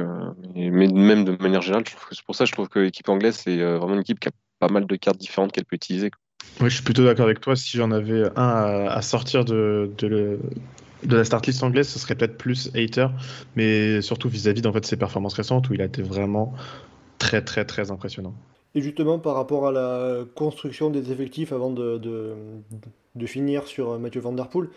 mais 0.54 0.70
même 0.70 1.24
de 1.24 1.36
manière 1.42 1.60
générale, 1.60 1.82
c'est 2.12 2.22
pour 2.24 2.36
ça 2.36 2.44
que 2.44 2.50
je 2.50 2.52
trouve 2.52 2.68
que 2.68 2.78
l'équipe 2.78 3.08
anglaise, 3.08 3.34
c'est 3.34 3.56
vraiment 3.56 3.94
une 3.94 4.02
équipe 4.02 4.20
qui 4.20 4.28
a 4.28 4.32
pas 4.60 4.68
mal 4.68 4.86
de 4.86 4.94
cartes 4.94 5.18
différentes 5.18 5.50
qu'elle 5.50 5.64
peut 5.64 5.74
utiliser. 5.74 6.12
Oui, 6.60 6.70
je 6.70 6.74
suis 6.74 6.84
plutôt 6.84 7.04
d'accord 7.04 7.26
avec 7.26 7.40
toi. 7.40 7.54
Si 7.56 7.76
j'en 7.76 7.90
avais 7.90 8.24
un 8.36 8.86
à, 8.88 9.02
sortir 9.02 9.44
de, 9.44 9.90
de, 9.98 10.40
la 11.06 11.24
start 11.24 11.46
list 11.46 11.62
anglaise, 11.62 11.88
ce 11.88 11.98
serait 11.98 12.14
peut-être 12.14 12.36
plus 12.36 12.70
Hater, 12.74 13.08
mais 13.56 14.00
surtout 14.02 14.28
vis-à-vis 14.28 14.62
-vis, 14.62 14.72
fait, 14.72 14.80
de 14.80 14.86
ses 14.86 14.96
performances 14.96 15.34
récentes 15.34 15.68
où 15.68 15.74
il 15.74 15.82
a 15.82 15.84
été 15.84 16.02
vraiment 16.02 16.54
très, 17.18 17.42
très, 17.42 17.64
très 17.64 17.90
impressionnant. 17.90 18.34
Et 18.74 18.80
justement, 18.80 19.18
par 19.18 19.34
rapport 19.34 19.66
à 19.66 19.72
la 19.72 20.24
construction 20.34 20.90
des 20.90 21.10
effectifs 21.10 21.52
avant 21.52 21.70
de, 21.70 21.98
de, 21.98 23.26
finir 23.26 23.66
sur 23.66 23.98
Mathieu 23.98 24.20
Van 24.20 24.32
Der 24.32 24.48
Poel, 24.48 24.68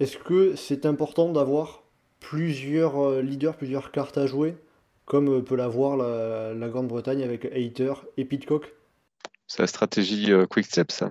est-ce 0.00 0.16
que 0.16 0.56
c'est 0.56 0.86
important 0.86 1.30
d'avoir 1.30 1.82
plusieurs 2.20 2.98
euh, 2.98 3.22
leaders, 3.22 3.56
plusieurs 3.56 3.90
cartes 3.90 4.16
à 4.18 4.26
jouer, 4.26 4.56
comme 5.04 5.44
peut 5.44 5.56
l'avoir 5.56 5.96
la, 5.96 6.54
la 6.54 6.68
Grande-Bretagne 6.68 7.22
avec 7.22 7.44
Hater 7.44 7.92
et 8.16 8.24
Pitcock? 8.24 8.72
C'est 9.46 9.62
la 9.62 9.66
stratégie 9.66 10.32
euh, 10.32 10.46
Quick 10.46 10.66
Step, 10.66 10.90
ça. 10.90 11.10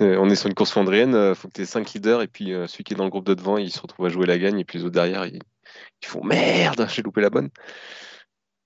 On 0.00 0.30
est 0.30 0.36
sur 0.36 0.48
une 0.48 0.54
course 0.54 0.72
flandrienne, 0.72 1.10
il 1.10 1.16
euh, 1.16 1.34
faut 1.34 1.48
que 1.48 1.54
tu 1.54 1.62
aies 1.62 1.66
5 1.66 1.92
leaders, 1.92 2.22
et 2.22 2.28
puis 2.28 2.52
euh, 2.52 2.66
celui 2.66 2.84
qui 2.84 2.94
est 2.94 2.96
dans 2.96 3.04
le 3.04 3.10
groupe 3.10 3.26
de 3.26 3.34
devant, 3.34 3.58
il 3.58 3.72
se 3.72 3.80
retrouve 3.80 4.06
à 4.06 4.08
jouer 4.08 4.26
la 4.26 4.38
gagne, 4.38 4.58
et 4.58 4.64
puis 4.64 4.78
les 4.78 4.84
autres 4.84 4.94
derrière, 4.94 5.26
ils, 5.26 5.40
font 6.04 6.22
merde, 6.24 6.86
j'ai 6.88 7.02
loupé 7.02 7.20
la 7.20 7.30
bonne. 7.30 7.50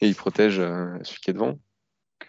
Et 0.00 0.08
ils 0.08 0.14
protègent 0.14 0.56
celui 0.56 1.20
qui 1.20 1.30
est 1.30 1.34
devant. 1.34 1.58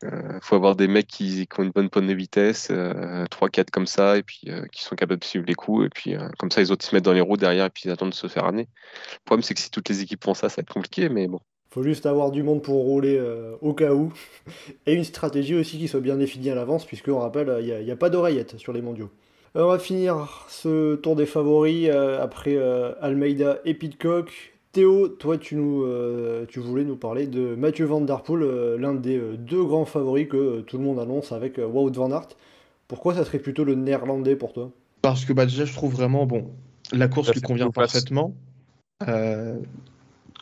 Il 0.01 0.39
faut 0.41 0.55
avoir 0.55 0.75
des 0.75 0.87
mecs 0.87 1.07
qui, 1.07 1.47
ont 1.57 1.63
une 1.63 1.71
bonne 1.71 1.89
pointe 1.89 2.07
de 2.07 2.13
vitesse, 2.13 2.69
3-4 2.69 3.69
comme 3.71 3.87
ça, 3.87 4.17
et 4.17 4.23
puis 4.23 4.49
qui 4.71 4.83
sont 4.83 4.95
capables 4.95 5.21
de 5.21 5.25
suivre 5.25 5.45
les 5.47 5.55
coups, 5.55 5.85
et 5.85 5.89
puis 5.89 6.15
comme 6.37 6.51
ça, 6.51 6.61
les 6.61 6.71
autres 6.71 6.85
se 6.85 6.93
mettent 6.93 7.05
dans 7.05 7.13
les 7.13 7.21
roues 7.21 7.37
derrière, 7.37 7.65
et 7.65 7.69
puis 7.69 7.83
ils 7.85 7.91
attendent 7.91 8.11
de 8.11 8.15
se 8.15 8.27
faire 8.27 8.45
amener. 8.45 8.67
Le 9.13 9.19
problème, 9.25 9.43
c'est 9.43 9.53
que 9.53 9.59
si 9.59 9.71
toutes 9.71 9.89
les 9.89 10.01
équipes 10.01 10.23
font 10.23 10.33
ça, 10.33 10.49
ça 10.49 10.57
va 10.57 10.61
être 10.61 10.73
compliqué, 10.73 11.09
mais 11.09 11.27
bon 11.27 11.39
faut 11.73 11.81
juste 11.81 12.05
avoir 12.05 12.29
du 12.29 12.43
monde 12.43 12.61
pour 12.61 12.83
rouler 12.83 13.17
euh, 13.17 13.55
au 13.61 13.73
cas 13.73 13.93
où. 13.93 14.13
Et 14.85 14.93
une 14.93 15.03
stratégie 15.03 15.55
aussi 15.55 15.79
qui 15.79 15.87
soit 15.87 16.01
bien 16.01 16.17
définie 16.17 16.51
à 16.51 16.55
l'avance, 16.55 16.85
puisqu'on 16.85 17.17
rappelle, 17.17 17.51
il 17.61 17.83
n'y 17.83 17.91
a, 17.91 17.95
pas 17.95 18.11
d'oreillette 18.11 18.57
sur 18.59 18.73
les 18.73 18.81
mondiaux. 18.81 19.09
on 19.55 19.67
va 19.67 19.79
finir 19.79 20.45
ce 20.49 20.95
tour 20.95 21.15
des 21.15 21.25
favoris 21.25 21.89
euh, 21.91 22.21
après 22.21 22.55
euh, 22.55 22.91
Almeida 23.01 23.57
et 23.65 23.73
Pitcock. 23.73 24.53
Théo, 24.71 25.07
toi 25.07 25.37
tu, 25.37 25.55
nous, 25.55 25.85
tu 26.47 26.59
voulais 26.59 26.83
nous 26.83 26.95
parler 26.95 27.27
de 27.27 27.53
Mathieu 27.53 27.85
Van 27.85 28.01
Der 28.01 28.23
Poel, 28.23 28.79
l'un 28.79 28.95
des 28.95 29.21
deux 29.37 29.63
grands 29.63 29.85
favoris 29.85 30.27
que 30.27 30.61
tout 30.61 30.79
le 30.79 30.83
monde 30.83 30.97
annonce 30.97 31.31
avec 31.31 31.59
Wout 31.59 31.91
Van 31.91 32.09
Aert. 32.09 32.29
Pourquoi 32.87 33.13
ça 33.13 33.23
serait 33.23 33.37
plutôt 33.37 33.65
le 33.65 33.75
néerlandais 33.75 34.35
pour 34.35 34.51
toi? 34.51 34.71
Parce 35.03 35.25
que 35.25 35.33
bah, 35.33 35.45
déjà 35.45 35.65
je 35.65 35.73
trouve 35.73 35.93
vraiment, 35.93 36.25
bon, 36.25 36.49
la 36.91 37.07
course 37.07 37.31
lui 37.35 37.41
convient 37.41 37.69
parfaitement 37.69 38.33
euh, 39.07 39.59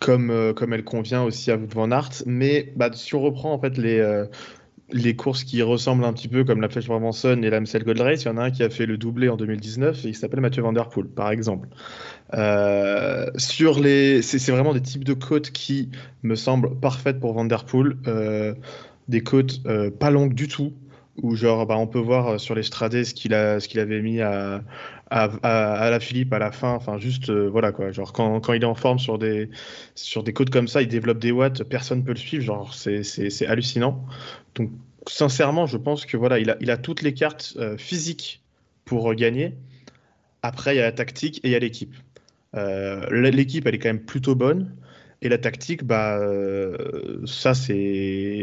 comme 0.01 0.73
elle 0.73 0.83
convient 0.83 1.23
aussi 1.23 1.51
à 1.51 1.57
van 1.57 1.91
Aert. 1.91 2.23
Mais 2.25 2.73
bah, 2.75 2.89
si 2.93 3.15
on 3.15 3.21
reprend 3.21 3.53
en 3.53 3.59
fait 3.59 3.77
les, 3.77 3.99
euh, 3.99 4.25
les 4.91 5.15
courses 5.15 5.43
qui 5.43 5.61
ressemblent 5.61 6.03
un 6.03 6.11
petit 6.11 6.27
peu 6.27 6.43
comme 6.43 6.59
la 6.59 6.69
Flèche 6.69 6.87
Brabanson 6.87 7.41
et 7.43 7.49
l'Amstel 7.49 7.83
Gold 7.83 8.01
Race, 8.01 8.23
il 8.23 8.25
y 8.25 8.29
en 8.29 8.37
a 8.37 8.43
un 8.43 8.51
qui 8.51 8.63
a 8.63 8.69
fait 8.69 8.85
le 8.85 8.97
doublé 8.97 9.29
en 9.29 9.37
2019 9.37 10.03
et 10.03 10.09
il 10.09 10.15
s'appelle 10.15 10.41
Mathieu 10.41 10.63
Van 10.63 10.73
Der 10.73 10.89
Poel, 10.89 11.07
par 11.07 11.31
exemple. 11.31 11.69
Euh, 12.33 13.29
c'est 13.37 14.51
vraiment 14.51 14.73
des 14.73 14.81
types 14.81 15.03
de 15.03 15.13
côtes 15.13 15.51
qui 15.51 15.89
me 16.23 16.35
semblent 16.35 16.75
parfaites 16.79 17.19
pour 17.19 17.33
Van 17.33 17.45
Der 17.45 17.65
Poel. 17.65 17.95
des 19.07 19.21
côtes 19.21 19.61
pas 19.99 20.09
longues 20.09 20.33
du 20.33 20.47
tout, 20.47 20.73
où 21.21 21.35
genre 21.35 21.67
bah, 21.67 21.77
on 21.77 21.87
peut 21.87 21.99
voir 21.99 22.39
sur 22.39 22.55
les 22.55 22.63
stradés 22.63 23.03
ce 23.03 23.13
qu'il 23.13 23.33
a 23.33 23.59
ce 23.59 23.67
qu'il 23.67 23.79
avait 23.79 24.01
mis 24.01 24.21
à, 24.21 24.63
à, 25.11 25.89
la 25.89 25.99
Philippe 25.99 26.33
à 26.33 26.39
la 26.39 26.51
fin. 26.51 26.73
Enfin, 26.73 26.97
juste, 26.97 27.29
euh, 27.29 27.49
voilà 27.49 27.71
quoi. 27.71 27.91
Genre, 27.91 28.13
quand, 28.13 28.39
quand, 28.39 28.53
il 28.53 28.63
est 28.63 28.65
en 28.65 28.75
forme 28.75 28.99
sur 28.99 29.17
des, 29.17 29.49
sur 29.95 30.23
des 30.23 30.33
côtes 30.33 30.49
comme 30.49 30.67
ça, 30.67 30.81
il 30.81 30.87
développe 30.87 31.19
des 31.19 31.31
watts, 31.31 31.63
personne 31.63 32.03
peut 32.03 32.11
le 32.11 32.17
suivre. 32.17 32.43
Genre, 32.43 32.73
c'est 32.73 33.45
hallucinant. 33.45 34.05
Donc, 34.55 34.71
sincèrement, 35.07 35.65
je 35.65 35.77
pense 35.77 36.05
que 36.05 36.17
voilà, 36.17 36.39
il 36.39 36.49
a, 36.49 36.57
il 36.61 36.71
a 36.71 36.77
toutes 36.77 37.01
les 37.01 37.13
cartes 37.13 37.53
euh, 37.57 37.77
physiques 37.77 38.41
pour 38.85 39.13
gagner. 39.15 39.55
Après, 40.43 40.75
il 40.75 40.77
y 40.77 40.81
a 40.81 40.85
la 40.85 40.91
tactique 40.91 41.39
et 41.43 41.49
il 41.49 41.51
y 41.51 41.55
a 41.55 41.59
l'équipe. 41.59 41.95
Euh, 42.55 43.09
l'équipe, 43.31 43.65
elle 43.67 43.75
est 43.75 43.79
quand 43.79 43.89
même 43.89 44.05
plutôt 44.05 44.35
bonne. 44.35 44.75
Et 45.23 45.29
la 45.29 45.37
tactique, 45.37 45.83
bah, 45.83 46.17
euh, 46.17 47.21
ça, 47.25 47.53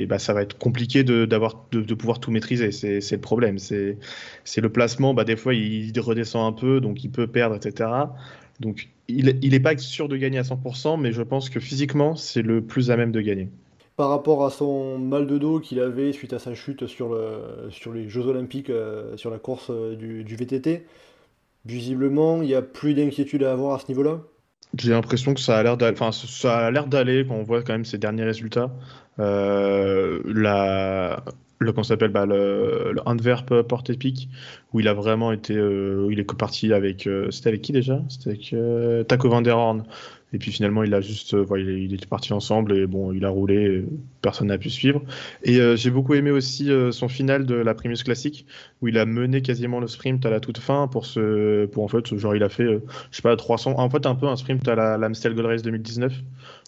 bah, 0.08 0.18
ça 0.20 0.32
va 0.32 0.42
être 0.42 0.56
compliqué 0.58 1.02
de, 1.02 1.24
d'avoir, 1.24 1.66
de, 1.72 1.94
pouvoir 1.94 2.20
tout 2.20 2.30
maîtriser. 2.30 2.70
C'est, 2.70 3.10
le 3.10 3.20
problème. 3.20 3.58
C'est, 3.58 3.98
c'est 4.44 4.60
le 4.60 4.70
placement. 4.70 5.12
Bah, 5.12 5.24
des 5.24 5.36
fois, 5.36 5.54
il 5.54 5.98
redescend 5.98 6.46
un 6.46 6.52
peu, 6.52 6.80
donc 6.80 7.02
il 7.02 7.10
peut 7.10 7.26
perdre, 7.26 7.56
etc. 7.56 7.90
Donc, 8.60 8.90
il 9.08 9.50
n'est 9.50 9.60
pas 9.60 9.76
sûr 9.76 10.08
de 10.08 10.16
gagner 10.16 10.38
à 10.38 10.42
100%, 10.42 11.00
mais 11.00 11.12
je 11.12 11.22
pense 11.22 11.50
que 11.50 11.58
physiquement, 11.58 12.14
c'est 12.14 12.42
le 12.42 12.60
plus 12.60 12.90
à 12.90 12.96
même 12.96 13.10
de 13.10 13.20
gagner. 13.20 13.48
Par 13.96 14.10
rapport 14.10 14.44
à 14.44 14.50
son 14.50 14.98
mal 14.98 15.26
de 15.26 15.38
dos 15.38 15.58
qu'il 15.58 15.80
avait 15.80 16.12
suite 16.12 16.32
à 16.32 16.38
sa 16.38 16.54
chute 16.54 16.86
sur, 16.86 17.08
le, 17.12 17.70
sur 17.70 17.92
les 17.92 18.08
Jeux 18.08 18.26
Olympiques, 18.26 18.70
euh, 18.70 19.16
sur 19.16 19.30
la 19.30 19.38
course 19.38 19.70
euh, 19.70 19.96
du, 19.96 20.22
du 20.22 20.36
VTT, 20.36 20.86
visiblement, 21.64 22.40
il 22.42 22.46
n'y 22.46 22.54
a 22.54 22.62
plus 22.62 22.94
d'inquiétude 22.94 23.42
à 23.42 23.50
avoir 23.50 23.74
à 23.74 23.78
ce 23.80 23.88
niveau-là? 23.88 24.20
J'ai 24.76 24.90
l'impression 24.90 25.34
que 25.34 25.40
ça 25.40 25.58
a 25.58 25.62
l'air 25.62 25.76
d'aller, 25.76 25.96
enfin, 25.98 26.12
ça 26.12 26.58
a 26.66 26.70
l'air 26.70 26.86
d'aller 26.86 27.24
quand 27.26 27.34
on 27.34 27.42
voit 27.42 27.62
quand 27.62 27.72
même 27.72 27.84
ses 27.84 27.98
derniers 27.98 28.24
résultats. 28.24 28.70
Euh, 29.18 30.20
la, 30.26 31.24
le 31.58 31.72
qu'on 31.72 31.82
s'appelle 31.82 32.10
bah, 32.10 32.26
le, 32.26 32.92
le 32.92 33.00
Antwerp 33.06 33.62
Port 33.62 33.84
où 34.72 34.80
il 34.80 34.88
a 34.88 34.94
vraiment 34.94 35.32
été, 35.32 35.56
euh, 35.56 36.08
il 36.10 36.20
est 36.20 36.36
parti 36.36 36.72
avec, 36.72 37.06
euh, 37.06 37.30
c'était 37.30 37.48
avec 37.48 37.62
qui 37.62 37.72
déjà? 37.72 38.00
C'était 38.08 38.30
avec 38.30 39.08
Taco 39.08 39.28
Van 39.28 39.42
Der 39.42 39.56
Horn. 39.56 39.84
Et 40.32 40.38
puis 40.38 40.52
finalement, 40.52 40.82
il 40.82 40.92
a 40.94 41.00
juste, 41.00 41.34
euh, 41.34 41.42
voilà, 41.42 41.64
il, 41.64 41.94
était 41.94 42.06
parti 42.06 42.32
ensemble 42.32 42.76
et 42.76 42.86
bon, 42.86 43.12
il 43.12 43.24
a 43.24 43.30
roulé, 43.30 43.84
personne 44.20 44.48
n'a 44.48 44.58
pu 44.58 44.70
suivre. 44.70 45.02
Et 45.42 45.58
euh, 45.58 45.76
j'ai 45.76 45.90
beaucoup 45.90 46.14
aimé 46.14 46.30
aussi 46.30 46.70
euh, 46.70 46.92
son 46.92 47.08
final 47.08 47.46
de 47.46 47.54
la 47.54 47.74
Primus 47.74 48.02
Classique 48.04 48.46
où 48.82 48.88
il 48.88 48.98
a 48.98 49.06
mené 49.06 49.42
quasiment 49.42 49.80
le 49.80 49.86
sprint 49.86 50.24
à 50.26 50.30
la 50.30 50.40
toute 50.40 50.58
fin 50.58 50.88
pour 50.88 51.06
ce, 51.06 51.66
pour 51.66 51.84
en 51.84 51.88
fait, 51.88 52.14
genre 52.16 52.36
il 52.36 52.42
a 52.42 52.48
fait, 52.48 52.64
euh, 52.64 52.82
je 53.10 53.16
sais 53.16 53.22
pas, 53.22 53.34
300, 53.36 53.74
en 53.78 53.90
fait 53.90 54.06
un 54.06 54.14
peu 54.14 54.26
un 54.26 54.36
sprint 54.36 54.66
à 54.68 54.74
la 54.74 54.98
l'Amstel 54.98 55.34
Gold 55.34 55.46
Race 55.46 55.62
2019 55.62 56.12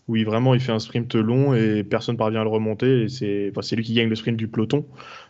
où 0.08 0.16
il 0.16 0.24
vraiment 0.24 0.54
il 0.54 0.61
fait 0.61 0.72
un 0.72 0.78
sprint 0.78 1.14
long 1.14 1.54
et 1.54 1.84
personne 1.84 2.16
parvient 2.16 2.40
à 2.40 2.44
le 2.44 2.50
remonter 2.50 3.02
et 3.02 3.08
c'est, 3.08 3.50
enfin, 3.50 3.62
c'est 3.62 3.76
lui 3.76 3.84
qui 3.84 3.94
gagne 3.94 4.08
le 4.08 4.16
sprint 4.16 4.36
du 4.36 4.48
peloton. 4.48 4.84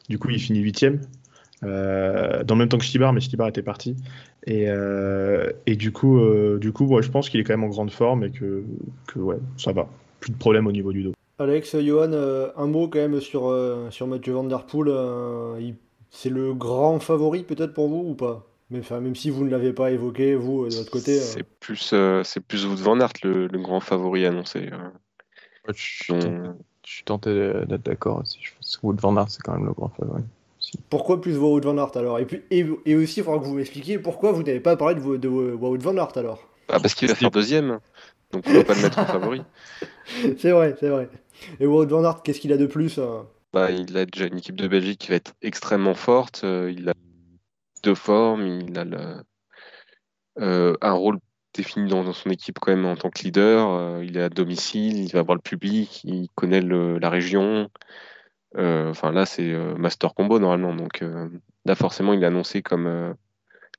Du 0.08 0.18
coup, 0.18 0.30
il 0.30 0.40
finit 0.40 0.60
huitième. 0.60 1.00
Euh, 1.62 2.42
dans 2.44 2.54
le 2.54 2.60
même 2.60 2.68
temps 2.68 2.78
que 2.78 2.84
Stibar, 2.84 3.12
mais 3.12 3.20
Stibar 3.20 3.48
était 3.48 3.62
parti. 3.62 3.94
Et, 4.46 4.68
euh, 4.70 5.50
et 5.66 5.76
du 5.76 5.92
coup, 5.92 6.18
euh, 6.18 6.58
du 6.58 6.72
coup 6.72 6.86
ouais, 6.86 7.02
je 7.02 7.10
pense 7.10 7.28
qu'il 7.28 7.38
est 7.40 7.44
quand 7.44 7.52
même 7.52 7.64
en 7.64 7.68
grande 7.68 7.90
forme 7.90 8.24
et 8.24 8.30
que, 8.30 8.64
que 9.06 9.18
ouais, 9.18 9.36
ça 9.58 9.72
va. 9.72 9.88
Plus 10.20 10.32
de 10.32 10.38
problème 10.38 10.66
au 10.66 10.72
niveau 10.72 10.92
du 10.92 11.02
dos. 11.02 11.12
Alex, 11.38 11.78
Johan, 11.80 12.12
euh, 12.12 12.48
un 12.56 12.66
mot 12.66 12.88
quand 12.88 12.98
même 12.98 13.20
sur, 13.20 13.48
euh, 13.48 13.90
sur 13.90 14.06
Mathieu 14.06 14.32
Van 14.34 14.44
Der 14.44 14.64
Poel. 14.66 14.88
euh, 14.90 15.56
il- 15.60 15.76
c'est 16.10 16.28
le 16.30 16.54
grand 16.54 16.98
favori 16.98 17.44
peut-être 17.44 17.72
pour 17.72 17.88
vous 17.88 18.10
ou 18.10 18.14
pas? 18.14 18.46
Même, 18.70 18.80
enfin, 18.80 19.00
même 19.00 19.14
si 19.14 19.30
vous 19.30 19.44
ne 19.44 19.50
l'avez 19.50 19.72
pas 19.72 19.90
évoqué, 19.90 20.34
vous, 20.34 20.66
de 20.68 20.74
votre 20.74 20.90
côté. 20.90 21.12
euh, 21.18 21.20
C'est 21.22 21.42
plus, 21.44 21.92
euh, 21.92 22.22
c'est 22.24 22.40
plus 22.40 22.66
Wout 22.66 22.76
van 22.76 22.98
Aert 23.00 23.12
le, 23.22 23.46
le 23.48 23.58
grand 23.58 23.80
favori 23.80 24.26
annoncé. 24.26 24.68
euh. 24.72 24.76
Ouais, 25.68 25.74
je, 25.74 25.82
suis 26.04 26.12
dont- 26.14 26.20
tenté, 26.20 26.48
je 26.86 26.90
suis 26.92 27.04
tenté 27.04 27.52
d'être 27.68 27.84
d'accord 27.84 28.20
aussi. 28.20 28.38
Je 28.42 28.50
pense 28.56 28.76
que 28.76 28.86
Wout 28.86 28.96
van 29.00 29.16
Aert, 29.16 29.30
c'est 29.30 29.42
quand 29.42 29.52
même 29.54 29.66
le 29.66 29.72
grand 29.72 29.88
favori. 29.90 30.22
Pourquoi 30.88 31.20
plus 31.20 31.36
Wout 31.36 31.60
Van 31.60 31.76
Aert 31.78 31.96
alors? 31.96 32.18
Et, 32.18 32.26
puis, 32.26 32.42
et, 32.50 32.64
et 32.86 32.94
aussi, 32.94 33.20
il 33.20 33.24
faudra 33.24 33.38
que 33.40 33.44
vous 33.44 33.54
m'expliquiez 33.54 33.98
pourquoi 33.98 34.32
vous 34.32 34.42
n'avez 34.42 34.60
pas 34.60 34.76
parlé 34.76 34.94
de, 34.94 35.16
de 35.16 35.28
Wout 35.28 35.78
Van 35.82 35.96
Aert 35.96 36.16
alors. 36.16 36.48
Ah, 36.68 36.78
parce 36.78 36.94
qu'il 36.94 37.08
va 37.08 37.14
faire 37.14 37.30
deuxième, 37.30 37.80
donc 38.32 38.44
on 38.46 38.50
ne 38.52 38.58
peut 38.58 38.64
pas 38.64 38.74
le 38.74 38.82
mettre 38.82 38.98
en 39.00 39.06
favori. 39.06 39.42
c'est 40.38 40.52
vrai, 40.52 40.76
c'est 40.78 40.88
vrai. 40.88 41.08
Et 41.58 41.66
Wout 41.66 41.86
Van 41.86 42.04
Aert, 42.04 42.22
qu'est-ce 42.22 42.40
qu'il 42.40 42.52
a 42.52 42.56
de 42.56 42.66
plus 42.66 42.98
hein? 42.98 43.26
Bah, 43.52 43.72
il 43.72 43.96
a 43.96 44.06
déjà 44.06 44.26
une 44.26 44.38
équipe 44.38 44.54
de 44.54 44.68
Belgique 44.68 45.00
qui 45.00 45.08
va 45.08 45.16
être 45.16 45.32
extrêmement 45.42 45.94
forte. 45.94 46.42
euh, 46.44 46.72
il 46.72 46.88
a 46.88 46.92
de 47.82 47.94
forme, 47.94 48.46
il 48.46 48.78
a 48.78 48.84
le- 48.84 49.22
euh, 50.38 50.74
un 50.80 50.92
rôle 50.92 51.18
défini 51.54 51.90
dans, 51.90 52.04
dans 52.04 52.12
son 52.12 52.30
équipe 52.30 52.60
quand 52.60 52.70
même 52.70 52.86
en 52.86 52.94
tant 52.94 53.10
que 53.10 53.22
leader. 53.24 53.68
euh, 53.70 54.04
il 54.04 54.16
est 54.16 54.22
à 54.22 54.28
domicile, 54.28 54.98
il 55.04 55.10
va 55.12 55.22
voir 55.22 55.34
le 55.34 55.42
public, 55.42 56.02
il 56.04 56.28
connaît 56.36 56.60
le- 56.60 56.98
la 56.98 57.10
région. 57.10 57.68
Euh, 58.56 58.90
Enfin 58.90 59.12
là, 59.12 59.26
c'est 59.26 59.52
euh, 59.52 59.74
Master 59.76 60.14
Combo 60.14 60.38
normalement. 60.38 60.74
Donc 60.74 61.02
euh, 61.02 61.28
là, 61.64 61.74
forcément, 61.74 62.12
il 62.12 62.22
est 62.22 62.26
annoncé 62.26 62.62
comme 62.62 63.14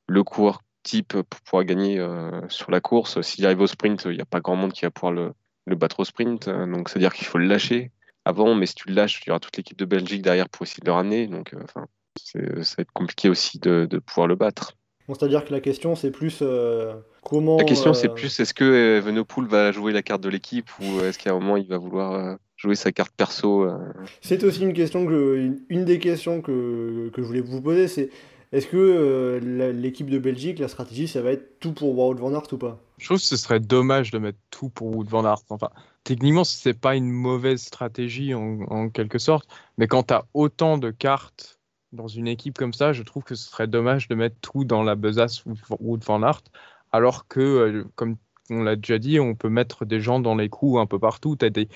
le 0.07 0.23
coureur 0.23 0.61
type 0.83 1.13
pour 1.21 1.41
pouvoir 1.41 1.63
gagner 1.63 1.99
euh, 1.99 2.31
sur 2.49 2.71
la 2.71 2.81
course. 2.81 3.21
S'il 3.21 3.45
arrive 3.45 3.61
au 3.61 3.67
sprint, 3.67 4.03
il 4.05 4.15
n'y 4.15 4.21
a 4.21 4.25
pas 4.25 4.39
grand 4.39 4.55
monde 4.55 4.73
qui 4.73 4.81
va 4.81 4.91
pouvoir 4.91 5.13
le, 5.13 5.33
le 5.65 5.75
battre 5.75 5.99
au 5.99 6.05
sprint. 6.05 6.49
Donc 6.49 6.89
c'est-à-dire 6.89 7.13
qu'il 7.13 7.27
faut 7.27 7.37
le 7.37 7.45
lâcher 7.45 7.91
avant, 8.25 8.55
mais 8.55 8.65
si 8.65 8.75
tu 8.75 8.87
le 8.87 8.95
lâches, 8.95 9.21
il 9.25 9.29
y 9.29 9.31
aura 9.31 9.39
toute 9.39 9.57
l'équipe 9.57 9.77
de 9.77 9.85
Belgique 9.85 10.21
derrière 10.21 10.47
pour 10.49 10.63
essayer 10.63 10.81
de 10.81 10.85
le 10.85 10.93
ramener. 10.93 11.27
Donc, 11.27 11.55
enfin, 11.63 11.87
ça 12.23 12.39
va 12.39 12.81
être 12.81 12.91
compliqué 12.93 13.29
aussi 13.29 13.59
de, 13.59 13.87
de 13.89 13.99
pouvoir 13.99 14.27
le 14.27 14.35
battre. 14.35 14.77
Bon, 15.07 15.15
C'est-à-dire 15.15 15.43
que 15.43 15.51
la 15.51 15.59
question, 15.59 15.95
c'est 15.95 16.11
plus 16.11 16.39
euh, 16.41 16.93
comment. 17.23 17.57
La 17.57 17.63
question, 17.63 17.93
c'est 17.93 18.09
plus 18.09 18.39
est-ce 18.39 18.53
que 18.53 18.99
Evenepoel 18.99 19.47
va 19.47 19.71
jouer 19.71 19.91
la 19.91 20.03
carte 20.03 20.21
de 20.21 20.29
l'équipe 20.29 20.69
ou 20.79 21.01
est-ce 21.01 21.17
qu'à 21.17 21.31
un 21.31 21.33
moment 21.33 21.57
il 21.57 21.67
va 21.67 21.77
vouloir 21.77 22.37
jouer 22.61 22.75
sa 22.75 22.91
carte 22.91 23.13
perso 23.15 23.63
euh, 23.63 23.77
C'est 24.21 24.43
aussi 24.43 24.61
une 24.61 24.73
question 24.73 25.05
que 25.07 25.51
une, 25.69 25.85
des 25.85 25.97
questions 25.99 26.41
que, 26.41 27.09
que 27.13 27.21
je 27.21 27.27
voulais 27.27 27.41
vous 27.41 27.61
poser, 27.61 27.87
c'est 27.87 28.09
est-ce 28.51 28.67
que 28.67 28.77
euh, 28.77 29.71
l'équipe 29.71 30.09
de 30.09 30.19
Belgique, 30.19 30.59
la 30.59 30.67
stratégie, 30.67 31.07
ça 31.07 31.21
va 31.21 31.31
être 31.31 31.59
tout 31.59 31.71
pour 31.73 31.97
Wout 31.97 32.15
Van 32.15 32.33
Aert 32.33 32.51
ou 32.51 32.57
pas? 32.57 32.79
Je 32.97 33.05
trouve 33.05 33.17
que 33.17 33.23
ce 33.23 33.37
serait 33.37 33.59
dommage 33.59 34.11
de 34.11 34.19
mettre 34.19 34.37
tout 34.51 34.69
pour 34.69 34.95
Wout 34.95 35.05
van 35.09 35.25
Aert. 35.25 35.41
Enfin, 35.49 35.69
techniquement, 36.03 36.43
c'est 36.43 36.79
pas 36.79 36.95
une 36.95 37.09
mauvaise 37.09 37.61
stratégie 37.61 38.35
en, 38.35 38.59
en 38.69 38.89
quelque 38.89 39.17
sorte, 39.17 39.49
mais 39.77 39.87
quand 39.87 40.03
tu 40.03 40.13
as 40.13 40.25
autant 40.35 40.77
de 40.77 40.91
cartes 40.91 41.57
dans 41.93 42.07
une 42.07 42.27
équipe 42.27 42.57
comme 42.57 42.73
ça, 42.73 42.93
je 42.93 43.01
trouve 43.01 43.23
que 43.23 43.33
ce 43.35 43.49
serait 43.49 43.67
dommage 43.67 44.07
de 44.07 44.15
mettre 44.15 44.35
tout 44.41 44.65
dans 44.65 44.83
la 44.83 44.95
besace 44.95 45.43
Wout- 45.45 45.57
Wout 45.79 45.99
van 46.05 46.21
Aert, 46.21 46.43
alors 46.91 47.27
que, 47.27 47.39
euh, 47.39 47.85
comme 47.95 48.17
on 48.51 48.63
l'a 48.63 48.75
déjà 48.75 48.99
dit, 48.99 49.19
on 49.19 49.35
peut 49.35 49.49
mettre 49.49 49.85
des 49.85 50.01
gens 50.01 50.19
dans 50.19 50.35
les 50.35 50.49
coups 50.49 50.79
un 50.79 50.85
peu 50.85 50.99
partout. 50.99 51.35
Tu 51.35 51.45
as 51.45 51.49
des, 51.49 51.69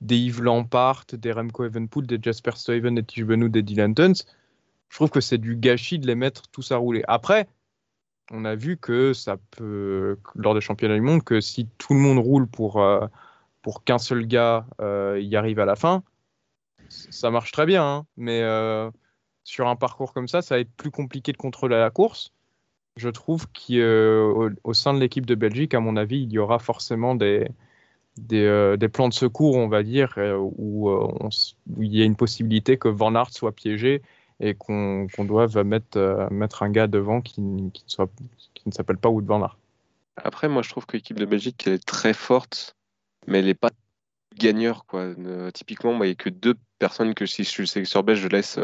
des 0.00 0.16
Yves 0.16 0.42
Lampart, 0.42 1.04
des 1.12 1.32
Remco 1.32 1.64
Evenpool, 1.64 2.06
des 2.06 2.18
Jasper 2.20 2.52
Stuyven, 2.56 2.94
des 2.96 3.04
Tige 3.04 3.24
Benoît, 3.24 3.48
des 3.48 3.62
Dylan 3.62 3.94
Tuns. 3.94 4.24
Je 4.88 4.96
trouve 4.96 5.10
que 5.10 5.20
c'est 5.20 5.38
du 5.38 5.56
gâchis 5.56 5.98
de 5.98 6.06
les 6.06 6.14
mettre 6.14 6.48
tous 6.48 6.72
à 6.72 6.76
rouler. 6.76 7.04
Après, 7.08 7.48
on 8.30 8.44
a 8.44 8.54
vu 8.54 8.76
que 8.76 9.12
ça 9.12 9.36
peut, 9.52 10.18
lors 10.34 10.54
des 10.54 10.60
championnats 10.60 10.94
du 10.94 11.00
monde, 11.00 11.22
que 11.24 11.40
si 11.40 11.68
tout 11.78 11.94
le 11.94 12.00
monde 12.00 12.18
roule 12.18 12.46
pour, 12.46 12.82
euh, 12.82 13.06
pour 13.62 13.84
qu'un 13.84 13.98
seul 13.98 14.26
gars 14.26 14.66
euh, 14.80 15.20
y 15.20 15.36
arrive 15.36 15.60
à 15.60 15.64
la 15.64 15.76
fin, 15.76 16.02
ça 16.88 17.30
marche 17.30 17.52
très 17.52 17.66
bien. 17.66 17.84
hein. 17.84 18.06
mais 18.16 18.42
euh, 18.42 18.90
sur 19.44 19.68
un 19.68 19.76
parcours 19.76 20.12
comme 20.12 20.28
ça, 20.28 20.42
ça 20.42 20.56
va 20.56 20.60
être 20.60 20.72
plus 20.76 20.90
compliqué 20.90 21.32
de 21.32 21.36
contrôler 21.36 21.76
la 21.76 21.90
course. 21.90 22.32
Je 22.98 23.08
trouve 23.10 23.46
qu'au 23.46 24.50
au 24.64 24.74
sein 24.74 24.92
de 24.92 24.98
l'équipe 24.98 25.24
de 25.24 25.36
Belgique, 25.36 25.72
à 25.72 25.80
mon 25.80 25.96
avis, 25.96 26.20
il 26.20 26.32
y 26.32 26.38
aura 26.38 26.58
forcément 26.58 27.14
des, 27.14 27.48
euh, 28.32 28.76
plans 28.92 29.08
de 29.08 29.14
secours, 29.14 29.54
on 29.54 29.68
va 29.68 29.84
dire, 29.84 30.14
euh, 30.18 30.36
où, 30.36 30.90
euh, 30.90 31.06
où 31.76 31.82
il 31.82 31.94
y 31.94 32.02
a 32.02 32.04
une 32.04 32.16
possibilité 32.16 32.76
que 32.76 32.88
Van 32.88 33.14
Aert 33.14 33.30
soit 33.30 33.52
piégé 33.52 34.02
et 34.40 34.54
qu'on 34.54 35.06
doive 35.20 35.62
mettre, 35.62 36.62
un 36.62 36.70
gars 36.70 36.88
devant 36.88 37.20
qui, 37.20 37.40
ne, 37.40 37.70
s'appelle 38.72 38.98
pas 38.98 39.08
Wout 39.08 39.24
Van 39.24 39.42
Aert. 39.42 39.58
Après, 40.16 40.48
moi, 40.48 40.62
je 40.62 40.70
trouve 40.70 40.84
que 40.84 40.96
l'équipe 40.96 41.18
de 41.18 41.24
Belgique 41.24 41.62
elle 41.66 41.74
est 41.74 41.86
très 41.86 42.12
forte, 42.12 42.74
mais 43.28 43.38
elle 43.38 43.46
n'est 43.46 43.54
pas 43.54 43.70
gagneur. 44.36 44.84
Typiquement, 45.54 45.92
il 46.02 46.06
n'y 46.06 46.12
a 46.12 46.14
que 46.16 46.30
deux 46.30 46.54
personnes 46.80 47.14
que 47.14 47.26
si 47.26 47.44
je 47.44 47.48
suis 47.48 47.62
le 47.62 47.66
sélectionneur 47.66 48.02
belge, 48.02 48.20
je 48.20 48.28
laisse 48.28 48.58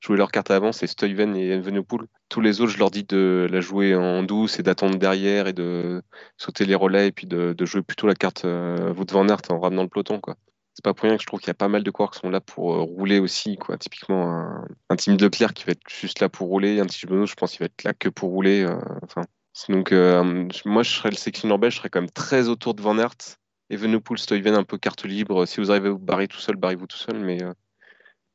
jouer 0.00 0.16
leur 0.16 0.30
carte 0.30 0.50
à 0.50 0.54
l'avance, 0.54 0.78
c'est 0.78 0.86
Stuyven 0.86 1.36
et 1.36 1.50
Evenepoel. 1.50 2.06
Tous 2.28 2.40
les 2.40 2.60
autres, 2.60 2.72
je 2.72 2.78
leur 2.78 2.90
dis 2.90 3.04
de 3.04 3.46
la 3.50 3.60
jouer 3.60 3.94
en 3.94 4.22
douce 4.22 4.58
et 4.58 4.62
d'attendre 4.62 4.98
derrière 4.98 5.46
et 5.46 5.52
de 5.52 6.02
sauter 6.36 6.64
les 6.64 6.74
relais 6.74 7.08
et 7.08 7.12
puis 7.12 7.26
de, 7.26 7.54
jouer 7.64 7.82
plutôt 7.82 8.06
la 8.06 8.14
carte 8.14 8.44
euh, 8.44 8.92
Wout 8.94 9.10
van 9.10 9.26
en 9.28 9.60
ramenant 9.60 9.82
le 9.82 9.88
peloton. 9.88 10.20
Quoi. 10.20 10.36
C'est 10.76 10.84
pas 10.84 10.92
pour 10.92 11.04
rien 11.04 11.16
que 11.16 11.22
je 11.22 11.26
trouve 11.26 11.40
qu'il 11.40 11.48
y 11.48 11.52
a 11.52 11.54
pas 11.54 11.68
mal 11.68 11.82
de 11.82 11.90
coureurs 11.90 12.10
qui 12.10 12.18
sont 12.18 12.28
là 12.28 12.42
pour 12.42 12.74
euh, 12.74 12.82
rouler 12.82 13.18
aussi. 13.18 13.56
Quoi. 13.56 13.78
Typiquement, 13.78 14.62
un, 14.90 14.96
team 14.96 15.16
de 15.16 15.24
Leclerc 15.24 15.54
qui 15.54 15.64
va 15.64 15.72
être 15.72 15.88
juste 15.88 16.20
là 16.20 16.28
pour 16.28 16.48
rouler, 16.48 16.80
un 16.80 16.84
petit 16.84 17.06
Benoît, 17.06 17.24
je 17.24 17.34
pense 17.34 17.52
qu'il 17.52 17.60
va 17.60 17.64
être 17.64 17.82
là 17.82 17.94
que 17.94 18.10
pour 18.10 18.28
rouler. 18.28 18.62
euh, 18.62 18.78
Enfin, 19.02 19.22
donc, 19.70 19.92
euh, 19.92 20.46
moi, 20.66 20.82
je 20.82 20.90
serais 20.90 21.08
le 21.08 21.16
sélectionneur 21.16 21.58
belge, 21.58 21.76
je 21.76 21.78
serais 21.78 21.88
quand 21.88 22.02
même 22.02 22.10
très 22.10 22.48
autour 22.48 22.74
de 22.74 22.82
Van 22.82 22.98
Aert. 22.98 23.38
Evenepoel, 23.70 24.18
Stuyven, 24.18 24.54
un 24.54 24.64
peu 24.64 24.76
carte 24.76 25.06
libre. 25.06 25.46
Si 25.46 25.60
vous 25.60 25.70
arrivez 25.70 25.88
à 25.88 25.92
vous 25.92 25.98
barrer 25.98 26.28
tout 26.28 26.40
seul, 26.40 26.56
barrez-vous 26.56 26.86
tout 26.86 26.98
seul. 26.98 27.18
Mais 27.20 27.38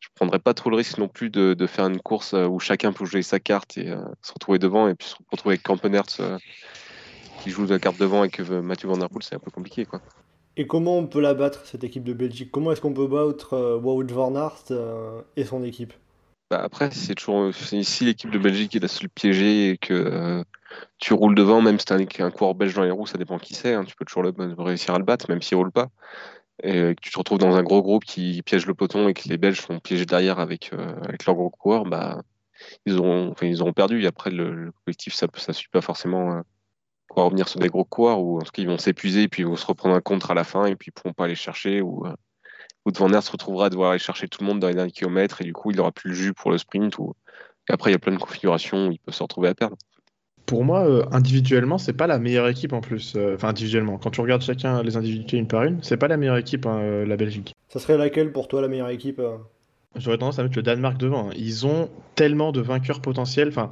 je 0.01 0.09
prendrais 0.15 0.39
pas 0.39 0.53
trop 0.53 0.69
le 0.69 0.75
risque 0.75 0.97
non 0.97 1.07
plus 1.07 1.29
de, 1.29 1.53
de 1.53 1.67
faire 1.67 1.85
une 1.85 2.01
course 2.01 2.33
euh, 2.33 2.47
où 2.47 2.59
chacun 2.59 2.91
peut 2.91 3.05
jouer 3.05 3.21
sa 3.21 3.39
carte 3.39 3.77
et 3.77 3.89
euh, 3.89 4.03
se 4.21 4.33
retrouver 4.33 4.59
devant. 4.59 4.87
Et 4.87 4.95
puis 4.95 5.07
se 5.07 5.15
retrouver 5.31 5.53
avec 5.53 5.63
Kampenertz 5.63 6.19
euh, 6.19 6.37
qui 7.41 7.51
joue 7.51 7.65
la 7.65 7.79
carte 7.79 7.99
devant 7.99 8.23
et 8.23 8.29
que 8.29 8.41
Mathieu 8.59 8.87
Van 8.87 8.97
Der 8.97 9.09
Poel, 9.09 9.23
c'est 9.23 9.35
un 9.35 9.39
peu 9.39 9.51
compliqué. 9.51 9.85
quoi. 9.85 10.01
Et 10.57 10.67
comment 10.67 10.97
on 10.97 11.07
peut 11.07 11.21
la 11.21 11.33
battre, 11.33 11.65
cette 11.65 11.83
équipe 11.83 12.03
de 12.03 12.13
Belgique? 12.13 12.51
Comment 12.51 12.71
est-ce 12.71 12.81
qu'on 12.81 12.93
peut 12.93 13.07
battre 13.07 13.53
euh, 13.53 13.77
Wout 13.77 14.11
Van 14.11 14.35
Aert 14.35 14.65
euh, 14.71 15.21
et 15.37 15.45
son 15.45 15.63
équipe? 15.63 15.93
Bah, 16.49 16.61
après, 16.63 16.91
c'est 16.91 17.15
toujours 17.15 17.53
si 17.53 17.85
si 17.85 18.05
l'équipe 18.05 18.29
de 18.29 18.37
Belgique 18.37 18.75
est 18.75 18.79
la 18.79 18.89
seule 18.89 19.09
piégée 19.09 19.69
et 19.69 19.77
que 19.77 19.93
euh, 19.93 20.43
tu 20.99 21.13
roules 21.13 21.35
devant, 21.35 21.61
même 21.61 21.79
si 21.79 21.85
t'as 21.85 21.95
un, 21.97 22.25
un 22.25 22.31
coureur 22.31 22.55
belge 22.55 22.73
dans 22.73 22.83
les 22.83 22.91
roues, 22.91 23.07
ça 23.07 23.17
dépend 23.17 23.39
qui 23.39 23.53
c'est. 23.53 23.73
hein, 23.73 23.85
tu 23.85 23.95
peux 23.95 24.03
toujours 24.03 24.23
le, 24.23 24.33
réussir 24.57 24.93
à 24.93 24.97
le 24.97 25.05
battre, 25.05 25.29
même 25.29 25.41
s'il 25.41 25.57
roule 25.57 25.71
pas. 25.71 25.87
Et 26.63 26.95
que 26.95 27.01
tu 27.01 27.11
te 27.11 27.17
retrouves 27.17 27.39
dans 27.39 27.55
un 27.55 27.63
gros 27.63 27.81
groupe 27.81 28.03
qui 28.03 28.41
piège 28.43 28.65
le 28.67 28.75
peloton 28.75 29.07
et 29.07 29.13
que 29.13 29.27
les 29.27 29.37
Belges 29.37 29.61
sont 29.61 29.79
piégés 29.79 30.05
derrière 30.05 30.39
avec, 30.39 30.71
euh, 30.73 30.95
avec 31.03 31.25
leurs 31.25 31.35
gros 31.35 31.49
coureurs, 31.49 31.85
bah, 31.85 32.21
ils 32.85 32.97
auront, 32.97 33.31
enfin, 33.31 33.47
ils 33.47 33.61
auront 33.61 33.73
perdu. 33.73 34.03
Et 34.03 34.07
après, 34.07 34.29
le, 34.29 34.53
le 34.53 34.71
collectif, 34.85 35.13
ça 35.13 35.27
ne 35.47 35.53
suit 35.53 35.69
pas 35.71 35.81
forcément 35.81 36.33
euh, 36.33 36.41
pour 37.07 37.23
revenir 37.23 37.47
sur 37.47 37.59
des 37.59 37.67
gros 37.67 37.83
coureurs, 37.83 38.21
ou 38.21 38.37
en 38.37 38.41
tout 38.41 38.51
cas, 38.51 38.61
ils 38.61 38.67
vont 38.67 38.77
s'épuiser 38.77 39.23
et 39.23 39.27
puis 39.27 39.41
ils 39.41 39.47
vont 39.47 39.55
se 39.55 39.65
reprendre 39.65 39.95
un 39.95 40.01
contre 40.01 40.31
à 40.31 40.33
la 40.33 40.43
fin 40.43 40.65
et 40.65 40.75
puis 40.75 40.89
ils 40.89 40.91
pourront 40.91 41.13
pas 41.13 41.25
aller 41.25 41.35
chercher. 41.35 41.81
Ou, 41.81 42.05
euh, 42.05 42.13
Van 42.85 43.21
se 43.21 43.31
retrouvera 43.31 43.65
à 43.65 43.69
devoir 43.69 43.91
aller 43.91 43.99
chercher 43.99 44.27
tout 44.27 44.39
le 44.41 44.47
monde 44.47 44.59
dans 44.59 44.67
les 44.67 44.73
derniers 44.73 44.91
kilomètres 44.91 45.41
et 45.41 45.45
du 45.45 45.53
coup, 45.53 45.71
il 45.71 45.77
n'aura 45.77 45.91
plus 45.91 46.09
le 46.09 46.15
jus 46.15 46.33
pour 46.33 46.51
le 46.51 46.57
sprint. 46.57 46.97
Ou... 46.99 47.13
Après, 47.69 47.91
il 47.91 47.93
y 47.93 47.95
a 47.95 47.99
plein 47.99 48.13
de 48.13 48.17
configurations 48.17 48.87
où 48.87 48.91
il 48.91 48.99
peut 48.99 49.11
se 49.11 49.21
retrouver 49.21 49.49
à 49.49 49.53
perdre. 49.53 49.77
Pour 50.51 50.65
moi, 50.65 50.85
euh, 50.85 51.05
individuellement, 51.13 51.77
c'est 51.77 51.93
pas 51.93 52.07
la 52.07 52.19
meilleure 52.19 52.49
équipe 52.49 52.73
en 52.73 52.81
plus. 52.81 53.13
Euh, 53.15 53.35
Enfin, 53.35 53.47
individuellement. 53.47 53.97
Quand 53.97 54.09
tu 54.09 54.19
regardes 54.19 54.41
chacun 54.41 54.83
les 54.83 54.97
individualités 54.97 55.37
une 55.37 55.47
par 55.47 55.63
une, 55.63 55.81
c'est 55.81 55.95
pas 55.95 56.09
la 56.09 56.17
meilleure 56.17 56.35
équipe, 56.35 56.65
hein, 56.65 56.77
euh, 56.81 57.05
la 57.05 57.15
Belgique. 57.15 57.55
Ça 57.69 57.79
serait 57.79 57.97
laquelle 57.97 58.33
pour 58.33 58.49
toi 58.49 58.61
la 58.61 58.67
meilleure 58.67 58.89
équipe 58.89 59.19
euh 59.19 59.37
J'aurais 59.95 60.17
tendance 60.17 60.39
à 60.39 60.43
mettre 60.43 60.57
le 60.57 60.61
Danemark 60.61 60.97
devant. 60.97 61.29
hein. 61.29 61.33
Ils 61.37 61.65
ont 61.65 61.87
tellement 62.15 62.51
de 62.51 62.59
vainqueurs 62.59 62.99
potentiels. 62.99 63.47
Enfin, 63.47 63.69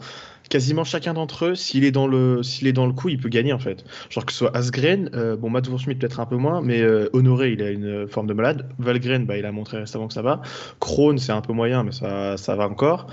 quasiment 0.50 0.86
chacun 0.86 1.14
d'entre 1.14 1.48
eux, 1.48 1.56
s'il 1.56 1.84
est 1.84 1.92
dans 1.92 2.08
le, 2.08 2.44
s'il 2.44 2.66
est 2.68 2.74
dans 2.74 2.86
le 2.86 2.94
coup, 2.94 3.10
il 3.10 3.20
peut 3.20 3.28
gagner 3.28 3.52
en 3.52 3.60
fait. 3.60 3.84
Genre 4.10 4.26
que 4.26 4.32
ce 4.32 4.38
soit 4.38 4.56
Asgren, 4.56 5.10
euh, 5.16 5.36
bon, 5.36 5.50
Matt 5.50 5.66
Schmidt 5.66 6.00
peut-être 6.00 6.22
un 6.22 6.26
peu 6.26 6.38
moins, 6.38 6.62
mais 6.62 6.80
euh, 6.80 7.10
Honoré, 7.12 7.52
il 7.52 7.62
a 7.62 7.72
une 7.72 8.08
forme 8.08 8.28
de 8.28 8.34
malade. 8.34 8.70
Valgren, 8.80 9.26
bah, 9.26 9.38
il 9.38 9.46
a 9.46 9.52
montré 9.52 9.80
récemment 9.80 10.08
que 10.08 10.14
ça 10.14 10.22
va. 10.22 10.42
Krohn, 10.80 11.18
c'est 11.18 11.34
un 11.34 11.42
peu 11.42 11.52
moyen, 11.52 11.84
mais 11.84 11.92
ça, 11.92 12.38
ça 12.38 12.56
va 12.56 12.70
encore. 12.70 13.08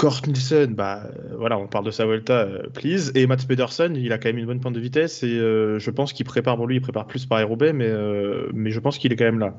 Kort 0.00 0.22
Nielsen, 0.26 0.74
bah 0.74 1.02
voilà, 1.36 1.58
on 1.58 1.66
parle 1.66 1.84
de 1.84 1.90
sa 1.90 2.06
Vuelta, 2.06 2.48
please. 2.72 3.12
Et 3.14 3.26
Mats 3.26 3.44
Pedersen, 3.46 3.94
il 3.96 4.10
a 4.14 4.18
quand 4.18 4.30
même 4.30 4.38
une 4.38 4.46
bonne 4.46 4.58
pointe 4.58 4.74
de 4.74 4.80
vitesse 4.80 5.22
et 5.22 5.36
je 5.36 5.90
pense 5.90 6.14
qu'il 6.14 6.24
prépare 6.24 6.56
pour 6.56 6.66
lui, 6.66 6.76
il 6.76 6.80
prépare 6.80 7.06
plus 7.06 7.26
par 7.26 7.36
aérobé, 7.36 7.74
mais, 7.74 7.92
mais 8.54 8.70
je 8.70 8.80
pense 8.80 8.96
qu'il 8.96 9.12
est 9.12 9.16
quand 9.16 9.26
même 9.26 9.38
là. 9.38 9.54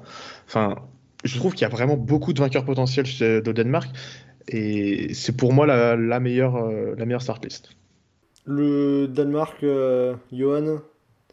Enfin, 0.48 0.78
je 1.24 1.38
trouve 1.38 1.54
qu'il 1.54 1.62
y 1.62 1.66
a 1.66 1.70
vraiment 1.70 1.96
beaucoup 1.96 2.34
de 2.34 2.40
vainqueurs 2.40 2.66
potentiels 2.66 3.06
de 3.06 3.52
Danemark 3.52 3.96
et 4.48 5.14
c'est 5.14 5.38
pour 5.38 5.54
moi 5.54 5.68
la, 5.68 5.96
la 5.96 6.20
meilleure, 6.20 6.58
la 6.98 7.06
meilleure 7.06 7.22
start 7.22 7.46
list. 7.46 7.70
Le 8.46 9.06
Danemark, 9.08 9.64
Johan, 10.32 10.80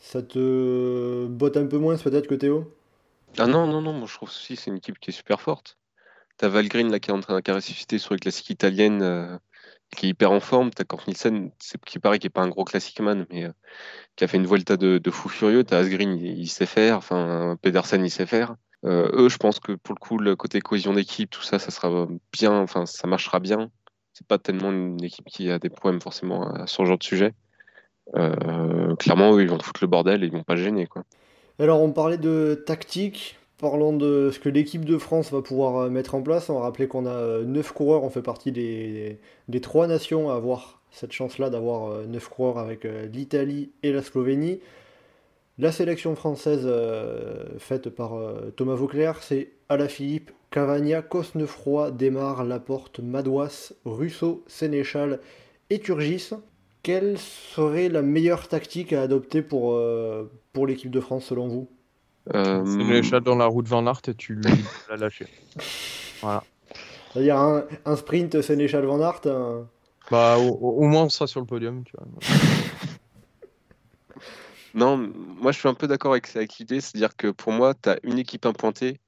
ça 0.02 0.20
te 0.20 1.26
botte 1.28 1.56
un 1.56 1.64
peu 1.64 1.78
moins 1.78 1.96
peut-être 1.96 2.26
que 2.26 2.34
Théo? 2.34 2.70
Ah 3.38 3.46
non, 3.46 3.66
non, 3.66 3.80
non, 3.80 3.94
moi 3.94 4.06
je 4.06 4.12
trouve 4.12 4.28
aussi 4.28 4.54
c'est 4.54 4.70
une 4.70 4.76
équipe 4.76 4.98
qui 4.98 5.08
est 5.08 5.14
super 5.14 5.40
forte. 5.40 5.77
T'as 6.38 6.48
Valgren 6.48 6.90
là 6.90 7.00
qui 7.00 7.10
est 7.10 7.12
en 7.12 7.20
train 7.20 7.40
de 7.40 7.52
ressusciter 7.52 7.98
sur 7.98 8.14
les 8.14 8.20
classiques 8.20 8.50
italiennes, 8.50 9.02
euh, 9.02 9.36
qui 9.96 10.06
est 10.06 10.10
hyper 10.10 10.30
en 10.30 10.38
forme. 10.38 10.70
T'as 10.70 10.84
Kort 10.84 11.02
Nielsen, 11.08 11.50
qui 11.84 11.98
paraît 11.98 12.20
qui 12.20 12.28
est 12.28 12.30
pas 12.30 12.42
un 12.42 12.48
gros 12.48 12.64
classique 12.64 13.00
man, 13.00 13.26
mais 13.30 13.44
euh, 13.44 13.52
qui 14.14 14.22
a 14.22 14.28
fait 14.28 14.36
une 14.36 14.46
Vuelta 14.46 14.76
de, 14.76 15.10
fou 15.10 15.28
furieux. 15.28 15.64
T'as 15.64 15.78
Asgreen, 15.78 16.16
il, 16.16 16.48
sait 16.48 16.66
faire. 16.66 16.96
Enfin, 16.96 17.56
Pedersen, 17.60 18.04
il 18.04 18.10
sait 18.10 18.26
faire. 18.26 18.54
Euh, 18.84 19.10
eux, 19.14 19.28
je 19.28 19.36
pense 19.36 19.58
que 19.58 19.72
pour 19.72 19.96
le 19.96 19.98
coup, 19.98 20.18
le 20.18 20.36
côté 20.36 20.60
cohésion 20.60 20.92
d'équipe, 20.92 21.28
tout 21.28 21.42
ça, 21.42 21.58
ça 21.58 21.72
sera 21.72 22.06
bien. 22.32 22.52
Enfin, 22.52 22.86
ça 22.86 23.08
marchera 23.08 23.40
bien. 23.40 23.70
C'est 24.12 24.26
pas 24.26 24.38
tellement 24.38 24.70
une 24.70 25.02
équipe 25.02 25.26
qui 25.26 25.50
a 25.50 25.58
des 25.58 25.70
problèmes 25.70 26.00
forcément 26.00 26.48
à 26.54 26.68
ce 26.68 26.84
genre 26.84 26.98
de 26.98 27.04
sujet. 27.04 27.34
clairement, 29.00 29.34
eux, 29.34 29.42
ils 29.42 29.50
vont 29.50 29.58
foutre 29.58 29.82
le 29.82 29.88
bordel 29.88 30.22
et 30.22 30.26
ils 30.26 30.32
vont 30.32 30.44
pas 30.44 30.56
gêner, 30.56 30.86
quoi. 30.86 31.02
Alors, 31.58 31.80
on 31.80 31.92
parlait 31.92 32.18
de 32.18 32.62
tactique. 32.64 33.37
Parlons 33.58 33.92
de 33.92 34.30
ce 34.32 34.38
que 34.38 34.48
l'équipe 34.48 34.84
de 34.84 34.98
France 34.98 35.32
va 35.32 35.42
pouvoir 35.42 35.76
euh, 35.78 35.90
mettre 35.90 36.14
en 36.14 36.22
place. 36.22 36.48
On 36.48 36.54
va 36.54 36.60
rappeler 36.60 36.86
qu'on 36.86 37.06
a 37.06 37.40
9 37.40 37.70
euh, 37.70 37.74
coureurs, 37.74 38.04
on 38.04 38.10
fait 38.10 38.22
partie 38.22 38.52
des, 38.52 39.18
des 39.48 39.60
3 39.60 39.88
nations 39.88 40.30
à 40.30 40.36
avoir 40.36 40.80
cette 40.92 41.10
chance-là 41.10 41.50
d'avoir 41.50 42.06
9 42.06 42.24
euh, 42.24 42.28
coureurs 42.28 42.58
avec 42.58 42.86
l'Italie 43.12 43.70
et 43.82 43.92
la 43.92 44.02
Slovénie. 44.02 44.60
La 45.58 45.72
sélection 45.72 46.14
française 46.14 46.68
faite 47.58 47.88
par 47.88 48.12
Thomas 48.54 48.76
Vauclair, 48.76 49.20
c'est 49.24 49.50
Alaphilippe, 49.68 50.30
Cavagna, 50.52 51.02
Cosnefroy, 51.02 51.90
Desmar, 51.90 52.44
Laporte, 52.44 53.00
Madouas, 53.00 53.72
Russo, 53.84 54.44
Sénéchal 54.46 55.18
et 55.70 55.80
Turgis. 55.80 56.30
Quelle 56.84 57.18
serait 57.18 57.88
la 57.88 58.02
meilleure 58.02 58.46
tactique 58.46 58.92
à 58.92 59.02
adopter 59.02 59.42
pour 59.42 59.74
l'équipe 60.64 60.92
de 60.92 61.00
France 61.00 61.24
selon 61.24 61.48
vous? 61.48 61.68
Euh... 62.34 63.02
C'est 63.02 63.20
dans 63.20 63.36
la 63.36 63.46
route 63.46 63.68
Van 63.68 63.86
Aert 63.86 64.00
et 64.08 64.14
tu 64.14 64.40
l'as 64.88 64.96
lâché. 64.96 65.26
Voilà. 66.20 66.42
C'est-à-dire 67.12 67.36
un, 67.36 67.64
un, 67.84 67.94
sprint 67.94 68.42
Sénéchal 68.42 68.84
Van 68.84 69.00
Aert 69.00 69.20
Bah, 70.10 70.36
au, 70.36 70.82
moins 70.82 71.04
on 71.04 71.08
sera 71.08 71.28
sur 71.28 71.38
le 71.38 71.46
podium. 71.46 71.84
Tu 71.84 71.92
vois. 71.96 72.08
non, 74.74 74.96
moi 74.96 75.52
je 75.52 75.60
suis 75.60 75.68
un 75.68 75.74
peu 75.74 75.86
d'accord 75.86 76.10
avec, 76.10 76.34
avec 76.34 76.58
l'idée, 76.58 76.80
c'est-à-dire 76.80 77.16
que 77.16 77.28
pour 77.28 77.52
moi, 77.52 77.74
tu 77.74 77.88
as 77.88 78.00
une 78.02 78.18
équipe 78.18 78.46
impointée, 78.46 78.98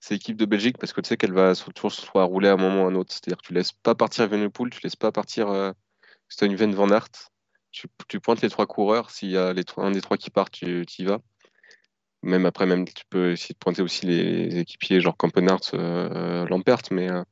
c'est 0.00 0.14
l'équipe 0.14 0.36
de 0.36 0.44
Belgique, 0.44 0.76
parce 0.78 0.92
que 0.92 1.00
tu 1.00 1.08
sais 1.08 1.16
qu'elle 1.16 1.32
va 1.32 1.54
toujours 1.54 1.92
soit 1.92 2.24
rouler 2.24 2.48
à 2.48 2.54
un 2.54 2.56
moment 2.56 2.82
ou 2.82 2.86
à 2.86 2.90
un 2.90 2.94
autre. 2.96 3.12
C'est-à-dire 3.12 3.36
que 3.36 3.46
tu 3.46 3.54
laisses 3.54 3.72
pas 3.72 3.94
partir 3.94 4.26
Venepool, 4.26 4.70
tu 4.70 4.80
laisses 4.82 4.96
pas 4.96 5.12
partir 5.12 5.48
euh, 5.50 5.70
Stuyven 6.28 6.74
Van 6.74 6.90
Aert. 6.90 7.30
Tu, 7.70 7.86
tu, 8.08 8.18
pointes 8.18 8.42
les 8.42 8.50
trois 8.50 8.66
coureurs, 8.66 9.10
s'il 9.10 9.30
y 9.30 9.36
a 9.36 9.52
les 9.52 9.62
trois, 9.62 9.84
un 9.84 9.92
des 9.92 10.00
trois 10.00 10.16
qui 10.16 10.30
part, 10.30 10.50
tu, 10.50 10.84
tu 10.86 11.02
y 11.02 11.04
vas 11.04 11.20
même 12.22 12.46
après, 12.46 12.66
même 12.66 12.86
tu 12.86 13.04
peux 13.08 13.32
essayer 13.32 13.54
de 13.54 13.58
pointer 13.58 13.82
aussi 13.82 14.06
les, 14.06 14.58
équipiers 14.58 15.00
genre 15.00 15.16
Campenart, 15.16 15.60
euh, 15.74 16.46
Lampert, 16.46 16.82
mais 16.90 17.10
euh, 17.10 17.22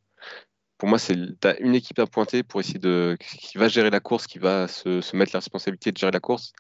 pour 0.79 0.89
moi, 0.89 0.99
c'est 0.99 1.17
as 1.45 1.59
une 1.59 1.75
équipe 1.75 1.99
à 1.99 2.07
pointer 2.07 2.43
pour 2.43 2.61
essayer 2.61 2.79
de 2.79 3.17
qui 3.21 3.59
va 3.59 3.69
gérer 3.69 3.91
la 3.91 4.01
course, 4.01 4.27
qui 4.27 4.39
va 4.39 4.69
se, 4.69 5.01
se 5.01 5.17
mettre 5.17 5.33
la 5.35 5.41
responsabilité 5.41 5.93
de 5.93 5.99
gérer 5.99 6.13
la 6.13 6.21
course, 6.21 6.53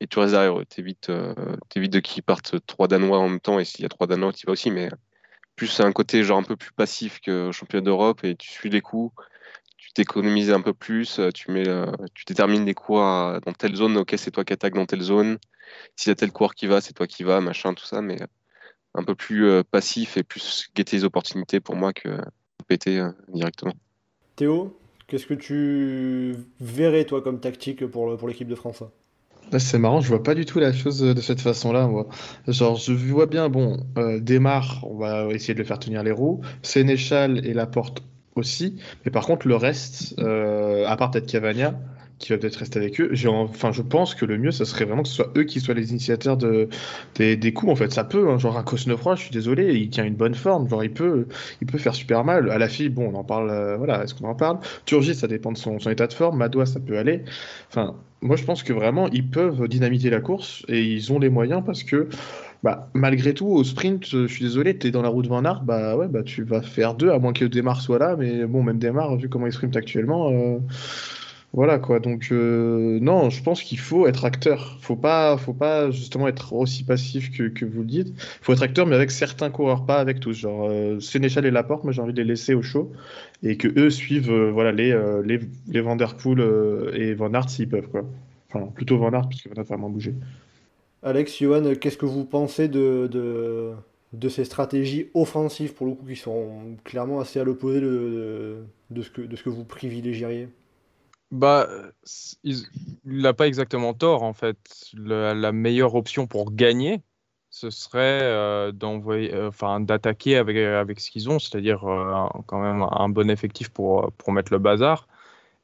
et 0.00 0.06
tu 0.06 0.18
restes 0.18 0.32
derrière. 0.32 0.54
T'évites 0.68 1.10
euh, 1.10 1.34
de 1.74 2.00
qu'ils 2.00 2.22
partent 2.22 2.64
trois 2.66 2.88
Danois 2.88 3.18
en 3.18 3.28
même 3.28 3.40
temps, 3.40 3.58
et 3.58 3.64
s'il 3.64 3.82
y 3.82 3.86
a 3.86 3.88
trois 3.88 4.06
Danois, 4.06 4.32
tu 4.32 4.46
vas 4.46 4.52
aussi, 4.52 4.70
mais 4.70 4.88
plus 5.56 5.68
c'est 5.68 5.84
un 5.84 5.92
côté 5.92 6.22
genre 6.24 6.38
un 6.38 6.42
peu 6.42 6.56
plus 6.56 6.72
passif 6.72 7.20
que 7.20 7.50
championnat 7.52 7.84
d'Europe, 7.84 8.24
et 8.24 8.36
tu 8.36 8.50
suis 8.50 8.70
les 8.70 8.80
coups, 8.80 9.14
tu 9.82 9.92
t'économises 9.92 10.50
un 10.50 10.60
peu 10.60 10.72
plus, 10.72 11.20
tu 11.34 11.50
mets, 11.50 11.66
tu 12.14 12.24
détermines 12.26 12.64
les 12.64 12.74
coups 12.74 12.98
dans 12.98 13.52
telle 13.58 13.74
zone, 13.74 13.96
ok, 13.96 14.14
c'est 14.16 14.30
toi 14.30 14.44
qui 14.44 14.52
attaques 14.52 14.74
dans 14.74 14.86
telle 14.86 15.02
zone 15.02 15.38
s'il 15.96 16.10
y 16.10 16.12
a 16.12 16.14
tel 16.14 16.32
coureur 16.32 16.54
qui 16.54 16.66
va, 16.66 16.80
c'est 16.80 16.92
toi 16.92 17.06
qui 17.06 17.22
va, 17.22 17.40
machin, 17.40 17.74
tout 17.74 17.84
ça, 17.84 18.02
mais 18.02 18.20
euh, 18.20 18.26
un 18.94 19.04
peu 19.04 19.14
plus 19.14 19.46
euh, 19.46 19.62
passif 19.68 20.16
et 20.16 20.22
plus 20.22 20.68
guetter 20.74 20.96
les 20.96 21.04
opportunités 21.04 21.60
pour 21.60 21.76
moi 21.76 21.92
que 21.92 22.08
péter 22.66 22.98
euh, 22.98 23.10
directement. 23.28 23.74
Théo, 24.36 24.78
qu'est-ce 25.06 25.26
que 25.26 25.34
tu 25.34 26.36
verrais 26.60 27.04
toi 27.04 27.22
comme 27.22 27.40
tactique 27.40 27.86
pour, 27.86 28.16
pour 28.16 28.28
l'équipe 28.28 28.48
de 28.48 28.54
France? 28.54 28.82
C'est 29.58 29.78
marrant, 29.78 30.00
je 30.00 30.08
vois 30.08 30.22
pas 30.22 30.34
du 30.34 30.46
tout 30.46 30.60
la 30.60 30.72
chose 30.72 31.00
de 31.00 31.20
cette 31.20 31.40
façon-là. 31.40 31.86
Moi. 31.86 32.08
Genre, 32.46 32.76
je 32.76 32.92
vois 32.92 33.26
bien, 33.26 33.48
bon, 33.50 33.84
euh, 33.98 34.18
démarre, 34.20 34.84
on 34.88 34.96
va 34.96 35.26
essayer 35.26 35.52
de 35.52 35.58
le 35.58 35.64
faire 35.64 35.78
tenir 35.78 36.02
les 36.02 36.12
roues. 36.12 36.40
Sénéchal 36.62 37.44
et 37.44 37.52
Laporte 37.52 38.02
aussi. 38.36 38.76
Mais 39.04 39.10
par 39.10 39.26
contre, 39.26 39.46
le 39.46 39.56
reste, 39.56 40.18
à 40.18 40.96
part 40.96 41.10
peut-être 41.10 41.26
Cavagna, 41.26 41.74
qui 42.22 42.30
va 42.32 42.38
peut-être 42.38 42.56
rester 42.56 42.78
avec 42.78 43.00
eux. 43.00 43.12
Enfin, 43.26 43.72
je 43.72 43.82
pense 43.82 44.14
que 44.14 44.24
le 44.24 44.38
mieux, 44.38 44.52
ce 44.52 44.64
serait 44.64 44.84
vraiment 44.84 45.02
que 45.02 45.08
ce 45.08 45.16
soit 45.16 45.32
eux 45.36 45.42
qui 45.44 45.60
soient 45.60 45.74
les 45.74 45.90
initiateurs 45.90 46.36
de, 46.36 46.68
des, 47.16 47.52
coups. 47.52 47.72
En 47.72 47.76
fait, 47.76 47.92
ça 47.92 48.04
peut. 48.04 48.30
Hein, 48.30 48.38
genre 48.38 48.56
un 48.56 48.62
Cosnefroy, 48.62 49.16
je 49.16 49.22
suis 49.22 49.30
désolé, 49.30 49.74
il 49.74 49.90
tient 49.90 50.04
une 50.04 50.14
bonne 50.14 50.34
forme. 50.34 50.68
Genre, 50.68 50.84
il 50.84 50.92
peut, 50.92 51.26
il 51.60 51.66
peut 51.66 51.78
faire 51.78 51.94
super 51.94 52.24
mal. 52.24 52.50
À 52.50 52.58
la 52.58 52.68
fille, 52.68 52.88
bon, 52.88 53.10
on 53.12 53.18
en 53.18 53.24
parle. 53.24 53.50
Euh, 53.50 53.76
voilà, 53.76 54.04
est-ce 54.04 54.14
qu'on 54.14 54.28
en 54.28 54.34
parle? 54.34 54.60
Turgis, 54.86 55.16
ça 55.16 55.26
dépend 55.26 55.52
de 55.52 55.58
son, 55.58 55.78
état 55.78 56.06
de 56.06 56.12
forme. 56.12 56.38
Madois, 56.38 56.66
ça 56.66 56.80
peut 56.80 56.96
aller. 56.96 57.24
Enfin, 57.68 57.96
moi, 58.22 58.36
je 58.36 58.44
pense 58.44 58.62
que 58.62 58.72
vraiment, 58.72 59.08
ils 59.10 59.28
peuvent 59.28 59.66
dynamiter 59.68 60.08
la 60.08 60.20
course 60.20 60.64
et 60.68 60.80
ils 60.80 61.12
ont 61.12 61.18
les 61.18 61.28
moyens 61.28 61.62
parce 61.66 61.82
que. 61.82 62.08
Bah, 62.62 62.88
malgré 62.94 63.34
tout, 63.34 63.46
au 63.46 63.64
sprint, 63.64 64.06
je 64.06 64.26
suis 64.28 64.44
désolé, 64.44 64.78
tu 64.78 64.86
es 64.86 64.90
dans 64.92 65.02
la 65.02 65.08
route 65.08 65.26
Van 65.26 65.44
Aert, 65.44 65.64
bah 65.64 65.96
ouais, 65.96 66.06
bah 66.06 66.22
tu 66.22 66.44
vas 66.44 66.62
faire 66.62 66.94
deux, 66.94 67.10
à 67.10 67.18
moins 67.18 67.32
que 67.32 67.44
Demar 67.44 67.80
soit 67.80 67.98
là, 67.98 68.14
mais 68.16 68.46
bon, 68.46 68.62
même 68.62 68.78
Demar, 68.78 69.16
vu 69.16 69.28
comment 69.28 69.46
il 69.46 69.52
sprint 69.52 69.76
actuellement, 69.76 70.30
euh, 70.30 70.58
voilà 71.52 71.78
quoi, 71.78 71.98
donc 72.00 72.28
euh, 72.32 72.98
non, 73.00 73.28
je 73.30 73.42
pense 73.42 73.62
qu'il 73.62 73.78
faut 73.78 74.06
être 74.06 74.24
acteur. 74.24 74.78
Faut 74.80 74.96
pas, 74.96 75.36
faut 75.36 75.52
pas 75.52 75.90
justement 75.90 76.26
être 76.28 76.54
aussi 76.54 76.82
passif 76.84 77.30
que, 77.30 77.64
vous 77.66 77.80
le 77.80 77.86
dites. 77.86 78.14
Faut 78.40 78.54
être 78.54 78.62
acteur, 78.62 78.86
mais 78.86 78.94
avec 78.94 79.10
certains 79.10 79.50
coureurs, 79.50 79.84
pas 79.84 79.98
avec 79.98 80.20
tous. 80.20 80.32
Genre 80.32 80.68
euh, 80.70 80.98
Sénéchal 81.00 81.44
et 81.44 81.50
Laporte, 81.50 81.84
moi 81.84 81.92
j'ai 81.92 82.00
envie 82.00 82.14
de 82.14 82.22
les 82.22 82.28
laisser 82.28 82.54
au 82.54 82.62
chaud 82.62 82.92
et 83.42 83.58
que 83.58 83.68
eux 83.78 83.90
suivent 83.90 84.30
euh, 84.32 84.50
voilà 84.50 84.72
les 84.72 84.96
les, 85.24 85.40
les 85.68 85.80
Van 85.82 85.96
Der 85.96 86.16
Poel 86.16 86.40
et 86.94 87.12
Van 87.14 87.32
Aert 87.34 87.50
s'ils 87.50 87.68
peuvent 87.68 87.88
quoi. 87.88 88.02
Enfin 88.48 88.66
plutôt 88.68 88.96
Van 88.98 89.12
Aert 89.12 89.28
parce 89.28 89.42
que 89.42 89.48
Van 89.50 89.56
Aert 89.56 89.64
va 89.64 89.76
vraiment 89.76 89.90
bouger. 89.90 90.14
Alex, 91.02 91.38
Johan, 91.38 91.74
qu'est-ce 91.80 91.96
que 91.96 92.06
vous 92.06 92.24
pensez 92.24 92.68
de, 92.68 93.08
de, 93.10 93.72
de, 94.12 94.28
ces 94.28 94.44
stratégies 94.44 95.10
offensives 95.14 95.74
pour 95.74 95.86
le 95.86 95.94
coup 95.94 96.06
qui 96.06 96.16
sont 96.16 96.76
clairement 96.84 97.20
assez 97.20 97.40
à 97.40 97.44
l'opposé 97.44 97.80
de, 97.80 98.64
de, 98.90 99.02
ce 99.02 99.10
que, 99.10 99.22
de 99.22 99.36
ce 99.36 99.42
que 99.42 99.50
vous 99.50 99.64
privilégieriez? 99.64 100.48
Bah, 101.30 101.66
il 102.44 102.62
n'a 103.04 103.32
pas 103.32 103.46
exactement 103.46 103.94
tort 103.94 104.22
en 104.22 104.34
fait. 104.34 104.58
la 104.94 105.52
meilleure 105.52 105.94
option 105.94 106.26
pour 106.26 106.52
gagner, 106.52 107.00
ce 107.52 107.68
serait 107.68 108.22
euh, 108.22 108.72
d'envoyer, 108.72 109.32
euh, 109.34 109.50
d'attaquer 109.80 110.36
avec, 110.36 110.56
avec 110.56 111.00
ce 111.00 111.10
qu'ils 111.10 111.28
ont, 111.28 111.38
c'est-à-dire 111.38 111.84
euh, 111.84 112.26
quand 112.46 112.60
même 112.60 112.84
un 112.90 113.08
bon 113.10 113.30
effectif 113.30 113.68
pour, 113.68 114.10
pour 114.12 114.32
mettre 114.32 114.52
le 114.52 114.58
bazar, 114.58 115.06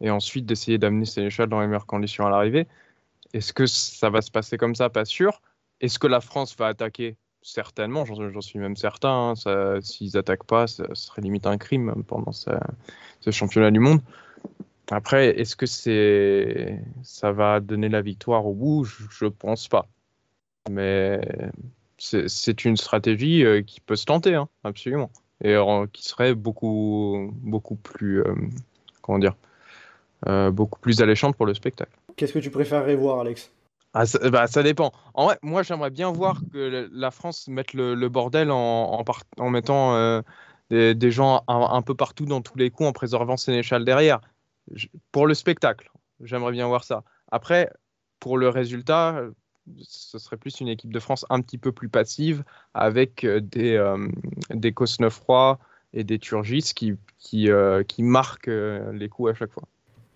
et 0.03 0.11
ensuite 0.11 0.45
d'essayer 0.45 0.76
d'amener 0.78 1.07
Sénéchal 1.07 1.49
dans 1.49 1.61
les 1.61 1.66
meilleures 1.66 1.86
conditions 1.86 2.26
à 2.26 2.30
l'arrivée. 2.30 2.66
Est-ce 3.35 3.53
que 3.53 3.66
ça 3.66 4.11
va 4.11 4.22
se 4.22 4.31
passer 4.31 4.57
comme 4.57 4.74
ça? 4.74 4.89
Pas 4.89 5.05
sûr. 5.05 5.41
Est-ce 5.81 5.99
que 5.99 6.07
la 6.07 6.20
France 6.20 6.57
va 6.57 6.66
attaquer? 6.66 7.16
Certainement, 7.43 8.05
j'en 8.05 8.41
suis 8.41 8.59
même 8.59 8.76
certain. 8.76 9.35
Hein. 9.47 9.81
S'ils 9.81 10.12
n'attaquent 10.14 10.47
pas, 10.47 10.66
ce 10.66 10.83
serait 10.95 11.22
limite 11.22 11.47
un 11.47 11.57
crime 11.57 12.03
pendant 12.07 12.33
ce, 12.33 12.51
championnat 13.31 13.70
du 13.70 13.81
monde. 13.81 14.01
Après, 14.91 15.39
est-ce 15.39 15.55
que 15.55 15.66
ça 17.03 17.33
va 17.33 17.61
donner 17.61 17.89
la 17.89 18.03
victoire 18.03 18.47
au 18.47 18.55
bout? 18.55 18.85
Je 18.85 19.26
ne 19.26 19.31
pense 19.31 19.68
pas. 19.68 19.87
Mais 20.70 21.20
c'est 21.99 22.64
une 22.64 22.76
stratégie 22.76 23.45
euh, 23.45 23.62
qui 23.62 23.81
peut 23.81 23.97
se 23.97 24.05
tenter, 24.05 24.35
hein, 24.35 24.49
absolument. 24.64 25.11
Et 25.43 25.57
qui 25.93 26.03
serait 26.03 26.35
beaucoup, 26.35 27.31
beaucoup 27.33 27.76
plus, 27.76 28.22
euh, 28.22 28.35
comment 29.03 29.18
dire, 29.20 29.37
euh, 30.26 30.51
beaucoup 30.51 30.81
plus 30.81 31.01
alléchante 31.01 31.37
pour 31.37 31.47
le 31.47 31.55
spectacle. 31.55 31.93
Qu'est-ce 32.19 32.33
que 32.33 32.39
tu 32.39 32.51
préférerais 32.51 32.97
voir, 32.97 33.21
Alex? 33.21 33.51
Ah, 33.95 34.05
ça, 34.05 34.19
bah, 34.31 34.47
ça, 34.47 34.62
dépend. 34.62 34.93
En 35.14 35.27
vrai, 35.27 35.39
moi, 35.43 35.62
j'aimerais 35.62 35.91
bien 35.91 36.12
voir 36.12 36.41
que 36.53 36.91
la 36.93 37.11
France 37.11 37.49
mette 37.49 37.73
le, 37.73 37.95
bordel 38.09 38.51
en, 38.51 39.03
en, 39.39 39.51
mettant 39.51 40.23
des, 40.69 40.95
des, 40.95 41.11
gens 41.11 41.43
un, 41.49 41.61
un, 41.71 41.81
peu 41.81 41.95
partout 41.95 42.27
dans 42.27 42.43
tous 42.43 42.59
les 42.59 42.71
coups 42.71 42.89
en 42.89 42.93
préservant 42.93 43.39
Sénéchal 43.39 43.85
derrière 43.87 44.21
pour 45.12 45.27
le 45.27 45.35
spectacle, 45.35 45.91
j'aimerais 46.21 46.53
bien 46.53 46.66
voir 46.66 46.85
ça. 46.85 47.05
Après, 47.31 47.71
pour 48.21 48.39
le 48.39 48.49
résultat, 48.49 49.23
ce 49.83 50.19
serait 50.19 50.37
plus 50.37 50.61
une 50.61 50.69
équipe 50.69 50.93
de 50.93 51.01
France 51.01 51.25
un 51.31 51.41
petit 51.41 51.59
peu 51.59 51.73
plus 51.73 51.89
passive, 51.89 52.45
avec 52.75 53.25
euh, 53.25 53.41
des, 53.41 53.75
euh, 53.75 54.09
des 54.51 54.73
Cosnefroy 54.73 55.59
et 55.93 56.05
des 56.05 56.19
Turgis 56.19 56.73
qui, 56.75 56.95
qui, 57.19 57.49
qui 57.89 58.03
marquent 58.03 58.51
les 58.93 59.09
coups 59.09 59.31
à 59.31 59.35
chaque 59.35 59.53
fois. 59.53 59.62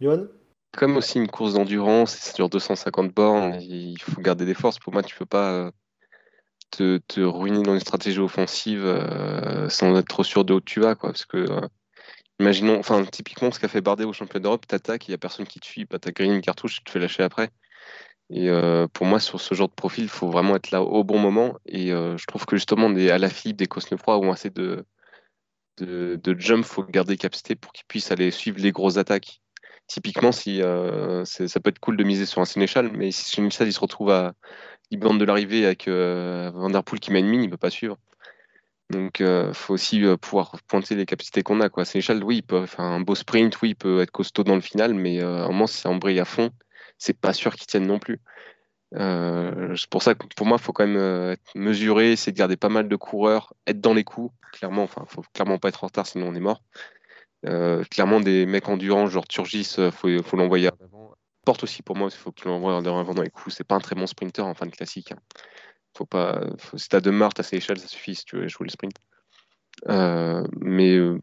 Johan? 0.01 0.27
Comme 0.73 0.97
aussi 0.97 1.19
une 1.19 1.29
course 1.29 1.55
d'endurance, 1.55 2.13
c'est 2.13 2.35
sur 2.35 2.49
250 2.49 3.13
bornes, 3.13 3.61
il 3.61 4.01
faut 4.01 4.21
garder 4.21 4.47
des 4.47 4.55
forces. 4.55 4.79
Pour 4.79 4.93
moi, 4.93 5.03
tu 5.03 5.15
peux 5.15 5.27
pas 5.27 5.71
te, 6.71 6.99
te, 7.09 7.21
ruiner 7.21 7.63
dans 7.63 7.75
une 7.75 7.81
stratégie 7.81 8.21
offensive 8.21 8.83
sans 9.69 9.97
être 9.97 10.09
trop 10.09 10.25
sûr 10.25 10.45
de 10.45 10.55
où 10.55 10.61
tu 10.61 10.81
vas, 10.81 10.95
quoi. 10.95 11.11
Parce 11.11 11.27
que 11.27 11.47
Imaginons, 12.43 12.79
enfin, 12.79 13.05
typiquement, 13.05 13.53
ce 13.53 13.61
qu'a 13.61 13.69
fait 13.69 13.81
Bardet 13.81 14.03
au 14.03 14.13
championnat 14.13 14.43
d'Europe, 14.43 14.67
t'attaques, 14.67 15.07
il 15.07 15.13
n'y 15.13 15.15
a 15.15 15.19
personne 15.19 15.47
qui 15.47 15.61
te 15.61 15.67
suit, 15.67 15.85
bah, 15.85 16.01
t'as 16.01 16.11
grillé 16.11 16.35
une 16.35 16.41
cartouche, 16.41 16.79
tu 16.79 16.83
te 16.83 16.91
fais 16.91 16.99
lâcher 16.99 17.23
après. 17.23 17.51
Et 18.31 18.51
euh, 18.51 18.89
pour 18.93 19.07
moi, 19.07 19.21
sur 19.21 19.41
ce 19.41 19.55
genre 19.55 19.69
de 19.69 19.75
profil, 19.75 20.05
il 20.05 20.11
faut 20.11 20.29
vraiment 20.29 20.57
être 20.57 20.73
là 20.73 20.83
au 20.83 21.05
bon 21.05 21.21
moment. 21.21 21.57
Et 21.67 21.93
euh, 21.93 22.17
je 22.17 22.27
trouve 22.27 22.45
que 22.45 22.57
justement, 22.57 22.89
à 22.89 23.19
la 23.19 23.29
FIB, 23.29 23.57
des 23.57 23.67
Cosnefroy 23.67 24.19
ont 24.19 24.33
assez 24.33 24.51
de, 24.51 24.85
de, 25.79 26.19
de 26.21 26.41
jump, 26.41 26.65
il 26.65 26.69
faut 26.69 26.83
garder 26.83 27.17
capacité 27.17 27.55
pour 27.55 27.73
qu'ils 27.73 27.87
puissent 27.87 28.11
aller 28.11 28.33
suivre 28.33 28.59
les 28.59 28.73
grosses 28.73 28.97
attaques. 28.97 29.41
Typiquement, 29.87 30.31
euh, 30.49 31.25
ça 31.25 31.61
peut 31.61 31.71
être 31.71 31.79
cool 31.79 31.97
de 31.97 32.05
miser 32.05 32.27
sur 32.27 32.41
un 32.41 32.45
Sénéchal, 32.45 32.91
mais 32.95 33.11
si 33.11 33.25
Sénéchal 33.25 33.69
il 33.69 33.73
se 33.73 33.81
retrouve 33.81 34.11
à 34.11 34.33
bande 34.93 35.19
de 35.19 35.25
l'arrivée 35.25 35.65
avec 35.65 35.89
Van 35.89 36.71
Der 36.71 36.85
Poel 36.85 37.01
qui 37.01 37.13
mine, 37.13 37.43
il 37.43 37.47
ne 37.47 37.51
peut 37.51 37.57
pas 37.57 37.71
suivre. 37.71 37.97
Donc, 38.93 39.21
il 39.21 39.27
euh, 39.27 39.53
faut 39.55 39.75
aussi 39.75 40.05
euh, 40.05 40.17
pouvoir 40.17 40.61
pointer 40.69 40.95
les 40.95 41.07
capacités 41.07 41.43
qu'on 41.43 41.61
a. 41.61 41.85
Sénéchal, 41.85 42.23
oui, 42.23 42.37
il 42.37 42.43
peut 42.43 42.67
faire 42.67 42.85
un 42.85 43.01
beau 43.01 43.15
sprint, 43.15 43.61
oui, 43.63 43.71
il 43.71 43.75
peut 43.75 44.03
être 44.03 44.11
costaud 44.11 44.45
dans 44.45 44.55
le 44.55 44.61
final, 44.61 44.93
mais 44.95 45.21
euh, 45.23 45.47
au 45.47 45.53
moins, 45.53 45.67
si 45.67 45.81
ça 45.81 45.89
embraye 45.89 46.21
à 46.21 46.27
fond, 46.27 46.51
c'est 46.99 47.19
pas 47.19 47.33
sûr 47.33 47.55
qu'il 47.55 47.67
tienne 47.67 47.87
non 47.87 47.99
plus. 47.99 48.21
c'est 48.95 49.91
pour 49.91 50.03
ça 50.03 50.15
que 50.15 50.27
pour 50.37 50.47
moi, 50.47 50.59
il 50.61 50.63
faut 50.63 50.73
quand 50.75 50.87
même 50.87 51.33
être 51.33 51.55
mesuré, 51.55 52.17
c'est 52.17 52.33
de 52.33 52.37
garder 52.37 52.57
pas 52.57 52.69
mal 52.69 52.89
de 52.89 52.97
coureurs, 52.97 53.55
être 53.67 53.81
dans 53.81 53.95
les 53.95 54.05
coups, 54.05 54.33
clairement. 54.53 54.83
Enfin, 54.83 55.05
faut 55.09 55.25
clairement 55.33 55.59
pas 55.59 55.71
être 55.71 55.83
en 55.85 55.87
retard, 55.87 56.07
sinon 56.07 56.29
on 56.29 56.35
est 56.35 56.41
mort. 56.41 56.63
Clairement, 57.91 58.21
des 58.21 58.47
mecs 58.47 58.69
endurants, 58.69 59.07
genre 59.07 59.27
Turgis, 59.27 59.75
il 59.79 59.91
faut, 59.91 60.23
faut 60.23 60.37
l'envoyer 60.37 60.69
avant. 60.69 61.15
Porte 61.45 61.65
aussi 61.65 61.83
pour 61.83 61.97
moi, 61.97 62.09
il 62.13 62.17
faut 62.17 62.31
que 62.31 62.41
tu 62.41 62.47
l'envoies 62.49 62.77
avant 62.77 63.15
dans 63.15 63.23
les 63.23 63.31
coups. 63.31 63.57
C'est 63.57 63.65
pas 63.65 63.75
un 63.75 63.81
très 63.81 63.97
bon 63.97 64.07
sprinter 64.07 64.47
en 64.47 64.55
fin 64.55 64.67
de 64.67 64.71
classique. 64.71 65.11
Hein. 65.11 65.19
Faut 65.97 66.07
pas, 66.07 66.41
si 66.77 66.89
t'as 66.89 67.01
deux 67.01 67.11
marques 67.11 67.41
à 67.41 67.43
échelles, 67.53 67.79
ça 67.79 67.89
suffit 67.89 68.15
si 68.15 68.25
tu 68.25 68.37
veux 68.37 68.49
jouer 68.49 68.67
le 68.67 68.71
sprint. 68.71 68.95
Euh, 69.89 70.47
mais 70.61 70.95
euh, 70.97 71.21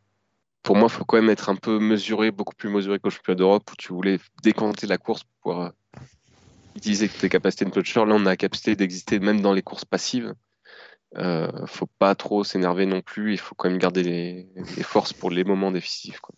pour 0.63 0.75
moi, 0.75 0.87
il 0.91 0.95
faut 0.95 1.05
quand 1.05 1.17
même 1.17 1.29
être 1.29 1.49
un 1.49 1.55
peu 1.55 1.79
mesuré, 1.79 2.31
beaucoup 2.31 2.55
plus 2.55 2.69
mesuré 2.69 2.99
qu'au 2.99 3.09
championnat 3.09 3.37
d'Europe 3.37 3.71
où 3.71 3.75
tu 3.77 3.93
voulais 3.93 4.19
décanter 4.43 4.87
la 4.87 4.97
course 4.97 5.23
pour 5.23 5.33
pouvoir 5.41 5.67
euh, 5.67 5.99
utiliser 6.75 7.09
tes 7.09 7.29
capacités 7.29 7.65
de 7.65 7.71
puncher. 7.71 8.05
Là, 8.05 8.15
on 8.15 8.25
a 8.25 8.29
la 8.29 8.37
capacité 8.37 8.75
d'exister 8.75 9.19
même 9.19 9.41
dans 9.41 9.53
les 9.53 9.61
courses 9.61 9.85
passives. 9.85 10.33
Euh, 11.17 11.47
faut 11.65 11.87
pas 11.97 12.13
trop 12.15 12.43
s'énerver 12.43 12.85
non 12.85 13.01
plus. 13.01 13.33
Il 13.33 13.39
faut 13.39 13.55
quand 13.55 13.69
même 13.69 13.79
garder 13.79 14.03
les, 14.03 14.47
forces 14.83 15.13
pour 15.13 15.31
les 15.31 15.43
moments 15.43 15.71
décisifs. 15.71 16.19
Quoi. 16.19 16.35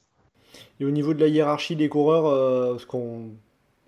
Et 0.80 0.86
au 0.86 0.92
niveau 0.92 1.14
de 1.14 1.20
la 1.20 1.28
hiérarchie 1.28 1.76
des 1.76 1.90
coureurs, 1.90 2.72
parce 2.72 2.86
qu'on 2.86 3.32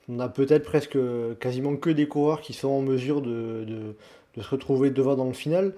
on 0.09 0.19
a 0.19 0.27
peut-être 0.27 0.65
presque 0.65 0.97
quasiment 1.39 1.77
que 1.77 1.89
des 1.89 2.07
coureurs 2.07 2.41
qui 2.41 2.53
sont 2.53 2.69
en 2.69 2.81
mesure 2.81 3.21
de 3.21 3.95
de 4.35 4.41
se 4.41 4.49
retrouver 4.49 4.89
devant 4.91 5.15
dans 5.15 5.27
le 5.27 5.33
final 5.33 5.75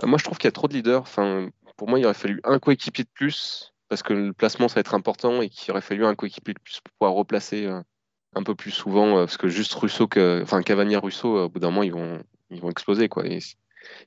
bah, 0.00 0.06
Moi, 0.06 0.18
je 0.18 0.24
trouve 0.24 0.38
qu'il 0.38 0.48
y 0.48 0.48
a 0.48 0.52
trop 0.52 0.68
de 0.68 0.74
leaders. 0.74 1.02
Enfin, 1.02 1.48
pour 1.76 1.88
moi, 1.88 1.98
il 1.98 2.04
aurait 2.04 2.14
fallu 2.14 2.40
un 2.44 2.58
coéquipier 2.58 3.04
de 3.04 3.10
plus 3.12 3.72
parce 3.88 4.02
que 4.02 4.12
le 4.12 4.32
placement, 4.32 4.68
ça 4.68 4.76
va 4.76 4.80
être 4.80 4.94
important 4.94 5.42
et 5.42 5.48
qu'il 5.48 5.70
aurait 5.70 5.80
fallu 5.80 6.04
un 6.04 6.14
coéquipier 6.14 6.54
de 6.54 6.58
plus 6.58 6.80
pour 6.80 6.92
pouvoir 6.98 7.14
replacer 7.14 7.66
euh, 7.66 7.80
un 8.34 8.42
peu 8.42 8.54
plus 8.54 8.70
souvent. 8.70 9.18
Euh, 9.18 9.24
parce 9.24 9.36
que 9.36 9.48
juste 9.48 9.74
Russo, 9.74 10.06
que, 10.06 10.40
enfin 10.42 10.62
Cavani, 10.62 10.96
Russo, 10.96 11.44
au 11.44 11.48
bout 11.48 11.58
d'un 11.58 11.70
moment, 11.70 11.82
ils 11.82 11.92
vont, 11.92 12.22
ils 12.50 12.60
vont 12.60 12.70
exploser. 12.70 13.08
Quoi. 13.08 13.26
Et 13.26 13.40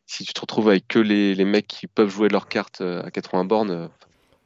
si, 0.05 0.23
tu 0.25 0.33
te 0.33 0.41
retrouves 0.41 0.69
avec 0.69 0.87
que 0.87 0.99
les, 0.99 1.35
les, 1.35 1.45
mecs 1.45 1.67
qui 1.67 1.87
peuvent 1.87 2.09
jouer 2.09 2.29
leur 2.29 2.47
carte 2.47 2.81
euh, 2.81 3.03
à 3.03 3.11
80 3.11 3.45
bornes. 3.45 3.89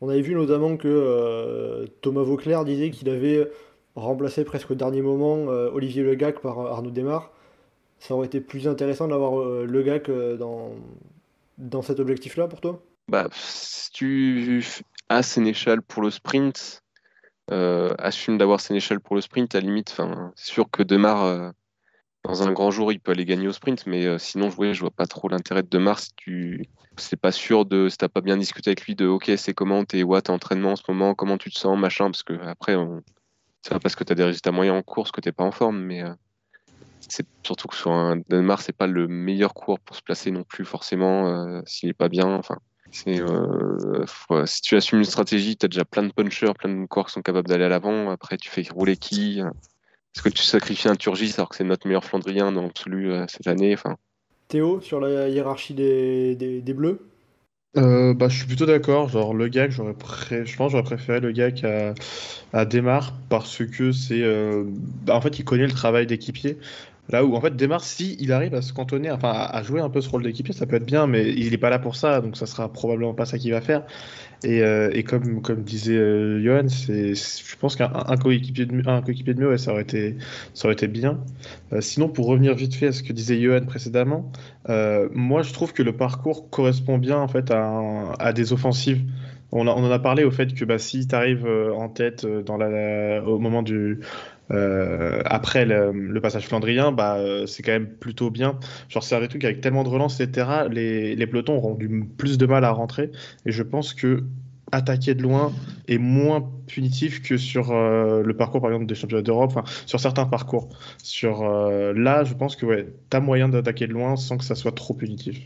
On 0.01 0.09
avait 0.09 0.21
vu 0.21 0.33
notamment 0.33 0.77
que 0.77 1.85
Thomas 2.01 2.23
Vauclair 2.23 2.65
disait 2.65 2.89
qu'il 2.89 3.09
avait 3.09 3.47
remplacé 3.95 4.43
presque 4.43 4.71
au 4.71 4.75
dernier 4.75 5.03
moment 5.03 5.43
Olivier 5.45 6.01
Legac 6.01 6.39
par 6.39 6.57
Arnaud 6.59 6.89
Desmar 6.89 7.31
ça 8.01 8.15
aurait 8.15 8.25
été 8.25 8.41
plus 8.41 8.67
intéressant 8.67 9.07
d'avoir 9.07 9.39
euh, 9.39 9.65
le 9.65 9.83
gars 9.83 9.99
que 9.99 10.35
dans, 10.35 10.71
dans 11.59 11.83
cet 11.83 11.99
objectif-là 11.99 12.47
pour 12.47 12.59
toi? 12.59 12.81
Bah, 13.07 13.27
Si 13.31 13.91
tu 13.91 14.65
as 15.09 15.21
Sénéchal 15.21 15.83
pour 15.83 16.01
le 16.01 16.09
sprint, 16.09 16.83
euh, 17.51 17.93
assume 17.99 18.39
d'avoir 18.39 18.59
Sénéchal 18.59 18.99
pour 18.99 19.15
le 19.15 19.21
sprint, 19.21 19.53
à 19.53 19.59
la 19.59 19.67
limite, 19.67 19.95
c'est 20.35 20.51
sûr 20.51 20.69
que 20.71 20.81
Demar, 20.81 21.23
euh, 21.23 21.51
dans 22.23 22.43
un 22.43 22.51
grand 22.51 22.71
jour, 22.71 22.91
il 22.91 22.99
peut 22.99 23.11
aller 23.11 23.25
gagner 23.25 23.47
au 23.47 23.51
sprint, 23.51 23.85
mais 23.87 24.17
sinon, 24.19 24.49
je, 24.49 24.73
je 24.73 24.79
vois 24.81 24.91
pas 24.91 25.07
trop 25.07 25.27
l'intérêt 25.27 25.63
de 25.63 25.69
Demar 25.69 25.99
si 25.99 26.11
tu 26.15 26.63
c'est 26.97 27.19
pas 27.19 27.31
sûr 27.31 27.65
de 27.65 27.87
si 27.89 27.97
t'as 27.97 28.09
pas 28.09 28.21
bien 28.21 28.37
discuté 28.37 28.69
avec 28.69 28.85
lui 28.85 28.95
de 28.95 29.07
ok 29.07 29.31
c'est 29.37 29.53
comment 29.53 29.85
t'es 29.85 30.03
what 30.03 30.29
entraînement 30.29 30.73
en 30.73 30.75
ce 30.75 30.83
moment 30.89 31.15
comment 31.15 31.37
tu 31.37 31.49
te 31.49 31.57
sens 31.57 31.79
machin 31.79 32.11
parce 32.11 32.21
que 32.21 32.33
après 32.45 32.75
c'est 33.61 33.71
pas 33.71 33.79
parce 33.79 33.95
que 33.95 34.03
tu 34.03 34.11
as 34.11 34.15
des 34.15 34.25
résultats 34.25 34.51
moyens 34.51 34.77
en 34.77 34.83
course 34.83 35.09
que 35.11 35.21
t'es 35.21 35.31
pas 35.31 35.45
en 35.45 35.51
forme 35.51 35.79
mais 35.79 36.03
c'est 37.11 37.25
surtout 37.43 37.67
que 37.67 37.75
sur 37.75 37.91
un 37.91 38.17
Danemark, 38.29 38.61
c'est 38.61 38.75
pas 38.75 38.87
le 38.87 39.07
meilleur 39.07 39.53
cours 39.53 39.79
pour 39.79 39.95
se 39.95 40.01
placer 40.01 40.31
non 40.31 40.43
plus 40.43 40.65
forcément 40.65 41.27
euh, 41.27 41.61
s'il 41.65 41.89
est 41.89 41.93
pas 41.93 42.09
bien. 42.09 42.27
Enfin, 42.27 42.57
euh, 43.07 44.05
si 44.45 44.61
tu 44.61 44.75
assumes 44.75 44.99
une 44.99 45.05
stratégie, 45.05 45.57
tu 45.57 45.65
as 45.65 45.69
déjà 45.69 45.85
plein 45.85 46.03
de 46.03 46.11
punchers, 46.11 46.53
plein 46.57 46.69
de 46.69 46.85
coureurs 46.85 47.07
qui 47.07 47.13
sont 47.13 47.21
capables 47.21 47.47
d'aller 47.47 47.65
à 47.65 47.69
l'avant. 47.69 48.09
Après, 48.11 48.37
tu 48.37 48.49
fais 48.49 48.63
rouler 48.71 48.97
qui 48.97 49.41
Est-ce 50.15 50.23
que 50.23 50.29
tu 50.29 50.43
sacrifies 50.43 50.89
un 50.89 50.95
Turgis 50.95 51.33
alors 51.37 51.49
que 51.49 51.55
c'est 51.55 51.63
notre 51.63 51.87
meilleur 51.87 52.03
Flandrien 52.03 52.51
dans 52.51 52.63
l'absolu 52.63 53.11
euh, 53.11 53.25
cette 53.27 53.47
année 53.47 53.73
enfin... 53.73 53.97
Théo, 54.47 54.81
sur 54.81 54.99
la 54.99 55.29
hiérarchie 55.29 55.73
des, 55.73 56.35
des, 56.35 56.73
Bleus? 56.73 56.99
Bah, 57.73 58.27
je 58.27 58.37
suis 58.37 58.47
plutôt 58.47 58.65
d'accord. 58.65 59.07
Genre, 59.07 59.33
le 59.33 59.47
gag, 59.47 59.71
j'aurais 59.71 59.95
je 60.29 60.57
pense 60.57 60.73
j'aurais 60.73 60.83
préféré 60.83 61.21
le 61.21 61.31
gag 61.31 61.65
à, 61.65 61.93
à 62.51 62.65
Demar 62.65 63.13
parce 63.29 63.65
que 63.65 63.93
c'est. 63.93 64.21
Bah, 65.05 65.15
en 65.15 65.21
fait, 65.21 65.39
il 65.39 65.45
connaît 65.45 65.67
le 65.67 65.71
travail 65.71 66.05
d'équipier. 66.05 66.57
Là 67.09 67.25
où 67.25 67.35
en 67.35 67.41
fait 67.41 67.55
Demar, 67.55 67.83
si 67.83 68.15
il 68.19 68.31
arrive 68.31 68.55
à 68.55 68.61
se 68.61 68.73
cantonner, 68.73 69.11
enfin 69.11 69.31
à 69.31 69.63
jouer 69.63 69.81
un 69.81 69.89
peu 69.89 70.01
ce 70.01 70.09
rôle 70.09 70.23
d'équipier, 70.23 70.53
ça 70.53 70.65
peut 70.65 70.77
être 70.77 70.85
bien, 70.85 71.07
mais 71.07 71.29
il 71.29 71.51
n'est 71.51 71.57
pas 71.57 71.69
là 71.69 71.79
pour 71.79 71.95
ça, 71.95 72.21
donc 72.21 72.37
ça 72.37 72.45
sera 72.45 72.71
probablement 72.71 73.13
pas 73.13 73.25
ça 73.25 73.37
qu'il 73.37 73.51
va 73.51 73.61
faire. 73.61 73.83
Et, 74.43 74.61
euh, 74.63 75.01
comme, 75.03 75.63
disait 75.63 75.97
euh, 75.97 76.41
Johan, 76.43 76.67
je 76.67 77.55
pense 77.57 77.75
qu'un 77.75 77.89
coéquipier 78.19 78.65
de, 78.65 78.89
un 78.89 79.01
coéquipier 79.01 79.33
de 79.33 79.41
mieux, 79.41 79.57
ça, 79.57 79.71
aurait 79.71 79.83
été, 79.83 80.17
ça 80.53 80.67
aurait 80.67 80.73
été 80.73 80.87
bien. 80.87 81.19
Euh, 81.73 81.81
sinon, 81.81 82.09
pour 82.09 82.25
revenir 82.25 82.55
vite 82.55 82.73
fait 82.73 82.87
à 82.87 82.91
ce 82.91 83.03
que 83.03 83.13
disait 83.13 83.39
Johan 83.39 83.65
précédemment, 83.65 84.31
moi 84.67 85.41
je 85.43 85.53
trouve 85.53 85.73
que 85.73 85.83
le 85.83 85.95
parcours 85.95 86.49
correspond 86.49 86.97
bien 86.97 87.17
en 87.17 87.27
fait 87.27 87.51
à, 87.51 88.33
des 88.33 88.53
offensives. 88.53 89.03
On, 89.53 89.67
en 89.67 89.91
a 89.91 89.99
parlé 89.99 90.23
au 90.23 90.31
fait 90.31 90.53
que 90.53 90.63
bah, 90.63 90.77
si 90.79 91.07
tu 91.07 91.13
arrives 91.13 91.45
en 91.45 91.89
tête 91.89 92.25
au 92.25 93.37
moment 93.37 93.63
du, 93.63 93.99
euh, 94.51 95.21
après 95.25 95.65
le, 95.65 96.19
passage 96.21 96.47
flandrien, 96.47 96.91
bah, 96.91 97.17
euh, 97.17 97.45
c'est 97.45 97.63
quand 97.63 97.71
même 97.71 97.87
plutôt 97.87 98.29
bien. 98.29 98.59
Genre, 98.89 99.03
c'est 99.03 99.15
un 99.15 99.27
truc 99.27 99.43
avec 99.43 99.61
tellement 99.61 99.83
de 99.83 99.89
relance, 99.89 100.19
etc. 100.19 100.67
Les, 100.69 101.15
les, 101.15 101.27
pelotons 101.27 101.55
auront 101.55 101.75
du 101.75 102.05
plus 102.17 102.37
de 102.37 102.45
mal 102.45 102.65
à 102.65 102.71
rentrer. 102.71 103.11
Et 103.45 103.51
je 103.51 103.63
pense 103.63 103.93
que 103.93 104.23
attaquer 104.71 105.15
de 105.15 105.21
loin 105.21 105.51
est 105.87 105.97
moins 105.97 106.49
punitif 106.67 107.21
que 107.21 107.37
sur 107.37 107.71
euh, 107.71 108.23
le 108.23 108.37
parcours, 108.37 108.61
par 108.61 108.71
exemple, 108.71 108.85
des 108.85 108.95
championnats 108.95 109.23
d'Europe, 109.23 109.51
enfin, 109.55 109.63
sur 109.85 109.99
certains 109.99 110.25
parcours. 110.25 110.69
Sur 111.03 111.43
là, 111.43 112.23
je 112.23 112.33
pense 112.33 112.55
que 112.55 112.65
ouais, 112.65 112.87
tu 113.09 113.17
as 113.17 113.19
moyen 113.19 113.49
d'attaquer 113.49 113.87
de 113.87 113.93
loin 113.93 114.15
sans 114.15 114.37
que 114.37 114.43
ça 114.43 114.55
soit 114.55 114.71
trop 114.73 114.93
punitif. 114.93 115.39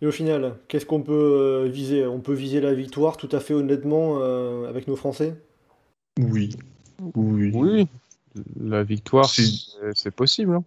Et 0.00 0.06
au 0.06 0.12
final, 0.12 0.54
qu'est-ce 0.66 0.86
qu'on 0.86 1.02
peut 1.02 1.68
viser? 1.72 2.06
On 2.06 2.20
peut 2.20 2.34
viser 2.34 2.60
la 2.60 2.74
victoire 2.74 3.16
tout 3.16 3.28
à 3.32 3.40
fait 3.40 3.54
honnêtement 3.54 4.20
avec 4.68 4.88
nos 4.88 4.96
Français? 4.96 5.34
Oui. 6.18 6.50
Oui. 7.14 7.50
Oui, 7.54 7.88
la 8.58 8.82
victoire, 8.82 9.30
c'est 9.30 10.10
possible. 10.10 10.54
Hein. 10.54 10.64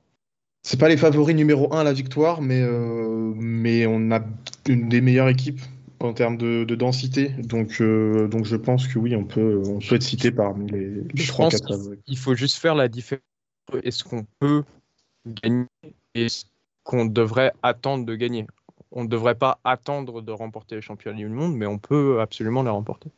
C'est 0.64 0.80
pas 0.80 0.90
les 0.90 0.98
favoris 0.98 1.36
numéro 1.36 1.72
1 1.74 1.80
à 1.80 1.84
la 1.84 1.94
victoire, 1.94 2.42
mais, 2.42 2.62
euh, 2.62 3.34
mais 3.36 3.86
on 3.86 4.12
a 4.12 4.22
une 4.68 4.90
des 4.90 5.02
meilleures 5.02 5.30
équipes 5.30 5.62
en 6.00 6.14
termes 6.14 6.38
de, 6.38 6.64
densité. 6.76 7.30
Donc, 7.30 7.82
euh, 7.82 8.28
donc 8.28 8.46
je 8.46 8.56
pense 8.56 8.88
que 8.88 8.98
oui, 8.98 9.16
on 9.16 9.26
peut, 9.26 9.62
on 9.66 9.80
peut 9.80 9.96
être 9.96 10.04
cité 10.04 10.32
parmi 10.32 10.72
les, 10.72 10.90
les 11.14 11.24
3-4 11.24 11.68
favoris. 11.68 12.00
Il 12.08 12.18
faut 12.18 12.36
juste 12.36 12.58
faire 12.58 12.76
la 12.76 12.88
différence 12.88 13.22
est-ce 13.84 14.04
qu'on 14.04 14.26
peut 14.40 14.64
gagner 15.26 15.68
et 16.14 16.30
ce 16.30 16.46
qu'on 16.84 17.06
devrait 17.06 17.52
attendre 17.64 18.06
de 18.06 18.16
gagner. 18.16 18.46
On 18.92 19.04
ne 19.04 19.10
devrait 19.10 19.36
pas 19.36 19.60
attendre 19.64 20.22
de 20.22 20.32
remporter 20.32 20.76
les 20.76 20.82
championnats 20.82 21.18
du 21.18 21.28
monde, 21.28 21.56
mais 21.56 21.66
on 21.66 21.78
peut 21.78 22.22
absolument 22.22 22.64
les 22.64 22.70
remporter. 22.70 23.10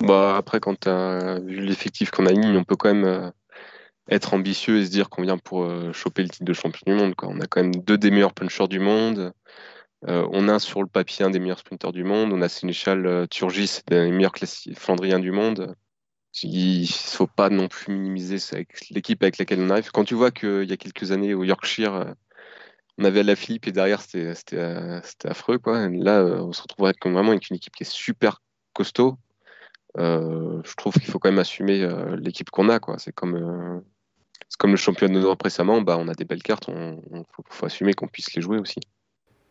Bah 0.00 0.36
après, 0.36 0.60
quand 0.60 0.80
tu 0.80 0.88
as 0.88 1.38
vu 1.40 1.60
l'effectif 1.60 2.10
qu'on 2.10 2.26
a 2.26 2.32
mis, 2.32 2.56
on 2.56 2.64
peut 2.64 2.76
quand 2.76 2.92
même 2.92 3.04
euh, 3.04 3.30
être 4.08 4.34
ambitieux 4.34 4.78
et 4.78 4.86
se 4.86 4.90
dire 4.90 5.08
qu'on 5.08 5.22
vient 5.22 5.38
pour 5.38 5.64
euh, 5.64 5.92
choper 5.92 6.22
le 6.22 6.28
titre 6.28 6.44
de 6.44 6.52
champion 6.52 6.82
du 6.86 6.94
monde. 6.94 7.14
Quoi. 7.14 7.28
On 7.28 7.40
a 7.40 7.46
quand 7.46 7.62
même 7.62 7.74
deux 7.74 7.98
des 7.98 8.10
meilleurs 8.10 8.34
punchers 8.34 8.68
du 8.68 8.78
monde. 8.78 9.32
Euh, 10.08 10.26
on 10.30 10.48
a 10.48 10.58
sur 10.58 10.82
le 10.82 10.88
papier 10.88 11.24
un 11.24 11.30
des 11.30 11.40
meilleurs 11.40 11.58
sprinters 11.58 11.92
du 11.92 12.04
monde. 12.04 12.32
On 12.32 12.42
a 12.42 12.48
Sénéchal 12.48 13.06
euh, 13.06 13.26
Turgis, 13.26 13.80
un 13.90 14.06
des 14.06 14.12
meilleurs 14.12 14.34
flandriens 14.76 15.18
du 15.18 15.32
monde. 15.32 15.74
Il 16.42 16.82
ne 16.82 16.86
faut 16.86 17.26
pas 17.26 17.48
non 17.48 17.66
plus 17.66 17.94
minimiser 17.94 18.36
l'équipe 18.90 19.22
avec 19.22 19.38
laquelle 19.38 19.60
on 19.60 19.70
arrive. 19.70 19.90
Quand 19.90 20.04
tu 20.04 20.14
vois 20.14 20.30
qu'il 20.30 20.68
y 20.68 20.72
a 20.72 20.76
quelques 20.76 21.10
années 21.10 21.32
au 21.32 21.44
Yorkshire, 21.44 22.14
on 22.98 23.04
avait 23.04 23.22
la 23.22 23.36
Philippe 23.36 23.66
et 23.68 23.72
derrière 23.72 24.02
c'était 24.02 24.34
affreux. 25.24 25.58
Quoi. 25.58 25.88
Là, 25.88 26.22
on 26.24 26.52
se 26.52 26.60
retrouve 26.60 26.92
vraiment 27.04 27.30
avec 27.30 27.48
une 27.48 27.56
équipe 27.56 27.74
qui 27.74 27.84
est 27.84 27.90
super 27.90 28.42
costaud. 28.74 29.16
je 29.96 30.74
trouve 30.76 30.92
qu'il 30.92 31.10
faut 31.10 31.18
quand 31.18 31.30
même 31.30 31.38
assumer 31.38 31.88
l'équipe 32.18 32.50
qu'on 32.50 32.68
a. 32.68 32.80
C'est 32.98 33.14
comme, 33.14 33.82
comme 34.58 34.72
le 34.72 34.76
championnat 34.76 35.14
de 35.14 35.20
Nord 35.20 35.36
récemment, 35.42 35.80
bah, 35.80 35.96
on 35.98 36.08
a 36.08 36.14
des 36.14 36.24
belles 36.24 36.42
cartes, 36.42 36.68
il 36.68 37.22
faut, 37.50 37.66
assumer 37.66 37.94
qu'on 37.94 38.08
puisse 38.08 38.34
les 38.34 38.42
jouer 38.42 38.58
aussi. 38.58 38.80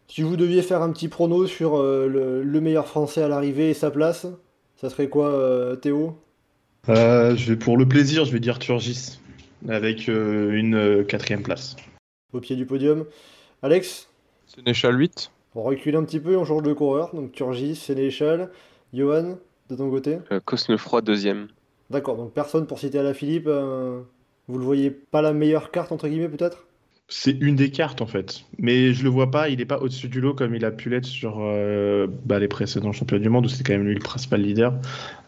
Si 0.07 0.21
vous 0.21 0.35
deviez 0.35 0.61
faire 0.61 0.81
un 0.81 0.91
petit 0.91 1.07
prono 1.07 1.47
sur 1.47 1.81
le, 1.81 2.43
le, 2.43 2.61
meilleur 2.61 2.87
français 2.87 3.23
à 3.23 3.27
l'arrivée 3.27 3.71
et 3.71 3.73
sa 3.73 3.89
place, 3.91 4.27
ça 4.75 4.89
serait 4.89 5.09
quoi, 5.09 5.77
Théo? 5.81 6.15
Je 6.87 7.49
vais 7.49 7.55
pour 7.55 7.77
le 7.77 7.87
plaisir, 7.87 8.25
je 8.25 8.31
vais 8.31 8.39
dire 8.39 8.59
Turgis 8.59 9.19
avec 9.69 10.09
euh, 10.09 10.51
une 10.51 10.75
euh, 10.75 11.03
quatrième 11.03 11.43
place. 11.43 11.75
Au 12.33 12.39
pied 12.39 12.55
du 12.55 12.65
podium. 12.65 13.05
Alex? 13.61 14.09
Sénéchal 14.47 14.99
8. 14.99 15.31
On 15.55 15.63
recule 15.63 15.95
un 15.95 16.03
petit 16.03 16.19
peu, 16.19 16.37
on 16.37 16.45
change 16.45 16.63
de 16.63 16.73
coureur. 16.73 17.15
Donc 17.15 17.31
Turgis, 17.31 17.75
Sénéchal. 17.75 18.51
Johan, 18.93 19.37
de 19.69 19.75
ton 19.75 19.89
côté? 19.89 20.19
Euh, 20.31 20.39
Cosnefroy, 20.43 21.01
deuxième. 21.01 21.47
D'accord, 21.89 22.17
donc 22.17 22.33
personne 22.33 22.65
pour 22.67 22.79
citer 22.79 22.99
à 22.99 23.03
la 23.03 23.13
Philippe. 23.13 23.49
Vous 24.47 24.57
le 24.57 24.63
voyez 24.63 24.91
pas 24.91 25.21
la 25.21 25.33
meilleure 25.33 25.71
carte, 25.71 25.91
entre 25.91 26.07
guillemets, 26.07 26.29
peut-être? 26.29 26.65
C'est 27.07 27.37
une 27.39 27.55
des 27.55 27.69
cartes 27.69 28.01
en 28.01 28.07
fait, 28.07 28.45
mais 28.57 28.93
je 28.93 29.03
le 29.03 29.09
vois 29.09 29.29
pas. 29.29 29.49
Il 29.49 29.61
est 29.61 29.65
pas 29.65 29.77
au-dessus 29.77 30.07
du 30.07 30.21
lot 30.21 30.33
comme 30.33 30.55
il 30.55 30.65
a 30.65 30.71
pu 30.71 30.89
l'être 30.89 31.05
sur 31.05 31.37
bah, 32.25 32.39
les 32.39 32.47
précédents 32.47 32.91
championnats 32.93 33.21
du 33.21 33.29
monde 33.29 33.45
où 33.45 33.49
c'est 33.49 33.63
quand 33.63 33.73
même 33.73 33.85
lui 33.85 33.93
le 33.93 33.99
principal 33.99 34.41
leader. 34.41 34.73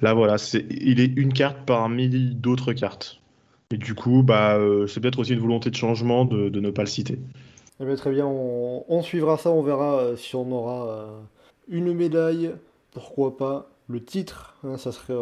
Là 0.01 0.15
voilà, 0.15 0.39
c'est 0.39 0.65
il 0.71 0.99
est 0.99 1.15
une 1.15 1.33
carte 1.33 1.57
parmi 1.67 2.09
d'autres 2.09 2.73
cartes. 2.73 3.21
Et 3.69 3.77
du 3.77 3.95
coup, 3.95 4.23
bah, 4.23 4.55
euh, 4.55 4.87
c'est 4.87 5.01
peut-être 5.01 5.19
aussi 5.19 5.33
une 5.33 5.39
volonté 5.39 5.69
de 5.69 5.75
changement 5.75 6.23
de, 6.23 6.49
ne 6.49 6.69
pas 6.69 6.83
le 6.83 6.87
citer. 6.87 7.19
Eh 7.79 7.85
bien, 7.85 7.95
très 7.95 8.11
bien, 8.11 8.25
on, 8.25 9.01
suivra 9.01 9.37
ça, 9.37 9.51
on 9.51 9.61
verra 9.61 9.99
euh, 9.99 10.15
si 10.15 10.35
on 10.35 10.49
aura 10.51 10.89
euh, 10.89 11.19
une 11.67 11.93
médaille, 11.93 12.53
pourquoi 12.91 13.35
pas. 13.35 13.69
Le 13.89 14.03
titre, 14.03 14.55
hein, 14.65 14.77
ça 14.77 14.91
serait 14.91 15.13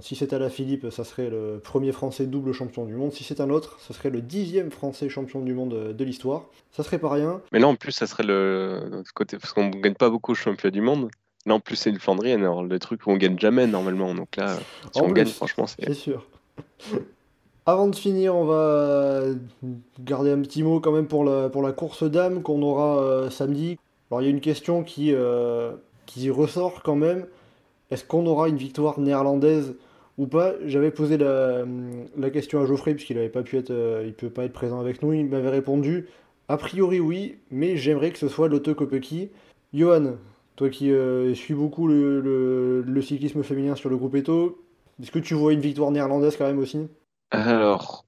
si 0.00 0.14
c'est 0.14 0.32
à 0.32 0.38
la 0.38 0.48
Philippe, 0.48 0.86
ça 0.90 1.02
serait 1.02 1.30
le 1.30 1.60
premier 1.62 1.90
Français 1.90 2.26
double 2.26 2.52
champion 2.52 2.84
du 2.84 2.94
monde. 2.94 3.12
Si 3.12 3.24
c'est 3.24 3.40
un 3.40 3.50
autre, 3.50 3.78
ça 3.80 3.92
serait 3.92 4.10
le 4.10 4.20
dixième 4.20 4.70
Français 4.70 5.08
champion 5.08 5.40
du 5.40 5.52
monde 5.52 5.92
de 5.92 6.04
l'histoire. 6.04 6.44
Ça 6.70 6.84
serait 6.84 6.98
pas 6.98 7.10
rien. 7.10 7.40
Mais 7.52 7.58
là, 7.58 7.66
en 7.66 7.74
plus, 7.74 7.90
ça 7.90 8.06
serait 8.06 8.22
le 8.22 9.02
côté 9.14 9.36
parce 9.36 9.52
qu'on 9.52 9.68
gagne 9.68 9.94
pas 9.94 10.10
beaucoup 10.10 10.32
au 10.32 10.36
championnat 10.36 10.70
du 10.70 10.80
monde. 10.80 11.10
Là, 11.46 11.54
en 11.54 11.60
plus, 11.60 11.76
c'est 11.76 11.90
une 11.90 11.98
Flandrienne, 11.98 12.40
alors 12.40 12.62
le 12.62 12.78
truc 12.78 13.00
on 13.06 13.16
gagne 13.16 13.38
jamais 13.38 13.66
normalement. 13.66 14.14
Donc 14.14 14.36
là, 14.36 14.56
si 14.92 15.02
on 15.02 15.10
gagne, 15.10 15.26
franchement, 15.26 15.66
c'est. 15.66 15.84
C'est 15.84 15.94
sûr. 15.94 16.26
Avant 17.66 17.88
de 17.88 17.96
finir, 17.96 18.36
on 18.36 18.44
va 18.44 19.22
garder 19.98 20.30
un 20.30 20.40
petit 20.42 20.62
mot 20.62 20.80
quand 20.80 20.92
même 20.92 21.06
pour 21.06 21.24
la, 21.24 21.48
pour 21.48 21.62
la 21.62 21.72
course 21.72 22.04
d'âme 22.04 22.42
qu'on 22.42 22.60
aura 22.62 22.98
euh, 22.98 23.30
samedi. 23.30 23.78
Alors 24.10 24.20
il 24.20 24.26
y 24.26 24.28
a 24.28 24.30
une 24.30 24.42
question 24.42 24.84
qui, 24.84 25.14
euh, 25.14 25.72
qui 26.04 26.28
ressort 26.30 26.82
quand 26.82 26.94
même. 26.94 27.26
Est-ce 27.94 28.04
qu'on 28.04 28.26
aura 28.26 28.48
une 28.48 28.56
victoire 28.56 28.98
néerlandaise 28.98 29.76
ou 30.18 30.26
pas? 30.26 30.54
J'avais 30.66 30.90
posé 30.90 31.16
la, 31.16 31.64
question 32.32 32.60
à 32.60 32.66
Geoffrey 32.66 32.94
puisqu'il 32.94 33.16
n'avait 33.16 33.28
pas 33.28 33.42
pu 33.42 33.56
être, 33.56 33.70
euh, 33.70 34.02
il 34.04 34.14
peut 34.14 34.30
pas 34.30 34.44
être 34.44 34.52
présent 34.52 34.80
avec 34.80 35.00
nous. 35.00 35.12
Il 35.12 35.26
m'avait 35.26 35.50
répondu 35.50 36.08
a 36.48 36.56
priori 36.56 36.98
oui, 36.98 37.38
mais 37.52 37.76
j'aimerais 37.76 38.10
que 38.10 38.18
ce 38.18 38.28
soit 38.28 38.48
Lotte 38.48 38.74
Kopecky. 38.74 39.30
Johan, 39.72 40.16
toi 40.56 40.68
qui 40.68 40.92
suis 41.34 41.54
beaucoup 41.54 41.86
le, 41.86 42.82
le, 42.82 43.02
cyclisme 43.02 43.44
féminin 43.44 43.76
sur 43.76 43.88
le 43.90 43.96
groupe 43.96 44.16
Eto, 44.16 44.60
est-ce 45.00 45.12
que 45.12 45.20
tu 45.20 45.34
vois 45.34 45.52
une 45.52 45.60
victoire 45.60 45.90
néerlandaise 45.90 46.36
quand 46.36 46.46
même 46.46 46.58
aussi? 46.58 46.88
Alors, 47.30 48.04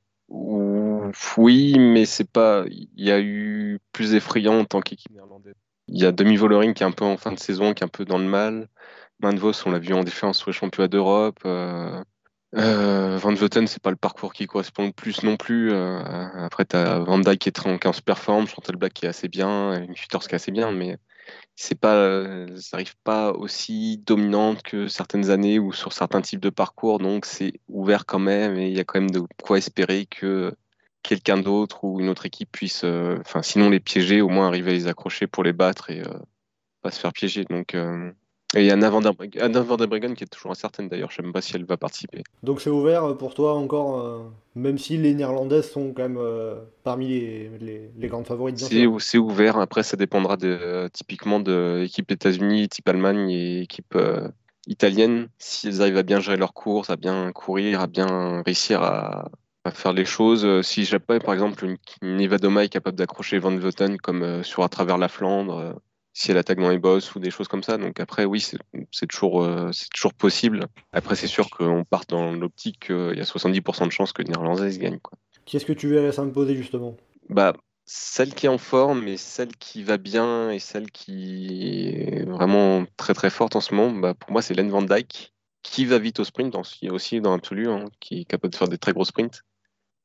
oui, 1.37 1.79
mais 1.79 2.05
c'est 2.05 2.29
pas. 2.29 2.65
Il 2.69 2.89
y 2.97 3.11
a 3.11 3.21
eu 3.21 3.79
plus 3.93 4.15
effrayant 4.15 4.59
en 4.59 4.65
tant 4.65 4.81
qu'équipe 4.81 5.13
néerlandaise. 5.13 5.55
Il 5.89 6.01
y 6.01 6.05
a 6.05 6.13
Demi 6.13 6.37
Vollering 6.37 6.75
qui 6.75 6.83
est 6.83 6.87
un 6.87 6.93
peu 6.93 7.05
en 7.05 7.17
fin 7.17 7.33
de 7.33 7.39
saison, 7.39 7.73
qui 7.73 7.83
est 7.83 7.87
un 7.87 7.89
peu 7.89 8.05
dans 8.05 8.19
le 8.19 8.25
mal. 8.25 8.69
Van 9.21 9.35
Vos, 9.35 9.53
on 9.67 9.71
l'a 9.71 9.79
vu 9.79 9.95
en 9.95 10.05
défense 10.05 10.39
sur 10.39 10.51
les 10.51 10.57
championnats 10.57 10.89
d'Europe. 10.89 11.39
Euh, 11.45 12.03
euh, 12.57 13.19
Van 13.19 13.35
Vleuten, 13.35 13.67
c'est 13.67 13.83
pas 13.83 13.91
le 13.91 13.97
parcours 13.97 14.33
qui 14.33 14.47
correspond 14.47 14.87
le 14.87 14.93
plus 14.93 15.23
non 15.23 15.37
plus. 15.37 15.73
Euh, 15.73 16.01
après, 16.45 16.65
tu 16.65 16.77
as 16.77 16.99
Van 17.01 17.19
Dijk 17.19 17.39
qui 17.39 17.49
est 17.49 17.67
en 17.67 17.79
15 17.79 18.01
performe, 18.03 18.47
Chantal 18.47 18.77
Black 18.77 18.93
qui 18.95 19.07
est 19.07 19.09
assez 19.09 19.29
bien, 19.29 19.81
une 19.83 19.95
qui 19.95 20.07
est 20.11 20.35
assez 20.35 20.53
bien, 20.53 20.73
mais 20.73 20.99
c'est 21.57 21.79
pas, 21.79 22.47
ça 22.57 22.77
n'arrive 22.77 22.95
pas 23.05 23.33
aussi 23.33 23.99
dominante 23.99 24.63
que 24.63 24.89
certaines 24.89 25.31
années 25.31 25.59
ou 25.59 25.73
sur 25.73 25.93
certains 25.93 26.21
types 26.21 26.41
de 26.41 26.51
parcours, 26.51 26.99
donc 26.99 27.25
c'est 27.27 27.55
ouvert 27.69 28.07
quand 28.07 28.19
même 28.19 28.57
et 28.59 28.69
il 28.69 28.77
y 28.77 28.81
a 28.81 28.85
quand 28.85 29.01
même 29.01 29.11
de 29.11 29.23
quoi 29.43 29.59
espérer 29.59 30.07
que 30.07 30.55
quelqu'un 31.07 31.39
d'autre 31.39 31.85
ou 31.85 32.01
une 32.01 32.09
autre 32.09 32.27
équipe 32.27 32.51
puisse, 32.51 32.83
euh, 32.85 33.19
enfin 33.21 33.43
sinon 33.43 33.71
les 33.71 33.81
piéger, 33.81 34.21
au 34.21 34.29
moins 34.29 34.49
arriver 34.49 34.73
à 34.73 34.75
les 34.75 34.87
accrocher 34.89 35.27
pour 35.27 35.45
les 35.45 35.53
battre 35.53 35.91
et 35.91 36.01
euh, 36.01 36.19
pas 36.83 36.91
se 36.91 36.99
faire 36.99 37.13
piéger. 37.13 37.45
Donc 37.45 37.75
euh, 37.75 38.11
et 38.55 38.61
il 38.61 38.67
y 38.67 38.71
a 38.71 38.75
Anna 38.75 38.91
Van 38.91 39.01
der 39.01 39.89
qui 40.15 40.25
est 40.25 40.31
toujours 40.31 40.53
incertaine 40.53 40.89
d'ailleurs, 40.89 41.11
je 41.11 41.15
ne 41.15 41.17
sais 41.17 41.23
même 41.23 41.33
pas 41.33 41.41
si 41.41 41.57
elle 41.57 41.65
va 41.65 41.77
participer. 41.77 42.23
Donc 42.45 42.61
c'est 42.61 42.71
ouvert 42.71 43.17
pour 43.17 43.35
toi 43.35 43.55
encore, 43.55 44.01
euh, 44.01 44.23
même 44.55 44.79
si 44.79 44.97
les 44.97 45.15
Néerlandaises 45.15 45.69
sont 45.69 45.93
quand 45.93 46.03
même 46.03 46.19
euh, 46.19 46.55
parmi 46.85 47.09
les, 47.09 47.51
les, 47.97 48.09
grandes 48.09 48.27
favorites 48.27 48.59
C'est 48.59 49.19
ouvert, 49.19 49.59
après 49.59 49.83
ça 49.83 49.97
dépendra 49.97 50.37
de, 50.37 50.47
euh, 50.47 50.89
typiquement 50.89 51.41
de 51.41 51.81
l'équipe 51.83 52.11
États-Unis, 52.11 52.69
type 52.69 52.89
Allemagne 52.89 53.29
et 53.31 53.63
équipe 53.63 53.99
italienne, 54.69 55.29
si 55.39 55.67
elles 55.67 55.83
arrivent 55.83 55.97
à 55.97 56.05
bien 56.05 56.21
gérer 56.21 56.37
leur 56.37 56.55
course, 56.55 56.89
à 56.89 56.97
bien 56.97 57.33
courir, 57.33 57.81
à 57.81 57.89
bien 57.89 58.43
réussir 58.45 58.81
à, 58.83 59.29
faire 59.75 59.93
les 59.93 60.05
choses. 60.05 60.63
Si 60.63 60.85
Japon, 60.85 61.19
par 61.19 61.35
exemple, 61.35 61.65
une, 61.65 61.77
une 62.01 62.21
Eva 62.21 62.37
est 62.63 62.69
capable 62.69 62.97
d'accrocher 62.97 63.41
Van 63.41 63.57
Vleuten 63.57 63.97
comme 63.99 64.45
sur 64.45 64.63
à 64.63 64.69
travers 64.69 64.97
la 64.97 65.09
Flandre 65.09 65.75
si 66.17 66.31
elle 66.31 66.39
attaque 66.39 66.59
dans 66.59 66.71
les 66.71 66.79
boss 66.79 67.15
ou 67.15 67.21
des 67.21 67.31
choses 67.31 67.47
comme 67.47 67.63
ça. 67.63 67.77
Donc 67.77 68.01
après, 68.01 68.25
oui, 68.25 68.41
c'est 68.41 69.07
toujours, 69.07 69.43
euh, 69.45 69.71
c'est 69.73 69.91
toujours 69.91 70.15
possible. 70.15 70.67
Après, 70.93 71.15
c'est 71.15 71.27
sûr 71.27 71.51
qu'on 71.51 71.85
part 71.85 72.05
dans 72.09 72.33
l'optique 72.33 72.87
qu'il 72.87 73.19
y 73.19 73.21
a 73.21 73.25
70% 73.25 73.85
de 73.85 73.93
chances 73.93 74.15
que 74.15 74.23
les 74.23 74.31
Néerlandaises 74.31 74.79
gagnent. 74.79 74.99
Qui 75.45 75.59
est-ce 75.59 75.67
que 75.67 75.75
tu 75.75 75.89
verrais 75.89 76.13
s'imposer 76.13 76.57
justement? 76.57 76.97
Bah, 77.29 77.53
Celle 77.85 78.33
qui 78.33 78.47
est 78.47 78.49
en 78.49 78.57
forme 78.57 79.07
et 79.09 79.19
celle 79.19 79.55
qui 79.57 79.83
va 79.83 79.99
bien 79.99 80.51
et 80.51 80.59
celle 80.59 80.91
qui 80.91 81.85
est 81.85 82.25
vraiment 82.25 82.87
très 82.97 83.13
très 83.13 83.29
forte 83.29 83.55
en 83.55 83.61
ce 83.61 83.75
moment, 83.75 83.93
bah, 83.95 84.15
pour 84.15 84.33
moi, 84.33 84.41
c'est 84.41 84.55
Len 84.55 84.71
Van 84.71 84.81
Dyke 84.81 85.35
qui 85.63 85.85
va 85.85 85.99
vite 85.99 86.19
au 86.19 86.25
sprint, 86.25 86.57
aussi 86.89 87.21
dans 87.21 87.33
l'absolu, 87.33 87.69
hein, 87.69 87.85
qui 88.01 88.21
est 88.21 88.25
capable 88.25 88.53
de 88.53 88.57
faire 88.57 88.69
des 88.69 88.79
très 88.79 88.95
gros 88.95 89.05
sprints. 89.05 89.43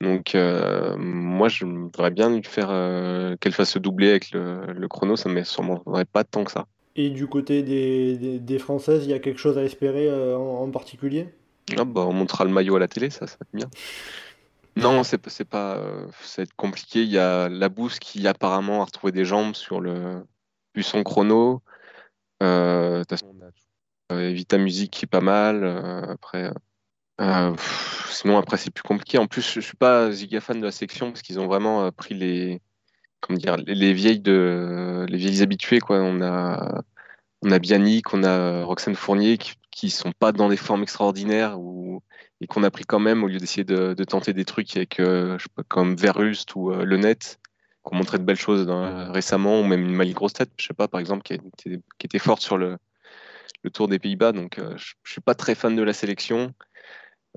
Donc, 0.02 0.34
euh, 0.34 0.97
moi, 0.97 1.47
je 1.47 1.64
voudrais 1.64 2.10
bien 2.10 2.32
lui 2.32 2.43
faire 2.43 2.70
euh, 2.72 3.36
qu'elle 3.38 3.52
fasse 3.52 3.70
se 3.70 3.80
doubler 3.80 4.10
avec 4.10 4.32
le, 4.32 4.88
chrono, 4.88 5.16
ça 5.16 5.30
ne 5.30 5.36
me 5.36 6.04
pas 6.06 6.24
tant 6.24 6.43
que 6.43 6.52
ça. 6.52 6.66
Et 6.95 7.12
du 7.12 7.28
côté 7.28 7.62
des, 7.62 8.60
Françaises, 8.60 9.06
il 9.06 9.12
y 9.12 9.14
a 9.14 9.20
quelque 9.20 9.39
chose 9.39 9.60
à 9.60 9.64
espérer 9.64 10.10
euh, 10.10 10.36
en, 10.36 10.70
particulier? 10.72 11.30
Ah, 11.78 11.86
bah, 11.86 12.02
On 12.02 12.14
montrera 12.14 12.45
le 12.45 12.52
maillot 12.52 12.76
à 12.78 12.80
la 12.80 12.88
télé, 12.88 13.12
ça, 13.12 13.28
ça 13.28 13.38
va 13.39 13.45
être 13.45 13.56
bien. 13.56 13.70
Non, 14.76 15.04
c'est 15.04 15.20
pas, 15.20 15.30
ça 15.30 16.41
va 16.41 16.43
être 16.43 16.56
compliqué. 16.56 17.04
Il 17.04 17.12
y 17.12 17.20
a 17.20 17.47
Labousse 17.47 17.99
qui 17.99 18.28
apparemment 18.28 18.82
a 18.82 18.86
retrouvé 18.86 19.12
des 19.12 19.26
jambes 19.26 19.54
sur 19.54 19.82
le 19.82 20.24
son 20.82 21.04
chrono. 21.04 21.62
Euh, 22.41 23.04
on 24.10 24.16
a 24.16 24.32
Vita 24.32 24.58
Music 24.58 24.89
qui 24.89 25.06
est 25.06 25.08
pas 25.08 25.22
mal. 25.22 25.64
après, 26.10 26.52
euh, 27.22 27.55
sinon, 28.09 28.38
après, 28.38 28.57
c'est 28.57 28.72
plus 28.72 28.84
compliqué. 28.84 29.17
En 29.17 29.28
plus, 29.28 29.53
je, 29.53 29.59
suis 29.59 29.78
pas 29.78 30.11
giga 30.11 30.41
fan 30.41 30.59
de 30.59 30.65
la 30.65 30.72
section 30.72 31.11
parce 31.11 31.22
qu'ils 31.22 31.39
ont 31.39 31.47
vraiment 31.47 31.86
euh, 31.86 31.91
pris 31.91 32.15
les, 32.15 32.61
comment 33.19 33.38
dire, 33.38 33.57
les, 33.57 33.93
vieilles 33.93 34.19
de, 34.19 35.05
les 35.07 35.17
vieilles 35.17 35.43
habituées, 35.43 35.80
quoi. 35.80 35.99
On 35.99 36.22
a, 36.22 36.82
on 37.43 37.51
a 37.51 37.59
Bianic, 37.59 38.13
on 38.13 38.24
a 38.24 38.63
Roxane 38.63 38.95
Fournier 38.95 39.38
qui, 39.38 39.53
qui 39.69 39.89
sont 39.91 40.11
pas 40.13 40.32
dans 40.32 40.49
des 40.49 40.57
formes 40.57 40.82
extraordinaires 40.84 41.59
ou, 41.59 42.01
et 42.41 42.47
qu'on 42.47 42.63
a 42.63 42.72
pris 42.72 42.86
quand 42.86 42.99
même 42.99 43.24
au 43.24 43.28
lieu 43.28 43.38
d'essayer 43.38 43.63
de, 43.63 43.93
tenter 44.03 44.34
des 44.34 44.45
trucs 44.45 44.76
avec, 44.76 44.99
euh, 44.99 45.38
je 45.38 45.43
sais 45.43 45.49
pas, 45.55 45.63
comme 45.67 45.95
Verust 45.95 46.55
ou 46.55 46.72
Le 46.72 46.97
Net, 46.97 47.39
qui 47.86 47.93
ont 47.93 47.97
montré 47.97 48.17
de 48.17 48.24
belles 48.24 48.36
choses 48.36 48.67
récemment, 49.11 49.61
ou 49.61 49.63
même 49.63 49.82
une 49.82 49.93
Mali 49.93 50.13
Grosse 50.13 50.34
Tête, 50.34 50.51
je 50.57 50.65
sais 50.65 50.74
pas, 50.74 50.88
par 50.88 50.99
exemple, 50.99 51.22
qui, 51.22 51.34
était, 51.34 51.80
qui 51.99 52.05
était 52.05 52.19
forte 52.19 52.41
sur 52.41 52.57
le, 52.57 52.78
le 53.63 53.69
Tour 53.69 53.88
des 53.88 53.99
Pays-Bas. 53.99 54.32
Donc, 54.32 54.59
je, 54.76 54.93
je 55.03 55.11
suis 55.11 55.22
pas 55.22 55.36
très 55.36 55.53
fan 55.53 55.76
de 55.76 55.84
la 55.84 55.93
sélection. 55.93 56.53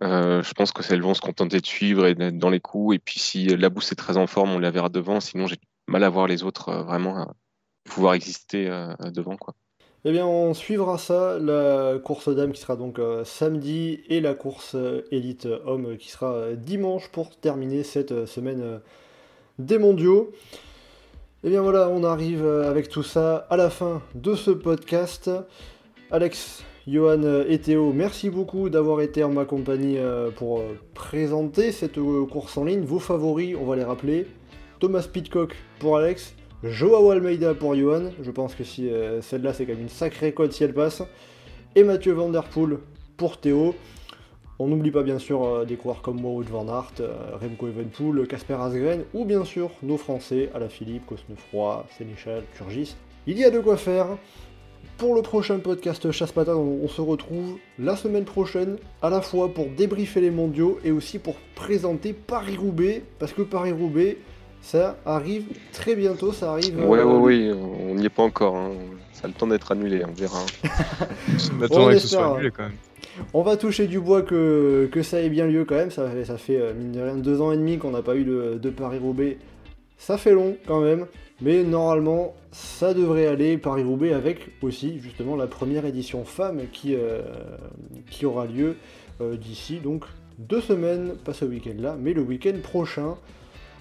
Euh, 0.03 0.43
je 0.43 0.53
pense 0.55 0.73
que 0.73 0.83
elles 0.93 1.03
vont 1.03 1.15
se 1.15 1.21
contenter 1.21 1.61
de 1.61 1.67
suivre 1.67 2.07
et 2.07 2.15
d'être 2.15 2.39
dans 2.39 2.51
les 2.51 2.61
coups. 2.61 2.97
Et 2.97 2.99
puis 2.99 3.21
si 3.21 3.47
la 3.47 3.69
bouse 3.69 3.91
est 3.93 3.97
très 3.97 4.17
en 4.17 4.27
forme, 4.27 4.51
on 4.51 4.59
la 4.59 4.71
verra 4.71 4.89
devant. 4.89 5.21
Sinon, 5.21 5.47
j'ai 5.47 5.59
mal 5.87 6.05
à 6.05 6.09
voir 6.09 6.27
les 6.27 6.43
autres 6.43 6.71
euh, 6.71 6.83
vraiment 6.83 7.33
pouvoir 7.85 8.15
exister 8.15 8.69
euh, 8.69 8.95
devant. 9.13 9.37
Quoi. 9.37 9.55
Eh 10.05 10.13
bien, 10.13 10.27
on 10.27 10.53
suivra 10.53 10.99
ça, 10.99 11.39
la 11.39 11.99
course 11.99 12.29
dame 12.29 12.53
qui 12.53 12.61
sera 12.61 12.77
donc 12.77 13.01
samedi 13.25 14.01
et 14.09 14.21
la 14.21 14.35
course 14.35 14.77
élite 15.11 15.49
homme 15.65 15.97
qui 15.97 16.11
sera 16.11 16.53
dimanche 16.53 17.09
pour 17.09 17.35
terminer 17.37 17.85
cette 17.85 18.27
semaine 18.27 18.83
des 19.59 19.79
mondiaux. 19.79 20.31
Et 21.43 21.47
eh 21.47 21.51
bien 21.51 21.63
voilà, 21.63 21.89
on 21.89 22.05
arrive 22.05 22.47
avec 22.47 22.91
tout 22.91 23.03
ça 23.03 23.47
à 23.49 23.57
la 23.57 23.71
fin 23.71 24.03
de 24.15 24.35
ce 24.35 24.51
podcast. 24.51 25.31
Alex, 26.11 26.63
Johan 26.87 27.45
et 27.49 27.59
Théo, 27.59 27.93
merci 27.93 28.31
beaucoup 28.31 28.69
d'avoir 28.69 29.01
été 29.01 29.25
en 29.25 29.31
ma 29.31 29.45
compagnie 29.45 29.99
euh, 29.99 30.31
pour 30.31 30.61
euh, 30.61 30.79
présenter 30.95 31.73
cette 31.73 31.99
euh, 31.99 32.27
course 32.27 32.59
en 32.59 32.65
ligne. 32.65 32.83
Vos 32.83 32.99
favoris, 32.99 33.57
on 33.59 33.65
va 33.65 33.77
les 33.77 33.85
rappeler. 33.85 34.27
Thomas 34.81 35.07
Pitcock 35.11 35.55
pour 35.79 35.97
Alex, 35.97 36.35
Joao 36.63 37.11
Almeida 37.11 37.55
pour 37.55 37.75
Johan. 37.75 38.11
Je 38.23 38.31
pense 38.31 38.55
que 38.55 38.65
si 38.65 38.91
celle-là, 39.23 39.55
c'est 39.55 39.65
quand 39.65 39.73
même 39.73 39.83
une 39.83 39.89
sacrée 39.89 40.33
cote 40.33 40.53
si 40.53 40.65
elle 40.65 40.75
passe. 40.75 41.03
et 41.75 41.85
Mathieu 41.85 42.13
Van 42.13 42.31
pour 43.17 43.39
Théo. 43.39 43.75
On 44.61 44.69
n'oublie 44.69 44.93
pas 44.93 45.03
bien 45.03 45.19
sûr 45.19 45.45
euh, 45.45 45.65
des 45.65 45.75
coureurs 45.75 46.01
comme 46.01 46.25
Wout 46.25 46.45
Van 46.45 46.65
euh, 47.01 47.37
Remco 47.41 47.67
Evenpool, 47.67 48.27
Casper 48.29 48.55
Asgren 48.55 49.03
ou 49.13 49.25
bien 49.25 49.45
sûr 49.45 49.71
nos 49.83 49.97
Français, 49.97 50.49
Philippe, 50.69 51.07
Cosnefroy, 51.07 51.85
Sénéchal, 51.99 52.45
Turgis. 52.57 52.95
Il 53.27 53.37
y 53.37 53.45
a 53.45 53.51
de 53.51 53.59
quoi 53.59 53.77
faire. 53.77 54.07
Pour 54.99 55.17
le 55.17 55.23
prochain 55.23 55.59
podcast 55.59 56.13
Chasse 56.13 56.31
Patate, 56.31 56.55
on, 56.55 56.87
se 56.87 57.01
retrouve 57.01 57.59
la 57.81 57.97
semaine 57.97 58.25
prochaine, 58.25 58.77
à 59.03 59.11
la 59.11 59.21
fois 59.21 59.53
pour 59.53 59.67
débriefer 59.67 60.21
les 60.21 60.31
mondiaux 60.31 60.79
et 60.85 60.93
aussi 60.93 61.19
pour 61.19 61.35
présenter 61.57 62.13
Paris-Roubaix, 62.13 63.03
parce 63.19 63.33
que 63.33 63.43
Paris-Roubaix, 63.43 64.19
ça 64.63 64.97
arrive 65.05 65.47
très 65.73 65.97
bientôt, 65.97 66.33
ça 66.33 66.53
arrive. 66.53 66.79
Ouais, 66.87 67.01
euh, 67.01 67.05
oui, 67.05 67.51
on 67.53 67.97
n'y 67.97 68.07
est 68.07 68.09
pas 68.09 68.23
encore. 68.23 68.55
Hein. 68.55 68.71
Ça 69.13 69.25
a 69.25 69.29
le 69.29 69.35
temps 69.35 69.49
d'être 69.49 69.73
annulé, 69.73 70.05
on 70.05 70.13
verra. 70.13 70.39
on, 71.71 71.89
que 71.89 71.99
ce 71.99 72.09
soit 72.09 72.35
annulé 72.35 72.53
quand 72.53 72.63
même. 72.63 72.73
On 73.33 73.43
va 73.43 73.57
toucher 73.57 73.89
du 73.89 73.99
bois 73.99 74.23
que, 74.23 74.89
que 74.93 75.03
ça 75.03 75.21
ait 75.21 75.29
bien 75.29 75.47
lieu 75.47 75.65
quand 75.65 75.77
même. 75.77 75.91
Ça, 75.91 76.09
ça 76.25 76.39
fait, 76.39 76.61
euh, 76.61 76.73
mine 76.73 76.93
de 76.93 77.01
rien, 77.01 77.17
deux 77.17 77.41
ans 77.41 77.51
et 77.51 77.57
demi 77.57 77.79
qu'on 77.79 77.91
n'a 77.91 78.03
pas 78.03 78.15
eu 78.15 78.25
de, 78.25 78.59
de 78.63 78.71
Paris-Roubaix. 78.71 79.39
Ça 79.99 80.19
fait 80.19 80.33
long 80.33 80.57
quand 80.67 80.81
même. 80.81 81.07
Mais 81.45 81.63
normalement, 81.63 82.35
ça 82.53 82.95
devrait 82.95 83.27
aller 83.27 83.59
Paris-Roubaix 83.59 84.15
avec 84.15 84.49
aussi 84.63 84.99
justement 84.99 85.37
la 85.37 85.47
première 85.47 85.85
édition 85.85 86.25
femme 86.25 86.63
qui, 86.73 86.95
euh, 86.95 87.21
qui 88.11 88.25
aura 88.27 88.47
lieu 88.47 88.77
d'ici 89.21 89.79
donc 89.79 90.07
deux 90.39 90.61
semaines, 90.61 91.15
pas 91.25 91.33
ce 91.33 91.45
week-end 91.45 91.77
là, 91.79 91.97
mais 92.01 92.13
le 92.13 92.23
week-end 92.23 92.57
prochain. 92.63 93.17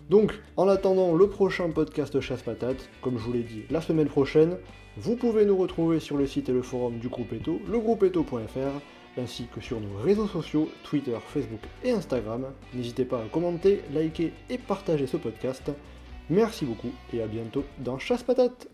Donc, 0.10 0.34
en 0.58 0.68
attendant 0.68 1.16
le 1.16 1.28
prochain 1.28 1.70
podcast 1.70 2.20
Chasse 2.20 2.42
Patate, 2.42 2.90
comme 3.02 3.18
je 3.18 3.24
vous 3.24 3.34
l'ai 3.34 3.44
dit 3.44 3.64
la 3.72 3.82
semaine 3.82 4.08
prochaine, 4.08 4.58
vous 4.98 5.16
pouvez 5.16 5.46
nous 5.46 5.58
retrouver 5.58 6.00
sur 6.00 6.18
le 6.18 6.28
site 6.28 6.50
et 6.50 6.54
le 6.54 6.62
forum 6.62 7.00
du 7.00 7.08
groupe 7.08 7.34
Eto, 7.34 7.60
legroupeeto.fr, 7.72 9.18
ainsi 9.18 9.48
que 9.56 9.62
sur 9.62 9.80
nos 9.80 9.98
réseaux 10.04 10.28
sociaux, 10.28 10.70
Twitter, 10.84 11.18
Facebook 11.26 11.62
et 11.84 11.92
Instagram. 11.92 12.46
N'hésitez 12.74 13.06
pas 13.06 13.20
à 13.20 13.26
commenter, 13.32 13.82
liker 13.94 14.34
et 14.50 14.58
partager 14.58 15.08
ce 15.08 15.18
podcast. 15.18 15.72
Merci 16.30 16.66
beaucoup 16.66 16.92
et 17.14 17.22
à 17.22 17.28
bientôt 17.28 17.66
dans 17.80 18.00
Chasse 18.00 18.24
Patate 18.24 18.68